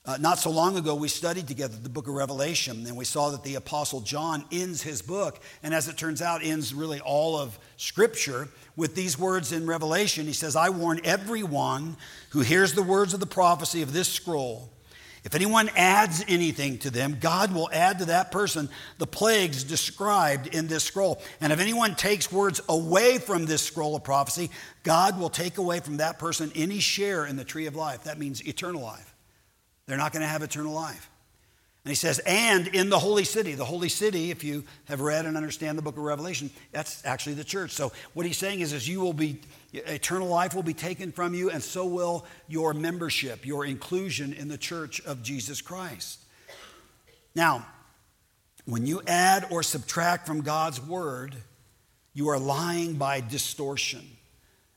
Uh, 0.04 0.16
not 0.16 0.36
so 0.36 0.50
long 0.50 0.76
ago, 0.76 0.96
we 0.96 1.06
studied 1.06 1.46
together 1.46 1.76
the 1.80 1.88
book 1.88 2.08
of 2.08 2.14
Revelation, 2.14 2.86
and 2.88 2.96
we 2.96 3.04
saw 3.04 3.30
that 3.30 3.44
the 3.44 3.54
Apostle 3.54 4.00
John 4.00 4.44
ends 4.50 4.82
his 4.82 5.00
book, 5.00 5.38
and 5.62 5.72
as 5.72 5.86
it 5.86 5.96
turns 5.96 6.20
out, 6.20 6.42
ends 6.42 6.74
really 6.74 6.98
all 6.98 7.38
of 7.38 7.56
Scripture 7.76 8.48
with 8.74 8.96
these 8.96 9.16
words 9.16 9.52
in 9.52 9.64
Revelation. 9.64 10.26
He 10.26 10.32
says, 10.32 10.56
I 10.56 10.70
warn 10.70 11.00
everyone 11.04 11.96
who 12.30 12.40
hears 12.40 12.72
the 12.72 12.82
words 12.82 13.14
of 13.14 13.20
the 13.20 13.26
prophecy 13.26 13.80
of 13.80 13.92
this 13.92 14.08
scroll. 14.08 14.72
If 15.22 15.36
anyone 15.36 15.70
adds 15.76 16.24
anything 16.26 16.78
to 16.78 16.90
them, 16.90 17.18
God 17.20 17.54
will 17.54 17.70
add 17.72 18.00
to 18.00 18.06
that 18.06 18.32
person 18.32 18.68
the 18.98 19.06
plagues 19.06 19.62
described 19.62 20.48
in 20.48 20.66
this 20.66 20.82
scroll. 20.82 21.22
And 21.40 21.52
if 21.52 21.60
anyone 21.60 21.94
takes 21.94 22.32
words 22.32 22.60
away 22.68 23.18
from 23.18 23.46
this 23.46 23.62
scroll 23.62 23.94
of 23.94 24.02
prophecy, 24.02 24.50
God 24.82 25.20
will 25.20 25.30
take 25.30 25.58
away 25.58 25.78
from 25.78 25.98
that 25.98 26.18
person 26.18 26.50
any 26.56 26.80
share 26.80 27.24
in 27.24 27.36
the 27.36 27.44
tree 27.44 27.66
of 27.66 27.76
life. 27.76 28.02
That 28.02 28.18
means 28.18 28.44
eternal 28.44 28.82
life. 28.82 29.11
They're 29.86 29.98
not 29.98 30.12
going 30.12 30.22
to 30.22 30.28
have 30.28 30.42
eternal 30.42 30.72
life. 30.72 31.08
And 31.84 31.90
he 31.90 31.96
says, 31.96 32.20
and 32.20 32.68
in 32.68 32.90
the 32.90 32.98
holy 32.98 33.24
city. 33.24 33.54
The 33.54 33.64
holy 33.64 33.88
city, 33.88 34.30
if 34.30 34.44
you 34.44 34.62
have 34.84 35.00
read 35.00 35.26
and 35.26 35.36
understand 35.36 35.76
the 35.76 35.82
book 35.82 35.96
of 35.96 36.04
Revelation, 36.04 36.48
that's 36.70 37.04
actually 37.04 37.34
the 37.34 37.42
church. 37.42 37.72
So 37.72 37.90
what 38.14 38.24
he's 38.24 38.38
saying 38.38 38.60
is, 38.60 38.72
is 38.72 38.88
you 38.88 39.00
will 39.00 39.12
be, 39.12 39.40
eternal 39.72 40.28
life 40.28 40.54
will 40.54 40.62
be 40.62 40.74
taken 40.74 41.10
from 41.10 41.34
you, 41.34 41.50
and 41.50 41.60
so 41.60 41.84
will 41.84 42.24
your 42.46 42.72
membership, 42.72 43.44
your 43.44 43.66
inclusion 43.66 44.32
in 44.32 44.46
the 44.46 44.58
church 44.58 45.00
of 45.04 45.24
Jesus 45.24 45.60
Christ. 45.60 46.20
Now, 47.34 47.66
when 48.64 48.86
you 48.86 49.02
add 49.08 49.48
or 49.50 49.64
subtract 49.64 50.24
from 50.24 50.42
God's 50.42 50.80
word, 50.80 51.34
you 52.14 52.28
are 52.28 52.38
lying 52.38 52.94
by 52.94 53.20
distortion. 53.20 54.06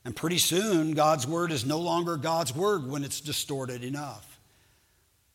And 0.04 0.16
pretty 0.16 0.38
soon, 0.38 0.94
God's 0.94 1.24
word 1.24 1.52
is 1.52 1.64
no 1.64 1.78
longer 1.78 2.16
God's 2.16 2.52
word 2.52 2.88
when 2.90 3.04
it's 3.04 3.20
distorted 3.20 3.84
enough. 3.84 4.35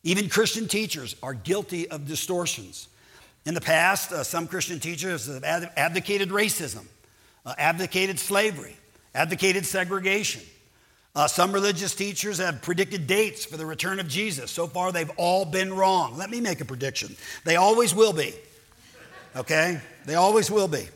Even 0.04 0.28
Christian 0.28 0.66
teachers 0.66 1.14
are 1.22 1.34
guilty 1.34 1.88
of 1.88 2.06
distortions. 2.06 2.88
In 3.44 3.54
the 3.54 3.60
past, 3.60 4.12
uh, 4.12 4.24
some 4.24 4.46
Christian 4.46 4.80
teachers 4.80 5.26
have 5.26 5.44
ad- 5.44 5.70
advocated 5.76 6.30
racism, 6.30 6.86
uh, 7.44 7.54
advocated 7.58 8.18
slavery, 8.18 8.76
advocated 9.14 9.66
segregation. 9.66 10.42
Uh, 11.14 11.26
some 11.26 11.52
religious 11.52 11.94
teachers 11.94 12.38
have 12.38 12.62
predicted 12.62 13.06
dates 13.06 13.44
for 13.44 13.56
the 13.56 13.66
return 13.66 14.00
of 14.00 14.08
Jesus. 14.08 14.50
So 14.50 14.66
far, 14.66 14.92
they've 14.92 15.10
all 15.16 15.44
been 15.44 15.72
wrong. 15.72 16.16
Let 16.16 16.30
me 16.30 16.40
make 16.40 16.60
a 16.60 16.64
prediction. 16.64 17.16
They 17.44 17.56
always 17.56 17.94
will 17.94 18.14
be. 18.14 18.34
Okay? 19.36 19.80
They 20.06 20.14
always 20.14 20.50
will 20.50 20.68
be. 20.68 20.88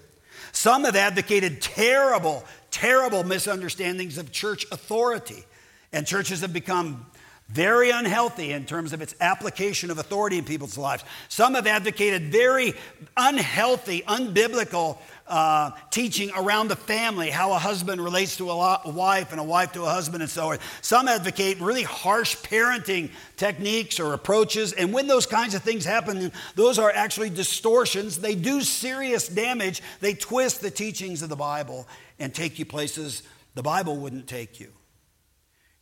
Some 0.53 0.85
have 0.85 0.97
advocated 0.97 1.61
terrible, 1.61 2.45
terrible 2.71 3.25
misunderstandings 3.25 4.17
of 4.17 4.33
church 4.33 4.65
authority. 4.73 5.45
And 5.93 6.07
churches 6.07 6.41
have 6.41 6.53
become 6.53 7.05
very 7.49 7.91
unhealthy 7.91 8.53
in 8.53 8.65
terms 8.65 8.93
of 8.93 9.01
its 9.01 9.15
application 9.21 9.91
of 9.91 9.99
authority 9.99 10.37
in 10.37 10.45
people's 10.45 10.77
lives. 10.77 11.05
Some 11.29 11.55
have 11.55 11.67
advocated 11.67 12.33
very 12.33 12.75
unhealthy, 13.17 14.03
unbiblical 14.03 14.99
uh, 15.29 15.71
teaching 15.91 16.31
around 16.37 16.69
the 16.69 16.77
family, 16.77 17.31
how 17.31 17.53
a 17.53 17.59
husband 17.59 18.01
relates 18.01 18.37
to 18.39 18.51
a, 18.51 18.81
wife 18.91 19.31
and 19.31 19.41
a 19.41 19.45
wife 19.45 19.73
to 19.73 19.85
a 19.85 19.89
husband, 19.89 20.23
and 20.23 20.31
so 20.31 20.53
on. 20.53 20.59
Some 20.83 21.07
advocate 21.07 21.61
really 21.61 21.85
harsh 21.85 22.37
parenting 22.37 23.11
techniques 23.37 24.01
or 24.01 24.13
approaches, 24.13 24.73
and 24.73 24.93
when 24.93 25.07
those 25.07 25.27
kinds 25.27 25.55
of 25.55 25.63
things 25.63 25.85
happen, 25.85 26.33
those 26.57 26.79
are 26.81 26.91
actually 26.91 27.31
distortions. 27.31 28.19
They 28.19 28.35
do 28.35 28.61
serious 28.61 29.29
damage. 29.29 29.83
They 30.01 30.15
twist 30.15 30.63
the 30.63 30.71
teachings 30.71 31.23
of 31.23 31.29
the 31.29 31.37
Bible 31.37 31.87
and 32.19 32.35
take 32.35 32.59
you 32.59 32.65
places 32.65 33.23
the 33.55 33.63
Bible 33.63 33.97
wouldn't 33.97 34.27
take 34.27 34.61
you. 34.61 34.71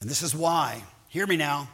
And 0.00 0.08
this 0.08 0.22
is 0.22 0.34
why 0.34 0.82
Hear 1.14 1.28
me 1.28 1.36
now. 1.36 1.68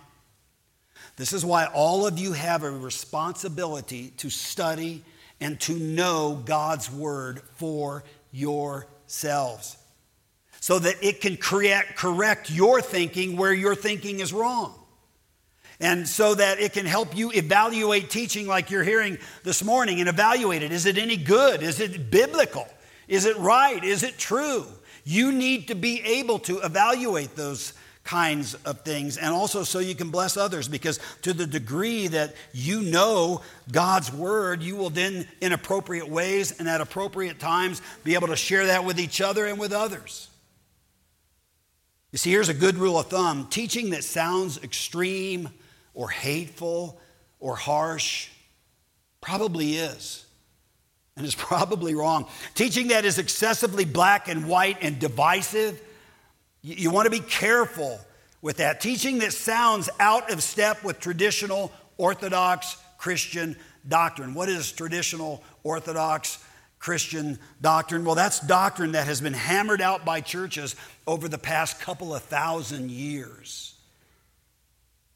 This 1.16 1.32
is 1.32 1.46
why 1.46 1.64
all 1.64 2.06
of 2.06 2.18
you 2.18 2.34
have 2.34 2.62
a 2.62 2.70
responsibility 2.70 4.12
to 4.18 4.28
study 4.28 5.02
and 5.40 5.58
to 5.60 5.72
know 5.72 6.42
God's 6.44 6.92
word 6.92 7.40
for 7.54 8.04
yourselves 8.32 9.78
so 10.60 10.78
that 10.80 10.96
it 11.02 11.22
can 11.22 11.38
create, 11.38 11.96
correct 11.96 12.50
your 12.50 12.82
thinking 12.82 13.38
where 13.38 13.54
your 13.54 13.74
thinking 13.74 14.20
is 14.20 14.30
wrong. 14.30 14.74
And 15.80 16.06
so 16.06 16.34
that 16.34 16.60
it 16.60 16.74
can 16.74 16.84
help 16.84 17.16
you 17.16 17.32
evaluate 17.32 18.10
teaching 18.10 18.46
like 18.46 18.70
you're 18.70 18.84
hearing 18.84 19.16
this 19.42 19.64
morning 19.64 20.00
and 20.00 20.08
evaluate 20.10 20.62
it. 20.62 20.70
Is 20.70 20.84
it 20.84 20.98
any 20.98 21.16
good? 21.16 21.62
Is 21.62 21.80
it 21.80 22.10
biblical? 22.10 22.68
Is 23.08 23.24
it 23.24 23.38
right? 23.38 23.82
Is 23.82 24.02
it 24.02 24.18
true? 24.18 24.66
You 25.02 25.32
need 25.32 25.68
to 25.68 25.74
be 25.74 26.02
able 26.02 26.40
to 26.40 26.58
evaluate 26.58 27.36
those 27.36 27.72
kinds 28.04 28.54
of 28.64 28.80
things, 28.80 29.16
and 29.16 29.32
also 29.32 29.62
so 29.62 29.78
you 29.78 29.94
can 29.94 30.10
bless 30.10 30.36
others. 30.36 30.68
Because 30.68 30.98
to 31.22 31.32
the 31.32 31.46
degree 31.46 32.08
that 32.08 32.34
you 32.52 32.80
know 32.82 33.42
God's 33.70 34.12
word, 34.12 34.62
you 34.62 34.76
will 34.76 34.90
then, 34.90 35.26
in 35.40 35.52
appropriate 35.52 36.08
ways 36.08 36.58
and 36.58 36.68
at 36.68 36.80
appropriate 36.80 37.38
times, 37.38 37.82
be 38.04 38.14
able 38.14 38.28
to 38.28 38.36
share 38.36 38.66
that 38.66 38.84
with 38.84 38.98
each 38.98 39.20
other 39.20 39.46
and 39.46 39.58
with 39.58 39.72
others. 39.72 40.28
You 42.12 42.18
see, 42.18 42.30
here's 42.30 42.48
a 42.48 42.54
good 42.54 42.76
rule 42.76 42.98
of 42.98 43.06
thumb 43.06 43.46
teaching 43.48 43.90
that 43.90 44.02
sounds 44.02 44.62
extreme 44.62 45.48
or 45.94 46.08
hateful 46.10 47.00
or 47.38 47.56
harsh 47.56 48.28
probably 49.20 49.74
is. 49.74 50.24
And 51.16 51.26
is 51.26 51.34
probably 51.36 51.94
wrong. 51.94 52.26
Teaching 52.54 52.88
that 52.88 53.04
is 53.04 53.18
excessively 53.18 53.84
black 53.84 54.28
and 54.28 54.48
white 54.48 54.78
and 54.80 54.98
divisive 54.98 55.80
you 56.62 56.90
want 56.90 57.06
to 57.06 57.10
be 57.10 57.20
careful 57.20 58.00
with 58.42 58.58
that. 58.58 58.80
Teaching 58.80 59.18
that 59.20 59.32
sounds 59.32 59.88
out 59.98 60.30
of 60.30 60.42
step 60.42 60.82
with 60.84 61.00
traditional 61.00 61.72
Orthodox 61.96 62.76
Christian 62.98 63.56
doctrine. 63.88 64.34
What 64.34 64.48
is 64.48 64.72
traditional 64.72 65.42
Orthodox 65.62 66.42
Christian 66.78 67.38
doctrine? 67.60 68.04
Well, 68.04 68.14
that's 68.14 68.40
doctrine 68.40 68.92
that 68.92 69.06
has 69.06 69.20
been 69.20 69.34
hammered 69.34 69.80
out 69.80 70.04
by 70.04 70.20
churches 70.20 70.76
over 71.06 71.28
the 71.28 71.38
past 71.38 71.80
couple 71.80 72.14
of 72.14 72.22
thousand 72.22 72.90
years. 72.90 73.74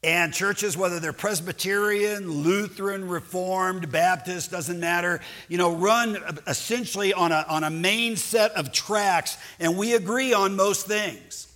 And 0.05 0.31
churches, 0.31 0.77
whether 0.77 0.99
they're 0.99 1.13
Presbyterian, 1.13 2.29
Lutheran, 2.29 3.09
Reformed, 3.09 3.91
Baptist, 3.91 4.51
doesn't 4.51 4.79
matter, 4.79 5.19
you 5.49 5.57
know, 5.57 5.75
run 5.75 6.15
essentially 6.45 7.11
on 7.11 7.31
a, 7.31 7.43
on 7.49 7.63
a 7.63 7.71
main 7.71 8.15
set 8.15 8.51
of 8.51 8.71
tracks, 8.71 9.35
and 9.59 9.75
we 9.75 9.95
agree 9.95 10.31
on 10.31 10.55
most 10.55 10.85
things. 10.85 11.51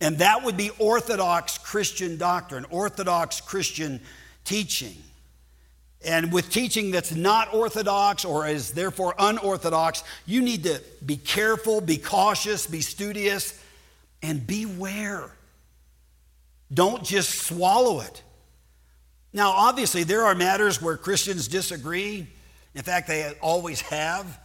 And 0.00 0.18
that 0.18 0.44
would 0.44 0.56
be 0.56 0.70
Orthodox 0.78 1.58
Christian 1.58 2.16
doctrine, 2.16 2.64
Orthodox 2.70 3.40
Christian 3.40 4.00
teaching. 4.44 4.94
And 6.06 6.32
with 6.32 6.48
teaching 6.48 6.92
that's 6.92 7.12
not 7.12 7.52
orthodox 7.52 8.24
or 8.24 8.46
is 8.46 8.70
therefore 8.70 9.16
unorthodox, 9.18 10.04
you 10.26 10.42
need 10.42 10.62
to 10.62 10.80
be 11.04 11.16
careful, 11.16 11.80
be 11.80 11.96
cautious, 11.96 12.68
be 12.68 12.82
studious, 12.82 13.60
and 14.22 14.46
beware 14.46 15.32
don't 16.74 17.04
just 17.04 17.30
swallow 17.30 18.00
it. 18.00 18.22
Now, 19.32 19.50
obviously, 19.50 20.04
there 20.04 20.24
are 20.24 20.34
matters 20.34 20.80
where 20.80 20.96
Christians 20.96 21.48
disagree. 21.48 22.26
In 22.74 22.82
fact, 22.82 23.08
they 23.08 23.32
always 23.40 23.80
have. 23.82 24.40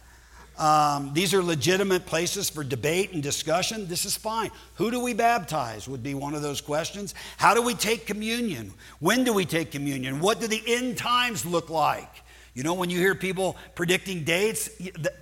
Um, 0.58 1.12
these 1.14 1.32
are 1.32 1.42
legitimate 1.42 2.06
places 2.06 2.50
for 2.50 2.62
debate 2.62 3.12
and 3.12 3.22
discussion. 3.22 3.88
This 3.88 4.04
is 4.04 4.16
fine. 4.16 4.50
Who 4.74 4.90
do 4.90 5.00
we 5.00 5.14
baptize 5.14 5.88
would 5.88 6.02
be 6.02 6.14
one 6.14 6.34
of 6.34 6.42
those 6.42 6.60
questions. 6.60 7.14
How 7.38 7.54
do 7.54 7.62
we 7.62 7.72
take 7.74 8.06
communion? 8.06 8.74
When 8.98 9.24
do 9.24 9.32
we 9.32 9.46
take 9.46 9.70
communion? 9.70 10.20
What 10.20 10.40
do 10.40 10.46
the 10.46 10.62
end 10.66 10.98
times 10.98 11.46
look 11.46 11.70
like? 11.70 12.10
You 12.52 12.62
know, 12.62 12.74
when 12.74 12.90
you 12.90 12.98
hear 12.98 13.14
people 13.14 13.56
predicting 13.74 14.24
dates, 14.24 14.68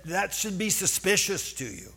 that 0.05 0.33
should 0.33 0.57
be 0.57 0.69
suspicious 0.69 1.53
to 1.53 1.65
you. 1.65 1.93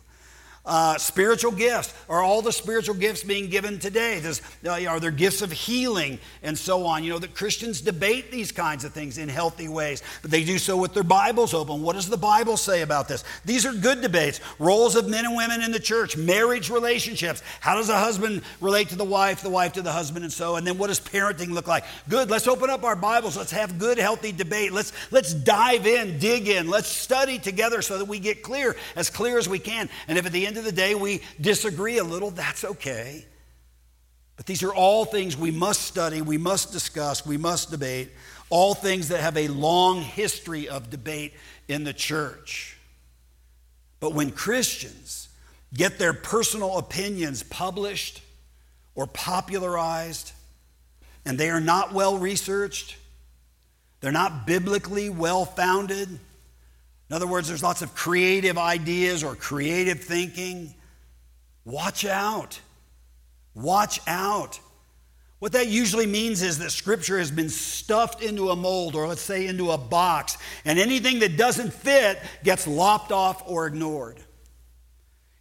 Uh, 0.65 0.97
spiritual 0.97 1.51
gifts. 1.51 1.93
Are 2.07 2.21
all 2.21 2.41
the 2.41 2.53
spiritual 2.53 2.95
gifts 2.95 3.21
being 3.21 3.49
given 3.49 3.79
today? 3.79 4.21
Does, 4.21 4.41
uh, 4.65 4.85
are 4.87 4.97
there 4.97 5.11
gifts 5.11 5.41
of 5.41 5.51
healing 5.51 6.19
and 6.41 6.57
so 6.57 6.85
on? 6.85 7.03
You 7.03 7.11
know, 7.11 7.19
that 7.19 7.35
Christians 7.35 7.81
debate 7.81 8.31
these 8.31 8.53
kinds 8.53 8.85
of 8.85 8.93
things 8.93 9.17
in 9.17 9.27
healthy 9.27 9.67
ways, 9.67 10.01
but 10.21 10.31
they 10.31 10.45
do 10.45 10.57
so 10.57 10.77
with 10.77 10.93
their 10.93 11.03
Bibles 11.03 11.53
open. 11.53 11.81
What 11.81 11.97
does 11.97 12.07
the 12.07 12.15
Bible 12.15 12.55
say 12.55 12.81
about 12.81 13.09
this? 13.09 13.25
These 13.43 13.65
are 13.65 13.73
good 13.73 13.99
debates. 13.99 14.39
Roles 14.57 14.95
of 14.95 15.09
men 15.09 15.25
and 15.25 15.35
women 15.35 15.61
in 15.61 15.73
the 15.73 15.81
church, 15.81 16.15
marriage 16.15 16.69
relationships. 16.69 17.43
How 17.59 17.75
does 17.75 17.89
a 17.89 17.99
husband 17.99 18.41
relate 18.61 18.87
to 18.89 18.95
the 18.95 19.03
wife, 19.03 19.41
the 19.41 19.49
wife 19.49 19.73
to 19.73 19.81
the 19.81 19.91
husband, 19.91 20.23
and 20.23 20.31
so? 20.31 20.55
And 20.55 20.65
then 20.65 20.77
what 20.77 20.87
does 20.87 21.01
parenting 21.01 21.49
look 21.49 21.67
like? 21.67 21.83
Good. 22.07 22.29
Let's 22.29 22.47
open 22.47 22.69
up 22.69 22.85
our 22.85 22.95
Bibles. 22.95 23.35
Let's 23.35 23.51
have 23.51 23.77
good, 23.77 23.97
healthy 23.97 24.31
debate. 24.31 24.71
Let's 24.71 24.93
let's 25.11 25.33
dive 25.33 25.85
in, 25.85 26.19
dig 26.19 26.47
in. 26.47 26.69
Let's 26.69 26.87
study 26.87 27.37
together 27.37 27.81
so 27.81 27.97
that 27.97 28.05
we 28.05 28.19
get 28.19 28.43
clear, 28.43 28.77
as 28.95 29.09
clear 29.09 29.37
as 29.37 29.49
we 29.49 29.59
can. 29.59 29.89
And 30.07 30.17
if 30.17 30.25
at 30.25 30.31
the 30.31 30.47
end 30.47 30.52
end 30.53 30.59
of 30.59 30.65
the 30.65 30.71
day 30.71 30.93
we 30.93 31.19
disagree 31.41 31.97
a 31.97 32.03
little, 32.03 32.29
that's 32.29 32.63
okay. 32.63 33.25
But 34.37 34.45
these 34.45 34.61
are 34.61 34.71
all 34.71 35.03
things 35.03 35.35
we 35.35 35.49
must 35.49 35.81
study, 35.81 36.21
we 36.21 36.37
must 36.37 36.71
discuss, 36.71 37.25
we 37.25 37.37
must 37.37 37.71
debate, 37.71 38.11
all 38.51 38.75
things 38.75 39.07
that 39.07 39.19
have 39.19 39.35
a 39.35 39.47
long 39.47 40.01
history 40.01 40.69
of 40.69 40.91
debate 40.91 41.33
in 41.67 41.85
the 41.85 41.93
church. 41.93 42.77
But 43.99 44.13
when 44.13 44.29
Christians 44.29 45.27
get 45.73 45.97
their 45.97 46.13
personal 46.13 46.77
opinions 46.77 47.41
published 47.41 48.21
or 48.93 49.07
popularized, 49.07 50.33
and 51.25 51.39
they 51.39 51.49
are 51.49 51.61
not 51.61 51.93
well 51.93 52.19
researched, 52.19 52.95
they're 54.01 54.11
not 54.11 54.45
biblically 54.45 55.09
well 55.09 55.45
founded, 55.45 56.19
in 57.09 57.15
other 57.15 57.27
words, 57.27 57.47
there's 57.47 57.63
lots 57.63 57.81
of 57.81 57.93
creative 57.93 58.57
ideas 58.57 59.23
or 59.23 59.35
creative 59.35 60.01
thinking. 60.01 60.73
Watch 61.65 62.05
out. 62.05 62.59
Watch 63.53 63.99
out. 64.07 64.59
What 65.39 65.51
that 65.51 65.67
usually 65.67 66.05
means 66.05 66.41
is 66.41 66.59
that 66.59 66.71
Scripture 66.71 67.19
has 67.19 67.29
been 67.29 67.49
stuffed 67.49 68.23
into 68.23 68.49
a 68.49 68.55
mold, 68.55 68.95
or 68.95 69.07
let's 69.07 69.21
say 69.21 69.45
into 69.45 69.71
a 69.71 69.77
box, 69.77 70.37
and 70.63 70.79
anything 70.79 71.19
that 71.19 71.35
doesn't 71.35 71.73
fit 71.73 72.21
gets 72.45 72.65
lopped 72.65 73.11
off 73.11 73.43
or 73.45 73.67
ignored. 73.67 74.17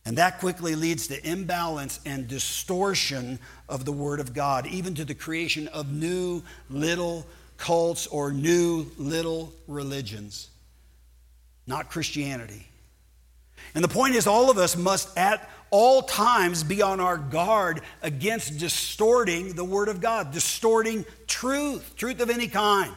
And 0.04 0.18
that 0.18 0.40
quickly 0.40 0.74
leads 0.74 1.06
to 1.06 1.24
imbalance 1.24 2.00
and 2.04 2.26
distortion 2.26 3.38
of 3.68 3.84
the 3.84 3.92
Word 3.92 4.18
of 4.18 4.34
God, 4.34 4.66
even 4.66 4.96
to 4.96 5.04
the 5.04 5.14
creation 5.14 5.68
of 5.68 5.92
new 5.92 6.42
little 6.68 7.24
cults 7.56 8.08
or 8.08 8.32
new 8.32 8.86
little 8.98 9.52
religions. 9.68 10.48
Not 11.66 11.90
Christianity. 11.90 12.66
And 13.74 13.82
the 13.82 13.88
point 13.88 14.14
is, 14.14 14.26
all 14.26 14.50
of 14.50 14.58
us 14.58 14.76
must 14.76 15.16
at 15.16 15.48
all 15.70 16.02
times 16.02 16.62
be 16.62 16.82
on 16.82 17.00
our 17.00 17.16
guard 17.16 17.80
against 18.02 18.58
distorting 18.58 19.54
the 19.54 19.64
Word 19.64 19.88
of 19.88 20.00
God, 20.00 20.32
distorting 20.32 21.06
truth, 21.26 21.94
truth 21.96 22.20
of 22.20 22.28
any 22.28 22.48
kind. 22.48 22.92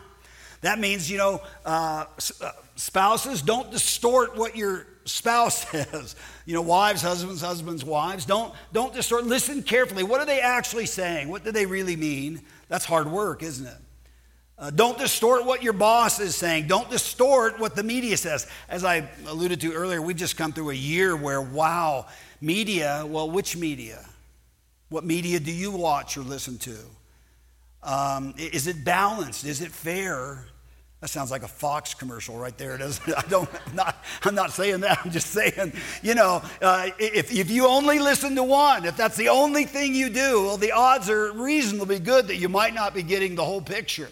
That 0.62 0.80
means, 0.80 1.10
you 1.10 1.18
know, 1.18 1.42
uh, 1.66 2.06
uh 2.42 2.52
spouses, 2.76 3.42
don't 3.42 3.72
distort 3.72 4.36
what 4.36 4.56
your 4.58 4.86
spouse 5.06 5.68
says. 5.70 6.16
You 6.46 6.56
know, 6.56 6.62
wives, 6.62 7.02
husbands, 7.02 7.42
husbands, 7.42 7.86
wives, 7.86 8.26
don't, 8.26 8.54
don't 8.74 8.94
distort. 8.94 9.26
Listen 9.26 9.64
carefully. 9.64 10.04
What 10.04 10.20
are 10.20 10.26
they 10.26 10.42
actually 10.42 10.86
saying? 10.86 11.30
What 11.30 11.44
do 11.44 11.52
they 11.52 11.66
really 11.66 11.96
mean? 11.96 12.42
That's 12.68 12.86
hard 12.86 13.10
work, 13.10 13.42
isn't 13.44 13.66
it? 13.66 13.78
Uh, 14.58 14.70
don't 14.70 14.98
distort 14.98 15.46
what 15.46 15.64
your 15.64 15.74
boss 15.74 16.20
is 16.20 16.36
saying. 16.36 16.68
Don't 16.68 16.90
distort 16.90 17.60
what 17.60 17.76
the 17.76 17.84
media 17.84 18.16
says. 18.16 18.48
As 18.70 18.86
I 18.86 19.10
alluded 19.28 19.60
to 19.62 19.74
earlier, 19.74 20.02
we've 20.02 20.16
just 20.16 20.38
come 20.38 20.54
through 20.54 20.70
a 20.70 20.76
year 20.76 21.16
where, 21.16 21.42
wow, 21.42 22.06
Media, 22.42 23.04
well, 23.08 23.30
which 23.30 23.56
media? 23.56 24.06
What 24.90 25.04
media 25.04 25.40
do 25.40 25.52
you 25.52 25.72
watch 25.72 26.18
or 26.18 26.22
listen 26.22 26.58
to? 26.60 26.78
Um, 27.82 28.36
is 28.38 28.68
it 28.68 28.84
balanced? 28.84 29.46
Is 29.46 29.62
it 29.62 29.72
fair? 29.72 30.46
That 31.02 31.08
sounds 31.08 31.32
like 31.32 31.44
a 31.44 31.48
Fox 31.48 31.94
commercial 31.94 32.38
right 32.38 32.56
there, 32.58 32.78
doesn't? 32.78 33.14
I 33.18 33.22
don't, 33.30 33.50
I'm 33.68 33.76
not, 33.76 33.96
I'm 34.24 34.36
not 34.36 34.52
saying 34.52 34.82
that. 34.82 35.00
I'm 35.04 35.12
just 35.12 35.32
saying, 35.32 35.74
you 36.04 36.14
know, 36.14 36.44
uh, 36.62 36.90
if, 37.00 37.34
if 37.34 37.50
you 37.50 37.68
only 37.68 38.00
listen 38.00 38.36
to 38.36 38.44
one, 38.44 38.86
if 38.86 38.98
that's 38.98 39.18
the 39.18 39.30
only 39.30 39.66
thing 39.66 39.96
you 39.96 40.10
do, 40.10 40.44
well, 40.44 40.58
the 40.58 40.72
odds 40.72 41.10
are 41.10 41.32
reasonably 41.32 42.00
good 42.00 42.28
that 42.28 42.36
you 42.36 42.50
might 42.50 42.74
not 42.74 42.94
be 42.94 43.02
getting 43.02 43.36
the 43.36 43.46
whole 43.46 43.62
picture. 43.62 44.10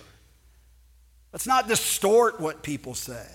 Let's 1.34 1.47
not 1.47 1.67
distort 1.67 2.39
what 2.39 2.63
people 2.63 2.95
say. 2.95 3.27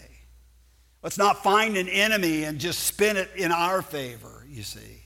Let's 1.03 1.19
not 1.19 1.43
find 1.43 1.77
an 1.77 1.89
enemy 1.89 2.45
and 2.45 2.59
just 2.59 2.81
spin 2.85 3.17
it 3.17 3.29
in 3.37 3.53
our 3.53 3.83
favor 3.83 4.39
you 4.59 4.63
see. 4.63 5.05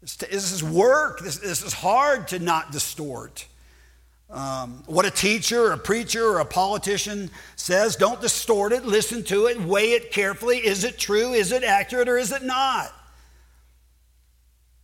This, 0.00 0.52
is 0.52 0.62
work. 0.62 1.20
This, 1.20 1.38
this 1.38 1.62
is 1.62 1.72
hard 1.72 2.28
to 2.28 2.38
not 2.38 2.70
distort. 2.70 3.46
Um, 4.30 4.82
what 4.86 5.04
a 5.04 5.10
teacher, 5.10 5.72
a 5.72 5.78
preacher, 5.78 6.24
or 6.24 6.38
a 6.38 6.44
politician 6.44 7.30
says, 7.56 7.96
don't 7.96 8.20
distort 8.20 8.72
it. 8.72 8.84
Listen 8.84 9.24
to 9.24 9.46
it. 9.46 9.60
Weigh 9.60 9.92
it 9.92 10.12
carefully. 10.12 10.58
Is 10.58 10.84
it 10.84 10.98
true? 10.98 11.32
Is 11.32 11.52
it 11.52 11.64
accurate? 11.64 12.08
Or 12.08 12.18
is 12.18 12.32
it 12.32 12.42
not? 12.42 12.92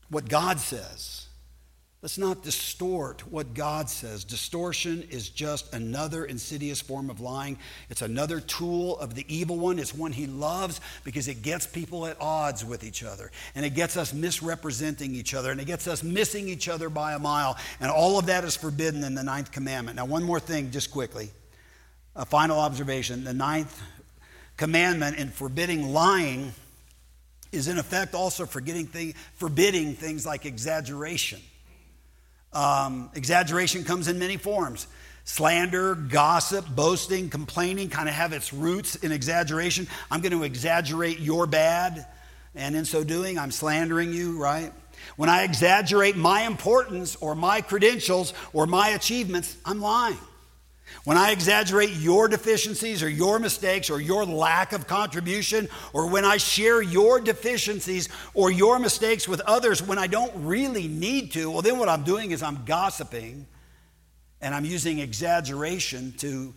What 0.08 0.28
God 0.28 0.60
says 0.60 1.21
Let's 2.02 2.18
not 2.18 2.42
distort 2.42 3.20
what 3.30 3.54
God 3.54 3.88
says. 3.88 4.24
Distortion 4.24 5.04
is 5.08 5.28
just 5.28 5.72
another 5.72 6.24
insidious 6.24 6.80
form 6.80 7.08
of 7.08 7.20
lying. 7.20 7.58
It's 7.90 8.02
another 8.02 8.40
tool 8.40 8.98
of 8.98 9.14
the 9.14 9.24
evil 9.32 9.56
one. 9.56 9.78
It's 9.78 9.94
one 9.94 10.10
he 10.10 10.26
loves 10.26 10.80
because 11.04 11.28
it 11.28 11.42
gets 11.42 11.64
people 11.64 12.08
at 12.08 12.20
odds 12.20 12.64
with 12.64 12.82
each 12.82 13.04
other. 13.04 13.30
And 13.54 13.64
it 13.64 13.74
gets 13.74 13.96
us 13.96 14.12
misrepresenting 14.12 15.14
each 15.14 15.32
other. 15.32 15.52
And 15.52 15.60
it 15.60 15.68
gets 15.68 15.86
us 15.86 16.02
missing 16.02 16.48
each 16.48 16.68
other 16.68 16.88
by 16.88 17.12
a 17.12 17.20
mile. 17.20 17.56
And 17.78 17.88
all 17.88 18.18
of 18.18 18.26
that 18.26 18.42
is 18.42 18.56
forbidden 18.56 19.04
in 19.04 19.14
the 19.14 19.22
ninth 19.22 19.52
commandment. 19.52 19.94
Now, 19.94 20.06
one 20.06 20.24
more 20.24 20.40
thing, 20.40 20.72
just 20.72 20.90
quickly. 20.90 21.30
A 22.16 22.26
final 22.26 22.58
observation. 22.58 23.22
The 23.22 23.32
ninth 23.32 23.80
commandment 24.56 25.18
in 25.18 25.28
forbidding 25.28 25.92
lying 25.92 26.52
is, 27.52 27.68
in 27.68 27.78
effect, 27.78 28.12
also 28.16 28.44
forbidding 28.44 29.94
things 29.94 30.26
like 30.26 30.46
exaggeration. 30.46 31.40
Um, 32.52 33.10
exaggeration 33.14 33.84
comes 33.84 34.08
in 34.08 34.18
many 34.18 34.36
forms. 34.36 34.86
Slander, 35.24 35.94
gossip, 35.94 36.66
boasting, 36.68 37.30
complaining 37.30 37.88
kind 37.88 38.08
of 38.08 38.14
have 38.14 38.32
its 38.32 38.52
roots 38.52 38.96
in 38.96 39.12
exaggeration. 39.12 39.86
I'm 40.10 40.20
going 40.20 40.32
to 40.32 40.42
exaggerate 40.42 41.20
your 41.20 41.46
bad, 41.46 42.06
and 42.54 42.74
in 42.74 42.84
so 42.84 43.04
doing, 43.04 43.38
I'm 43.38 43.52
slandering 43.52 44.12
you, 44.12 44.38
right? 44.42 44.72
When 45.16 45.28
I 45.28 45.44
exaggerate 45.44 46.16
my 46.16 46.42
importance 46.42 47.16
or 47.16 47.34
my 47.34 47.60
credentials 47.60 48.34
or 48.52 48.66
my 48.66 48.90
achievements, 48.90 49.56
I'm 49.64 49.80
lying. 49.80 50.18
When 51.04 51.16
I 51.16 51.32
exaggerate 51.32 51.90
your 51.90 52.28
deficiencies 52.28 53.02
or 53.02 53.08
your 53.08 53.38
mistakes 53.38 53.90
or 53.90 54.00
your 54.00 54.24
lack 54.24 54.72
of 54.72 54.86
contribution, 54.86 55.68
or 55.92 56.08
when 56.08 56.24
I 56.24 56.36
share 56.36 56.80
your 56.80 57.20
deficiencies 57.20 58.08
or 58.34 58.50
your 58.50 58.78
mistakes 58.78 59.26
with 59.26 59.40
others 59.40 59.82
when 59.82 59.98
I 59.98 60.06
don't 60.06 60.32
really 60.44 60.88
need 60.88 61.32
to, 61.32 61.50
well, 61.50 61.62
then 61.62 61.78
what 61.78 61.88
I'm 61.88 62.04
doing 62.04 62.30
is 62.30 62.42
I'm 62.42 62.64
gossiping 62.64 63.46
and 64.40 64.54
I'm 64.54 64.64
using 64.64 64.98
exaggeration 64.98 66.14
to 66.18 66.54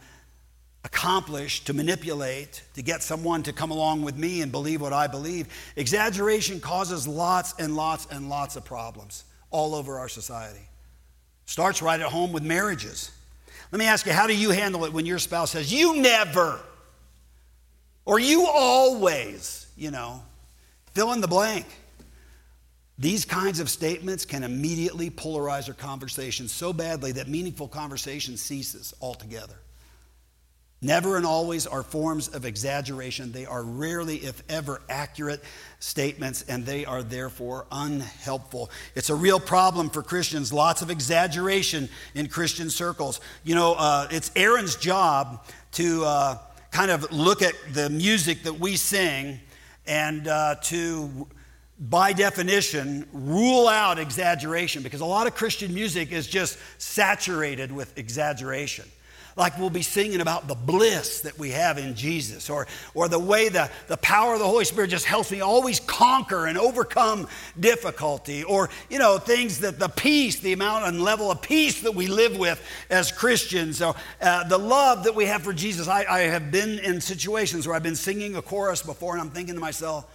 accomplish, 0.84 1.64
to 1.64 1.74
manipulate, 1.74 2.62
to 2.76 2.84
get 2.84 3.02
someone 3.02 3.42
to 3.44 3.52
come 3.52 3.72
along 3.72 4.04
with 4.04 4.16
me 4.16 4.42
and 4.42 4.52
believe 4.52 4.82
what 4.82 4.94
I 4.94 5.08
believe. 5.08 5.48
Exaggeration 5.76 6.60
causes 6.60 7.08
lots 7.08 7.56
and 7.58 7.76
lots 7.76 8.08
and 8.12 8.30
lots 8.30 8.56
of 8.56 8.64
problems 8.64 9.24
all 9.50 9.74
over 9.74 9.98
our 9.98 10.08
society. 10.08 10.68
Starts 11.46 11.82
right 11.82 12.00
at 12.00 12.08
home 12.08 12.32
with 12.32 12.44
marriages. 12.44 13.12
Let 13.72 13.80
me 13.80 13.86
ask 13.86 14.06
you, 14.06 14.14
how 14.14 14.28
do 14.28 14.36
you 14.36 14.52
handle 14.52 14.86
it 14.86 14.94
when 14.94 15.06
your 15.06 15.20
spouse 15.20 15.52
says, 15.52 15.74
you 15.74 15.98
never, 15.98 16.60
or 18.06 18.20
you 18.20 18.46
always, 18.48 19.68
you 19.76 19.92
know, 19.92 20.22
fill 20.94 21.12
in 21.14 21.22
the 21.22 21.28
blank? 21.28 21.66
These 22.98 23.26
kinds 23.26 23.60
of 23.60 23.70
statements 23.70 24.24
can 24.24 24.44
immediately 24.44 25.10
polarize 25.10 25.68
our 25.68 25.74
conversation 25.74 26.48
so 26.48 26.72
badly 26.72 27.12
that 27.14 27.28
meaningful 27.28 27.68
conversation 27.68 28.38
ceases 28.38 28.94
altogether. 29.02 29.56
Never 30.86 31.18
and 31.18 31.26
always 31.26 31.66
are 31.66 31.82
forms 31.82 32.28
of 32.28 32.46
exaggeration. 32.46 33.32
They 33.32 33.48
are 33.48 33.64
rarely, 33.64 34.18
if 34.18 34.44
ever, 34.48 34.84
accurate 34.88 35.44
statements, 35.80 36.44
and 36.48 36.64
they 36.64 36.86
are 36.86 37.02
therefore 37.02 37.66
unhelpful. 37.72 38.70
It's 38.94 39.10
a 39.10 39.16
real 39.16 39.40
problem 39.40 39.90
for 39.90 40.04
Christians. 40.04 40.54
Lots 40.54 40.84
of 40.84 40.92
exaggeration 40.92 41.90
in 42.14 42.28
Christian 42.28 42.70
circles. 42.70 43.20
You 43.44 43.56
know, 43.56 43.74
uh, 43.74 44.10
it's 44.12 44.30
Aaron's 44.36 44.76
job 44.76 45.48
to 45.72 46.06
uh, 46.06 46.38
kind 46.70 46.92
of 46.92 47.12
look 47.12 47.42
at 47.42 47.56
the 47.74 47.90
music 47.90 48.44
that 48.44 48.60
we 48.60 48.76
sing 48.76 49.40
and 49.88 50.28
uh, 50.28 50.54
to 50.66 51.28
by 51.80 52.14
definition, 52.14 53.08
rule 53.12 53.68
out 53.68 53.98
exaggeration 53.98 54.84
because 54.84 55.02
a 55.02 55.06
lot 55.06 55.26
of 55.26 55.34
Christian 55.34 55.74
music 55.74 56.12
is 56.12 56.28
just 56.28 56.60
saturated 56.78 57.72
with 57.72 57.98
exaggeration 57.98 58.86
like 59.38 59.58
we'll 59.60 59.70
be 59.70 59.82
singing 59.82 60.22
about 60.22 60.48
the 60.48 60.56
bliss 60.56 61.22
that 61.22 61.38
we 61.38 61.52
have 61.52 61.78
in 61.78 61.94
Jesus, 61.94 62.50
or, 62.50 62.68
or 62.94 63.10
the 63.10 63.20
way 63.20 63.50
the, 63.50 63.70
the 63.88 63.98
power 63.98 64.34
of 64.34 64.40
the 64.40 64.48
Holy 64.48 64.64
Spirit 64.64 64.90
just 64.90 65.06
helps 65.06 65.30
me 65.30 65.42
always 65.42 65.82
conquer 65.82 66.46
and 66.46 66.58
overcome 66.58 67.28
difficulty, 67.60 68.46
or, 68.46 68.70
you 68.90 68.98
know, 68.98 69.18
things 69.18 69.60
that 69.60 69.78
the 69.78 69.90
peace, 69.90 70.40
the 70.40 70.54
amount 70.54 70.86
and 70.86 71.02
level 71.02 71.32
of 71.32 71.42
peace 71.42 71.82
that 71.82 71.94
we 71.94 72.08
live 72.08 72.38
with 72.38 72.62
as 72.90 73.12
Christians, 73.12 73.78
so 73.78 73.94
uh, 74.22 74.48
the 74.48 74.58
love 74.58 75.04
that 75.04 75.16
we 75.16 75.26
have 75.26 75.44
for 75.44 75.52
Jesus. 75.52 75.90
I, 75.90 76.06
I 76.06 76.20
have 76.22 76.50
been 76.50 76.80
in 76.80 77.02
situations 77.02 77.68
where 77.68 77.76
I've 77.76 77.84
been 77.84 77.96
singing 77.96 78.38
a 78.38 78.42
chorus 78.42 78.84
before, 78.84 79.14
and 79.14 79.22
I'm 79.22 79.32
thinking 79.32 79.56
to 79.56 79.62
myself, 79.62 80.06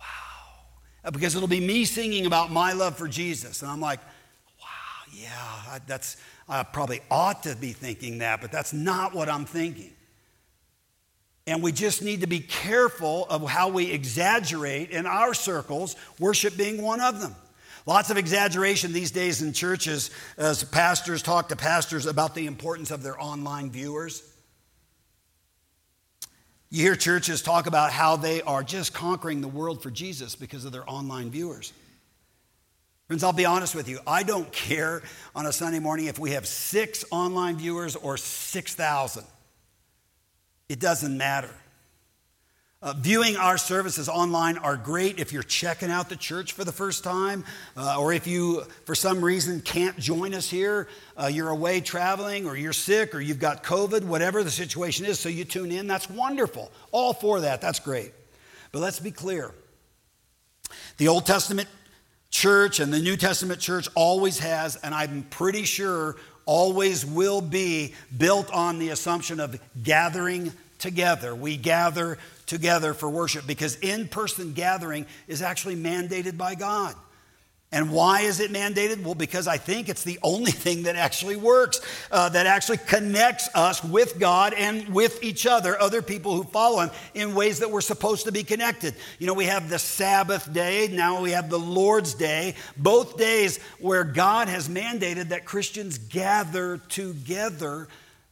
wow, 0.00 1.10
because 1.12 1.36
it'll 1.36 1.46
be 1.46 1.60
me 1.60 1.84
singing 1.84 2.26
about 2.26 2.50
my 2.50 2.72
love 2.72 2.96
for 2.96 3.06
Jesus, 3.06 3.62
and 3.62 3.70
I'm 3.70 3.80
like, 3.80 4.00
wow, 4.60 5.12
yeah, 5.12 5.78
that's 5.86 6.16
I 6.48 6.62
probably 6.62 7.00
ought 7.10 7.42
to 7.42 7.54
be 7.54 7.72
thinking 7.72 8.18
that, 8.18 8.40
but 8.40 8.50
that's 8.50 8.72
not 8.72 9.14
what 9.14 9.28
I'm 9.28 9.44
thinking. 9.44 9.92
And 11.46 11.62
we 11.62 11.72
just 11.72 12.02
need 12.02 12.20
to 12.22 12.26
be 12.26 12.40
careful 12.40 13.26
of 13.30 13.48
how 13.48 13.68
we 13.68 13.90
exaggerate 13.90 14.90
in 14.90 15.06
our 15.06 15.32
circles, 15.34 15.96
worship 16.18 16.56
being 16.56 16.82
one 16.82 17.00
of 17.00 17.20
them. 17.20 17.34
Lots 17.86 18.10
of 18.10 18.18
exaggeration 18.18 18.92
these 18.92 19.10
days 19.10 19.40
in 19.40 19.54
churches 19.54 20.10
as 20.36 20.62
pastors 20.62 21.22
talk 21.22 21.48
to 21.48 21.56
pastors 21.56 22.04
about 22.04 22.34
the 22.34 22.46
importance 22.46 22.90
of 22.90 23.02
their 23.02 23.18
online 23.18 23.70
viewers. 23.70 24.22
You 26.68 26.82
hear 26.82 26.96
churches 26.96 27.40
talk 27.40 27.66
about 27.66 27.90
how 27.90 28.16
they 28.16 28.42
are 28.42 28.62
just 28.62 28.92
conquering 28.92 29.40
the 29.40 29.48
world 29.48 29.82
for 29.82 29.90
Jesus 29.90 30.36
because 30.36 30.66
of 30.66 30.72
their 30.72 30.88
online 30.88 31.30
viewers. 31.30 31.72
Friends, 33.08 33.24
I'll 33.24 33.32
be 33.32 33.46
honest 33.46 33.74
with 33.74 33.88
you. 33.88 34.00
I 34.06 34.22
don't 34.22 34.52
care 34.52 35.02
on 35.34 35.46
a 35.46 35.52
Sunday 35.52 35.78
morning 35.78 36.06
if 36.06 36.18
we 36.18 36.32
have 36.32 36.46
six 36.46 37.06
online 37.10 37.56
viewers 37.56 37.96
or 37.96 38.18
6,000. 38.18 39.24
It 40.68 40.78
doesn't 40.78 41.16
matter. 41.16 41.48
Uh, 42.82 42.92
viewing 42.98 43.34
our 43.36 43.56
services 43.56 44.10
online 44.10 44.58
are 44.58 44.76
great 44.76 45.18
if 45.18 45.32
you're 45.32 45.42
checking 45.42 45.90
out 45.90 46.10
the 46.10 46.16
church 46.16 46.52
for 46.52 46.64
the 46.64 46.70
first 46.70 47.02
time, 47.02 47.44
uh, 47.78 47.98
or 47.98 48.12
if 48.12 48.26
you, 48.26 48.62
for 48.84 48.94
some 48.94 49.24
reason, 49.24 49.62
can't 49.62 49.98
join 49.98 50.34
us 50.34 50.50
here. 50.50 50.86
Uh, 51.16 51.28
you're 51.28 51.48
away 51.48 51.80
traveling, 51.80 52.44
or 52.44 52.58
you're 52.58 52.74
sick, 52.74 53.14
or 53.14 53.22
you've 53.22 53.40
got 53.40 53.64
COVID, 53.64 54.04
whatever 54.04 54.44
the 54.44 54.50
situation 54.50 55.06
is, 55.06 55.18
so 55.18 55.30
you 55.30 55.46
tune 55.46 55.72
in. 55.72 55.86
That's 55.86 56.10
wonderful. 56.10 56.70
All 56.92 57.14
for 57.14 57.40
that. 57.40 57.62
That's 57.62 57.80
great. 57.80 58.12
But 58.70 58.80
let's 58.80 59.00
be 59.00 59.12
clear 59.12 59.54
the 60.98 61.08
Old 61.08 61.24
Testament 61.24 61.68
church 62.30 62.80
and 62.80 62.92
the 62.92 62.98
New 62.98 63.16
Testament 63.16 63.60
church 63.60 63.88
always 63.94 64.38
has, 64.38 64.76
and 64.76 64.94
I'm 64.94 65.22
pretty 65.24 65.64
sure 65.64 66.16
always 66.44 67.04
will 67.04 67.40
be, 67.40 67.94
built 68.16 68.50
on 68.52 68.78
the 68.78 68.88
assumption 68.88 69.38
of 69.38 69.60
gathering 69.82 70.52
together. 70.78 71.34
We 71.34 71.56
gather 71.56 72.18
together 72.46 72.94
for 72.94 73.10
worship 73.10 73.46
because 73.46 73.76
in 73.76 74.08
person 74.08 74.54
gathering 74.54 75.06
is 75.26 75.42
actually 75.42 75.76
mandated 75.76 76.38
by 76.38 76.54
God. 76.54 76.94
And 77.70 77.90
why 77.90 78.22
is 78.22 78.40
it 78.40 78.50
mandated? 78.50 79.02
Well, 79.02 79.14
because 79.14 79.46
I 79.46 79.58
think 79.58 79.90
it's 79.90 80.02
the 80.02 80.18
only 80.22 80.52
thing 80.64 80.84
that 80.84 80.96
actually 80.96 81.36
works, 81.36 81.80
uh, 82.10 82.30
that 82.30 82.46
actually 82.46 82.78
connects 82.78 83.48
us 83.54 83.84
with 83.84 84.18
God 84.18 84.54
and 84.54 84.88
with 84.88 85.22
each 85.22 85.46
other, 85.46 85.80
other 85.80 86.00
people 86.00 86.34
who 86.34 86.44
follow 86.44 86.80
Him, 86.80 86.90
in 87.14 87.34
ways 87.34 87.58
that 87.58 87.70
we're 87.70 87.82
supposed 87.82 88.24
to 88.24 88.32
be 88.32 88.42
connected. 88.42 88.94
You 89.18 89.26
know, 89.26 89.34
we 89.34 89.44
have 89.46 89.68
the 89.68 89.78
Sabbath 89.78 90.50
day, 90.50 90.88
now 90.90 91.20
we 91.20 91.32
have 91.32 91.50
the 91.50 91.58
Lord's 91.58 92.14
day, 92.14 92.54
both 92.76 93.18
days 93.18 93.58
where 93.78 94.04
God 94.04 94.48
has 94.48 94.68
mandated 94.68 95.28
that 95.28 95.44
Christians 95.44 95.98
gather 95.98 96.78
together 96.88 97.88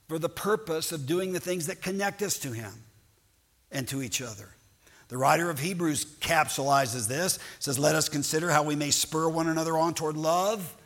for 0.08 0.18
the 0.18 0.28
purpose 0.30 0.92
of 0.92 1.06
doing 1.06 1.32
the 1.32 1.40
things 1.40 1.66
that 1.66 1.82
connect 1.82 2.22
us 2.22 2.38
to 2.38 2.52
Him 2.52 2.72
and 3.70 3.86
to 3.88 4.00
each 4.00 4.22
other. 4.22 4.48
The 5.08 5.16
writer 5.16 5.50
of 5.50 5.58
Hebrews 5.58 6.04
capsulizes 6.20 7.06
this, 7.06 7.38
says, 7.60 7.78
Let 7.78 7.94
us 7.94 8.08
consider 8.08 8.50
how 8.50 8.64
we 8.64 8.74
may 8.74 8.90
spur 8.90 9.28
one 9.28 9.48
another 9.48 9.78
on 9.78 9.94
toward 9.94 10.16
love 10.16 10.76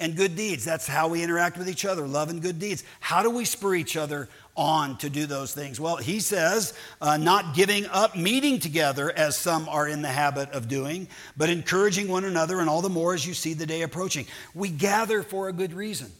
and 0.00 0.16
good 0.16 0.34
deeds. 0.34 0.64
That's 0.64 0.88
how 0.88 1.08
we 1.08 1.22
interact 1.22 1.58
with 1.58 1.68
each 1.68 1.84
other, 1.84 2.06
love 2.08 2.30
and 2.30 2.42
good 2.42 2.58
deeds. 2.58 2.82
How 2.98 3.22
do 3.22 3.30
we 3.30 3.44
spur 3.44 3.74
each 3.74 3.96
other 3.96 4.28
on 4.56 4.96
to 4.98 5.10
do 5.10 5.26
those 5.26 5.54
things? 5.54 5.78
Well, 5.78 5.98
he 5.98 6.18
says, 6.18 6.74
uh, 7.00 7.18
not 7.18 7.54
giving 7.54 7.86
up 7.86 8.16
meeting 8.16 8.58
together 8.58 9.12
as 9.12 9.38
some 9.38 9.68
are 9.68 9.86
in 9.86 10.02
the 10.02 10.08
habit 10.08 10.50
of 10.50 10.66
doing, 10.66 11.06
but 11.36 11.50
encouraging 11.50 12.08
one 12.08 12.24
another, 12.24 12.58
and 12.58 12.68
all 12.68 12.82
the 12.82 12.88
more 12.88 13.14
as 13.14 13.26
you 13.26 13.34
see 13.34 13.52
the 13.52 13.66
day 13.66 13.82
approaching. 13.82 14.26
We 14.54 14.70
gather 14.70 15.22
for 15.22 15.48
a 15.48 15.52
good 15.52 15.74
reason. 15.74 16.10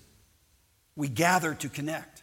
We 0.94 1.08
gather 1.08 1.54
to 1.54 1.68
connect. 1.68 2.19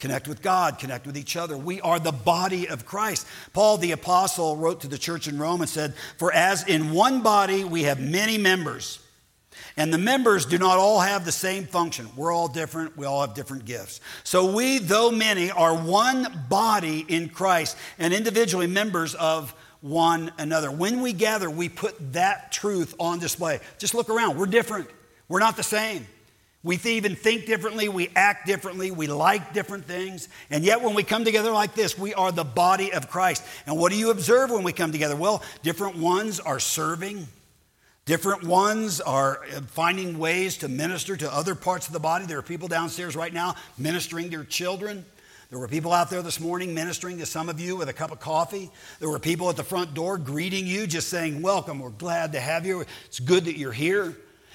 Connect 0.00 0.26
with 0.26 0.40
God, 0.40 0.78
connect 0.78 1.06
with 1.06 1.16
each 1.16 1.36
other. 1.36 1.58
We 1.58 1.80
are 1.82 2.00
the 2.00 2.10
body 2.10 2.68
of 2.68 2.86
Christ. 2.86 3.26
Paul 3.52 3.76
the 3.76 3.92
Apostle 3.92 4.56
wrote 4.56 4.80
to 4.80 4.88
the 4.88 4.96
church 4.96 5.28
in 5.28 5.38
Rome 5.38 5.60
and 5.60 5.68
said, 5.68 5.94
For 6.16 6.32
as 6.32 6.66
in 6.66 6.92
one 6.92 7.22
body 7.22 7.64
we 7.64 7.82
have 7.82 8.00
many 8.00 8.38
members, 8.38 8.98
and 9.76 9.92
the 9.92 9.98
members 9.98 10.46
do 10.46 10.56
not 10.56 10.78
all 10.78 11.00
have 11.00 11.26
the 11.26 11.32
same 11.32 11.66
function. 11.66 12.08
We're 12.16 12.32
all 12.32 12.48
different, 12.48 12.96
we 12.96 13.04
all 13.04 13.20
have 13.20 13.34
different 13.34 13.66
gifts. 13.66 14.00
So 14.24 14.52
we, 14.52 14.78
though 14.78 15.10
many, 15.10 15.50
are 15.50 15.76
one 15.76 16.46
body 16.48 17.04
in 17.06 17.28
Christ 17.28 17.76
and 17.98 18.14
individually 18.14 18.66
members 18.66 19.14
of 19.14 19.54
one 19.82 20.32
another. 20.38 20.70
When 20.70 21.02
we 21.02 21.12
gather, 21.12 21.50
we 21.50 21.68
put 21.68 22.12
that 22.14 22.52
truth 22.52 22.94
on 22.98 23.18
display. 23.18 23.60
Just 23.78 23.94
look 23.94 24.08
around, 24.08 24.38
we're 24.38 24.46
different, 24.46 24.88
we're 25.28 25.40
not 25.40 25.58
the 25.58 25.62
same. 25.62 26.06
We 26.62 26.78
even 26.84 27.16
think 27.16 27.46
differently, 27.46 27.88
we 27.88 28.10
act 28.14 28.46
differently, 28.46 28.90
we 28.90 29.06
like 29.06 29.54
different 29.54 29.86
things. 29.86 30.28
And 30.50 30.62
yet, 30.62 30.82
when 30.82 30.94
we 30.94 31.02
come 31.02 31.24
together 31.24 31.50
like 31.52 31.74
this, 31.74 31.98
we 31.98 32.12
are 32.12 32.30
the 32.30 32.44
body 32.44 32.92
of 32.92 33.08
Christ. 33.08 33.42
And 33.66 33.78
what 33.78 33.90
do 33.90 33.98
you 33.98 34.10
observe 34.10 34.50
when 34.50 34.62
we 34.62 34.74
come 34.74 34.92
together? 34.92 35.16
Well, 35.16 35.42
different 35.62 35.96
ones 35.96 36.38
are 36.38 36.60
serving, 36.60 37.26
different 38.04 38.44
ones 38.44 39.00
are 39.00 39.42
uh, 39.44 39.62
finding 39.62 40.18
ways 40.18 40.58
to 40.58 40.68
minister 40.68 41.16
to 41.16 41.32
other 41.32 41.54
parts 41.54 41.86
of 41.86 41.94
the 41.94 42.00
body. 42.00 42.26
There 42.26 42.38
are 42.38 42.42
people 42.42 42.68
downstairs 42.68 43.16
right 43.16 43.32
now 43.32 43.54
ministering 43.78 44.26
to 44.26 44.32
your 44.32 44.44
children. 44.44 45.06
There 45.48 45.58
were 45.58 45.66
people 45.66 45.92
out 45.92 46.10
there 46.10 46.22
this 46.22 46.40
morning 46.40 46.74
ministering 46.74 47.18
to 47.18 47.26
some 47.26 47.48
of 47.48 47.58
you 47.58 47.74
with 47.74 47.88
a 47.88 47.92
cup 47.94 48.12
of 48.12 48.20
coffee. 48.20 48.70
There 49.00 49.08
were 49.08 49.18
people 49.18 49.48
at 49.48 49.56
the 49.56 49.64
front 49.64 49.94
door 49.94 50.18
greeting 50.18 50.66
you, 50.66 50.86
just 50.86 51.08
saying, 51.08 51.40
Welcome, 51.40 51.78
we're 51.78 51.88
glad 51.88 52.32
to 52.32 52.40
have 52.40 52.66
you. 52.66 52.84
It's 53.06 53.18
good 53.18 53.46
that 53.46 53.56
you're 53.56 53.72
here. 53.72 54.14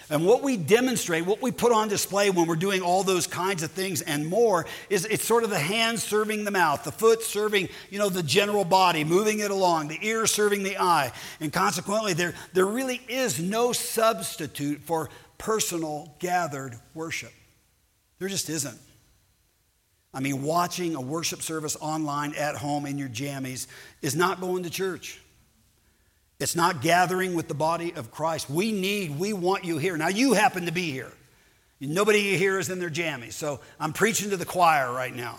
And 0.10 0.26
what 0.26 0.44
we 0.44 0.56
demonstrate, 0.56 1.26
what 1.26 1.42
we 1.42 1.52
put 1.52 1.72
on 1.72 1.88
display 1.88 2.30
when 2.30 2.48
we're 2.48 2.56
doing 2.56 2.82
all 2.82 3.02
those 3.02 3.26
kinds 3.26 3.64
of 3.64 3.72
things 3.72 4.02
and 4.02 4.28
more, 4.28 4.68
is 4.90 5.06
it's 5.06 5.26
sort 5.26 5.44
of 5.44 5.50
the 5.50 5.58
hand 5.58 6.00
serving 6.00 6.44
the 6.44 6.52
mouth, 6.52 6.84
the 6.84 6.92
foot 6.92 7.24
serving, 7.24 7.70
you 7.90 7.98
know, 7.98 8.10
the 8.10 8.22
general 8.22 8.66
body, 8.66 9.04
moving 9.04 9.40
it 9.40 9.50
along, 9.50 9.88
the 9.88 9.98
ear 10.04 10.28
serving 10.28 10.62
the 10.62 10.78
eye. 10.78 11.12
And 11.40 11.52
consequently, 11.52 12.14
there, 12.14 12.36
there 12.54 12.68
really 12.68 13.02
is 13.08 13.40
no 13.40 13.72
substitute 13.72 14.82
for 14.82 15.10
personal 15.40 16.16
gathered 16.20 16.78
worship. 16.94 17.34
There 18.20 18.30
just 18.30 18.50
isn't. 18.50 18.80
I 20.14 20.20
mean, 20.22 20.44
watching 20.44 20.96
a 20.96 21.02
worship 21.02 21.42
service 21.42 21.76
online 21.82 22.36
at 22.36 22.56
home 22.56 22.86
in 22.86 22.98
your 22.98 23.10
jammies 23.10 23.68
is 24.02 24.16
not 24.16 24.40
going 24.40 24.64
to 24.64 24.70
church. 24.70 25.20
It's 26.40 26.56
not 26.56 26.82
gathering 26.82 27.34
with 27.34 27.48
the 27.48 27.54
body 27.54 27.94
of 27.94 28.12
Christ. 28.12 28.50
We 28.50 28.72
need, 28.72 29.18
we 29.18 29.32
want 29.32 29.64
you 29.64 29.78
here. 29.78 29.96
Now, 29.96 30.10
you 30.10 30.34
happen 30.34 30.66
to 30.66 30.72
be 30.72 30.92
here. 30.92 31.12
Nobody 31.80 32.38
here 32.38 32.60
is 32.60 32.70
in 32.70 32.80
their 32.80 32.90
jammies. 32.90 33.34
So 33.34 33.60
I'm 33.80 33.94
preaching 33.94 34.32
to 34.32 34.38
the 34.38 34.46
choir 34.46 34.92
right 34.92 35.16
now. 35.16 35.38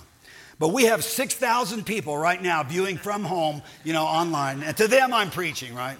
But 0.58 0.68
we 0.68 0.84
have 0.84 1.04
6,000 1.04 1.84
people 1.84 2.16
right 2.16 2.42
now 2.42 2.62
viewing 2.62 2.96
from 2.96 3.24
home, 3.24 3.62
you 3.84 3.92
know, 3.92 4.04
online. 4.04 4.62
And 4.62 4.76
to 4.78 4.88
them, 4.88 5.12
I'm 5.12 5.30
preaching, 5.30 5.74
right? 5.74 5.98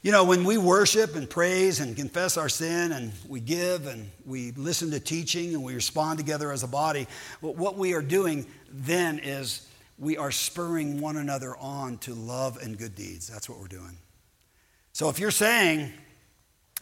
You 0.00 0.12
know, 0.12 0.24
when 0.24 0.44
we 0.44 0.56
worship 0.56 1.16
and 1.16 1.28
praise 1.28 1.80
and 1.80 1.96
confess 1.96 2.36
our 2.36 2.48
sin 2.48 2.92
and 2.92 3.12
we 3.28 3.40
give 3.40 3.86
and 3.86 4.10
we 4.24 4.52
listen 4.52 4.90
to 4.92 5.00
teaching 5.00 5.52
and 5.52 5.62
we 5.62 5.74
respond 5.74 6.18
together 6.18 6.52
as 6.52 6.62
a 6.62 6.68
body, 6.68 7.08
what 7.40 7.76
we 7.76 7.92
are 7.92 8.02
doing 8.02 8.46
then 8.70 9.18
is 9.18 9.65
we 9.98 10.16
are 10.16 10.30
spurring 10.30 11.00
one 11.00 11.16
another 11.16 11.56
on 11.56 11.98
to 11.98 12.14
love 12.14 12.58
and 12.62 12.78
good 12.78 12.94
deeds. 12.94 13.28
That's 13.28 13.48
what 13.48 13.58
we're 13.58 13.68
doing. 13.68 13.96
So 14.92 15.08
if 15.08 15.18
you're 15.18 15.30
saying, 15.30 15.92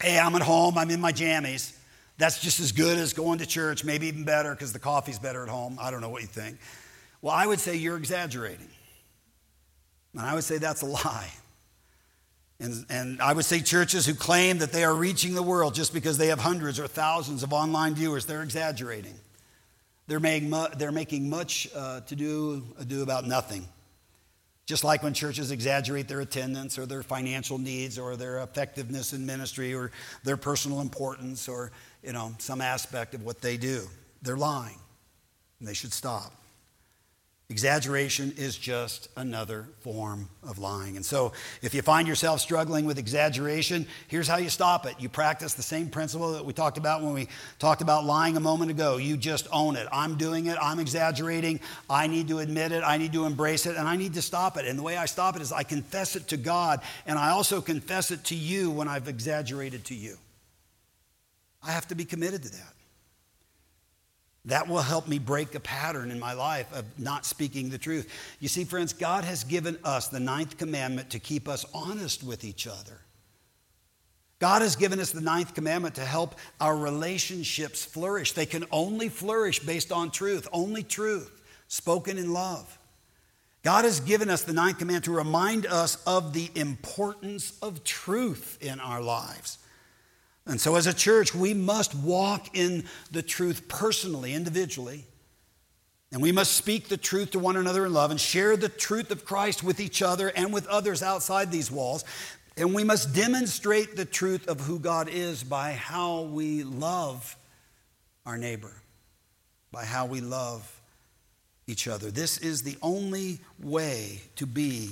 hey, 0.01 0.19
I'm 0.19 0.35
at 0.35 0.43
home, 0.43 0.77
I'm 0.79 0.91
in 0.91 1.01
my 1.01 1.13
jammies, 1.13 1.77
that's 2.19 2.41
just 2.41 2.61
as 2.61 2.73
good 2.73 2.99
as 2.99 3.13
going 3.13 3.39
to 3.39 3.47
church, 3.47 3.85
maybe 3.85 4.07
even 4.07 4.25
better 4.25 4.53
because 4.53 4.73
the 4.73 4.79
coffee's 4.79 5.19
better 5.19 5.43
at 5.43 5.49
home. 5.49 5.79
I 5.81 5.91
don't 5.91 6.01
know 6.01 6.11
what 6.11 6.23
you 6.23 6.29
think. 6.29 6.59
Well, 7.23 7.35
I 7.35 7.47
would 7.47 7.59
say 7.59 7.77
you're 7.77 7.97
exaggerating. 7.97 8.69
And 10.13 10.23
I 10.23 10.35
would 10.35 10.45
say 10.45 10.59
that's 10.59 10.83
a 10.83 10.87
lie. 10.87 11.31
And, 12.61 12.87
and 12.89 13.21
I 13.21 13.33
would 13.33 13.45
say 13.45 13.61
churches 13.61 14.07
who 14.07 14.15
claim 14.15 14.59
that 14.59 14.71
they 14.71 14.85
are 14.85 14.95
reaching 14.95 15.35
the 15.35 15.43
world 15.43 15.75
just 15.75 15.93
because 15.93 16.19
they 16.19 16.29
have 16.29 16.39
hundreds 16.39 16.79
or 16.79 16.87
thousands 16.87 17.43
of 17.43 17.53
online 17.53 17.95
viewers, 17.95 18.27
they're 18.27 18.45
exaggerating. 18.45 19.15
They're 20.07 20.21
making, 20.21 20.51
mu- 20.51 20.69
they're 20.77 20.93
making 20.93 21.31
much 21.31 21.69
uh, 21.75 22.01
to 22.01 22.17
do 22.17 22.63
ado 22.79 23.03
about 23.03 23.27
nothing. 23.27 23.67
Just 24.67 24.85
like 24.85 25.03
when 25.03 25.13
churches 25.13 25.51
exaggerate 25.51 26.09
their 26.09 26.21
attendance 26.21 26.79
or 26.79 26.87
their 26.87 27.03
financial 27.03 27.59
needs 27.59 27.99
or 27.99 28.17
their 28.17 28.39
effectiveness 28.43 29.13
in 29.13 29.27
ministry 29.27 29.75
or 29.75 29.91
their 30.25 30.39
personal 30.39 30.81
importance 30.81 31.49
or 31.49 31.71
you 32.03 32.13
know 32.13 32.35
some 32.39 32.63
aspect 32.63 33.15
of 33.15 33.25
what 33.25 33.43
they 33.43 33.57
do. 33.59 33.83
They're 34.23 34.39
lying. 34.39 34.79
And 35.59 35.69
they 35.69 35.75
should 35.75 35.93
stop. 35.93 36.33
Exaggeration 37.55 38.35
is 38.37 38.59
just 38.59 39.09
another 39.17 39.69
form 39.79 40.29
of 40.43 40.59
lying. 40.59 40.97
And 40.97 41.07
so, 41.07 41.33
if 41.63 41.73
you 41.73 41.83
find 41.83 42.09
yourself 42.09 42.41
struggling 42.41 42.85
with 42.85 42.99
exaggeration, 42.99 43.87
here's 44.09 44.27
how 44.27 44.39
you 44.39 44.49
stop 44.49 44.87
it. 44.87 44.97
You 44.99 45.09
practice 45.09 45.55
the 45.55 45.63
same 45.63 45.89
principle 45.89 46.33
that 46.33 46.45
we 46.45 46.53
talked 46.53 46.79
about 46.79 47.05
when 47.05 47.15
we 47.15 47.29
talked 47.61 47.81
about 47.81 48.05
lying 48.05 48.37
a 48.37 48.41
moment 48.41 48.73
ago. 48.73 48.97
You 48.97 49.17
just 49.17 49.47
own 49.53 49.77
it. 49.77 49.87
I'm 49.93 50.17
doing 50.17 50.47
it. 50.47 50.59
I'm 50.61 50.81
exaggerating. 50.81 51.61
I 51.89 52.09
need 52.09 52.27
to 52.27 52.41
admit 52.41 52.73
it. 52.73 52.83
I 52.85 52.97
need 52.97 53.13
to 53.13 53.25
embrace 53.25 53.67
it. 53.67 53.77
And 53.77 53.87
I 53.87 53.95
need 53.95 54.15
to 54.15 54.23
stop 54.23 54.57
it. 54.57 54.67
And 54.67 54.77
the 54.77 54.83
way 54.83 54.97
I 54.97 55.07
stop 55.07 55.37
it 55.37 55.41
is 55.41 55.53
I 55.53 55.63
confess 55.63 56.17
it 56.17 56.27
to 56.31 56.37
God. 56.37 56.81
And 57.07 57.17
I 57.17 57.31
also 57.31 57.61
confess 57.61 58.11
it 58.11 58.25
to 58.25 58.35
you 58.35 58.69
when 58.69 58.89
I've 58.89 59.07
exaggerated 59.07 59.85
to 59.85 59.95
you. 59.95 60.17
I 61.63 61.71
have 61.71 61.87
to 61.87 61.95
be 61.95 62.05
committed 62.05 62.43
to 62.43 62.51
that. 62.51 62.75
That 64.47 64.69
will 64.69 64.83
help 64.83 65.09
me 65.09 65.19
break 65.19 65.55
a 65.55 65.61
pattern 65.61 66.11
in 66.11 66.19
my 66.19 66.35
life 66.35 66.71
of 66.75 66.85
not 66.99 67.25
speaking 67.25 67.71
the 67.71 67.79
truth. 67.79 68.11
You 68.41 68.49
see, 68.49 68.65
friends, 68.65 68.93
God 68.93 69.25
has 69.25 69.43
given 69.43 69.79
us 69.85 70.09
the 70.09 70.21
ninth 70.21 70.59
commandment 70.59 71.11
to 71.11 71.19
keep 71.19 71.49
us 71.49 71.65
honest 71.73 72.23
with 72.23 72.45
each 72.45 72.67
other. 72.67 73.01
God 74.41 74.61
has 74.61 74.77
given 74.77 75.01
us 75.01 75.13
the 75.13 75.23
ninth 75.23 75.55
commandment 75.55 75.95
to 75.95 76.05
help 76.05 76.35
our 76.61 76.77
relationships 76.77 77.85
flourish. 77.85 78.33
They 78.33 78.45
can 78.45 78.67
only 78.71 79.09
flourish 79.09 79.61
based 79.61 79.91
on 79.91 80.11
truth, 80.11 80.47
only 80.53 80.83
truth, 80.83 81.31
spoken 81.69 82.19
in 82.19 82.35
love. 82.35 82.79
God 83.63 83.87
has 83.87 84.01
given 84.01 84.29
us 84.29 84.43
the 84.43 84.53
ninth 84.53 84.79
commandment 84.79 85.07
to 85.07 85.13
remind 85.13 85.65
us 85.65 85.97
of 86.07 86.35
the 86.35 86.51
importance 86.55 87.57
of 87.63 87.83
truth 87.83 88.59
in 88.61 88.79
our 88.81 89.01
lives. 89.01 89.57
And 90.47 90.61
so, 90.61 90.77
as 90.77 90.87
a 90.87 90.93
church, 90.93 91.35
we 91.35 91.55
must 91.55 91.95
walk 91.95 92.57
in 92.57 92.85
the 93.11 93.23
truth 93.23 93.67
personally, 93.67 94.35
individually. 94.35 95.07
And 96.13 96.23
we 96.23 96.33
must 96.33 96.53
speak 96.53 96.89
the 96.89 96.97
truth 96.97 97.33
to 97.33 97.39
one 97.39 97.57
another 97.57 97.87
in 97.87 97.93
love 97.93 98.11
and 98.11 98.21
share 98.21 98.57
the 98.57 98.69
truth 98.69 99.11
of 99.11 99.25
Christ 99.25 99.65
with 99.65 99.81
each 99.81 100.01
other 100.01 100.29
and 100.29 100.53
with 100.53 100.67
others 100.69 101.03
outside 101.03 101.51
these 101.51 101.71
walls. 101.71 102.05
And 102.57 102.73
we 102.73 102.85
must 102.85 103.15
demonstrate 103.15 103.97
the 103.97 104.05
truth 104.05 104.47
of 104.47 104.61
who 104.61 104.79
God 104.79 105.09
is 105.09 105.43
by 105.43 105.73
how 105.73 106.23
we 106.23 106.63
love 106.63 107.37
our 108.25 108.39
neighbor, 108.39 108.73
by 109.73 109.85
how 109.85 110.07
we 110.07 110.21
love 110.21 110.71
each 111.67 111.89
other. 111.89 112.11
This 112.11 112.39
is 112.39 112.63
the 112.63 112.77
only 112.81 113.41
way 113.61 114.21
to 114.37 114.47
be 114.47 114.91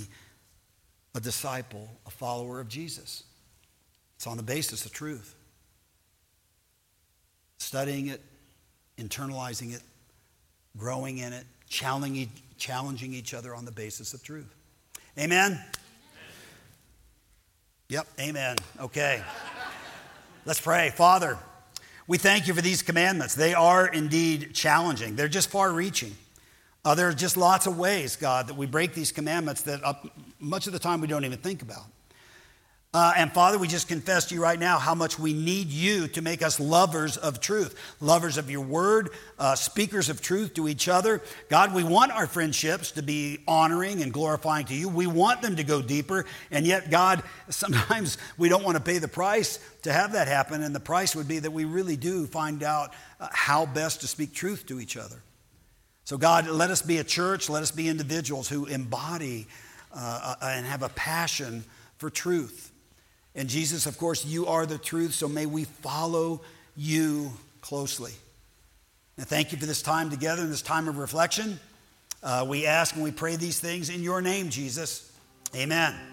a 1.15 1.21
disciple, 1.21 1.87
a 2.05 2.09
follower 2.09 2.59
of 2.59 2.67
Jesus. 2.67 3.23
It's 4.15 4.27
on 4.27 4.35
the 4.35 4.43
basis 4.43 4.85
of 4.85 4.91
truth. 4.91 5.35
Studying 7.63 8.07
it, 8.07 8.19
internalizing 8.97 9.73
it, 9.73 9.81
growing 10.75 11.19
in 11.19 11.31
it, 11.31 11.45
challenging 11.69 13.13
each 13.13 13.33
other 13.33 13.55
on 13.55 13.63
the 13.63 13.71
basis 13.71 14.13
of 14.13 14.21
truth. 14.21 14.53
Amen? 15.17 15.57
Yep, 17.87 18.05
amen. 18.19 18.57
Okay. 18.81 19.23
Let's 20.45 20.59
pray. 20.59 20.91
Father, 20.93 21.39
we 22.05 22.17
thank 22.17 22.49
you 22.49 22.53
for 22.53 22.61
these 22.61 22.81
commandments. 22.81 23.33
They 23.33 23.53
are 23.53 23.87
indeed 23.87 24.53
challenging, 24.53 25.15
they're 25.15 25.29
just 25.29 25.49
far 25.49 25.71
reaching. 25.71 26.13
Uh, 26.83 26.95
there 26.95 27.07
are 27.07 27.13
just 27.13 27.37
lots 27.37 27.65
of 27.65 27.77
ways, 27.77 28.17
God, 28.17 28.49
that 28.49 28.57
we 28.57 28.65
break 28.65 28.93
these 28.93 29.13
commandments 29.13 29.61
that 29.61 29.81
uh, 29.85 29.93
much 30.37 30.67
of 30.67 30.73
the 30.73 30.79
time 30.79 30.99
we 30.99 31.07
don't 31.07 31.23
even 31.23 31.39
think 31.39 31.61
about. 31.61 31.85
Uh, 32.93 33.11
and 33.17 33.33
Father, 33.33 33.57
we 33.57 33.67
just 33.67 33.87
confess 33.87 34.25
to 34.25 34.35
you 34.35 34.41
right 34.41 34.59
now 34.59 34.77
how 34.77 34.93
much 34.93 35.17
we 35.17 35.33
need 35.33 35.69
you 35.69 36.07
to 36.09 36.21
make 36.21 36.43
us 36.43 36.59
lovers 36.59 37.17
of 37.17 37.39
truth, 37.39 37.75
lovers 37.99 38.37
of 38.37 38.51
your 38.51 38.61
word, 38.61 39.09
uh, 39.39 39.55
speakers 39.55 40.09
of 40.09 40.21
truth 40.21 40.53
to 40.53 40.67
each 40.67 40.87
other. 40.87 41.19
God, 41.49 41.73
we 41.73 41.83
want 41.83 42.11
our 42.11 42.27
friendships 42.27 42.91
to 42.91 43.01
be 43.01 43.39
honoring 43.47 44.03
and 44.03 44.13
glorifying 44.13 44.67
to 44.67 44.75
you. 44.75 44.89
We 44.89 45.07
want 45.07 45.41
them 45.41 45.55
to 45.55 45.63
go 45.63 45.81
deeper. 45.81 46.27
And 46.51 46.67
yet, 46.67 46.91
God, 46.91 47.23
sometimes 47.49 48.19
we 48.37 48.47
don't 48.47 48.63
want 48.63 48.77
to 48.77 48.83
pay 48.83 48.99
the 48.99 49.07
price 49.07 49.57
to 49.81 49.91
have 49.91 50.11
that 50.11 50.27
happen. 50.27 50.61
And 50.61 50.75
the 50.75 50.79
price 50.79 51.15
would 51.15 51.27
be 51.27 51.39
that 51.39 51.51
we 51.51 51.65
really 51.65 51.97
do 51.97 52.27
find 52.27 52.61
out 52.61 52.93
uh, 53.19 53.27
how 53.31 53.65
best 53.65 54.01
to 54.01 54.07
speak 54.07 54.35
truth 54.35 54.67
to 54.67 54.79
each 54.79 54.97
other. 54.97 55.17
So, 56.05 56.17
God, 56.17 56.47
let 56.47 56.69
us 56.69 56.83
be 56.83 56.99
a 56.99 57.03
church, 57.03 57.49
let 57.49 57.63
us 57.63 57.71
be 57.71 57.87
individuals 57.89 58.49
who 58.49 58.65
embody 58.67 59.47
uh, 59.95 60.35
and 60.43 60.67
have 60.67 60.83
a 60.83 60.89
passion 60.89 61.63
for 61.97 62.11
truth. 62.11 62.72
And 63.35 63.49
Jesus, 63.49 63.85
of 63.85 63.97
course, 63.97 64.25
you 64.25 64.45
are 64.45 64.65
the 64.65 64.77
truth, 64.77 65.13
so 65.13 65.27
may 65.27 65.45
we 65.45 65.63
follow 65.63 66.41
you 66.75 67.31
closely. 67.61 68.11
And 69.17 69.27
thank 69.27 69.51
you 69.51 69.57
for 69.57 69.65
this 69.65 69.81
time 69.81 70.09
together 70.09 70.41
and 70.41 70.51
this 70.51 70.61
time 70.61 70.87
of 70.87 70.97
reflection. 70.97 71.59
Uh, 72.21 72.45
we 72.47 72.65
ask 72.65 72.95
and 72.95 73.03
we 73.03 73.11
pray 73.11 73.35
these 73.35 73.59
things 73.59 73.89
in 73.89 74.01
your 74.01 74.21
name, 74.21 74.49
Jesus. 74.49 75.11
Amen. 75.55 76.12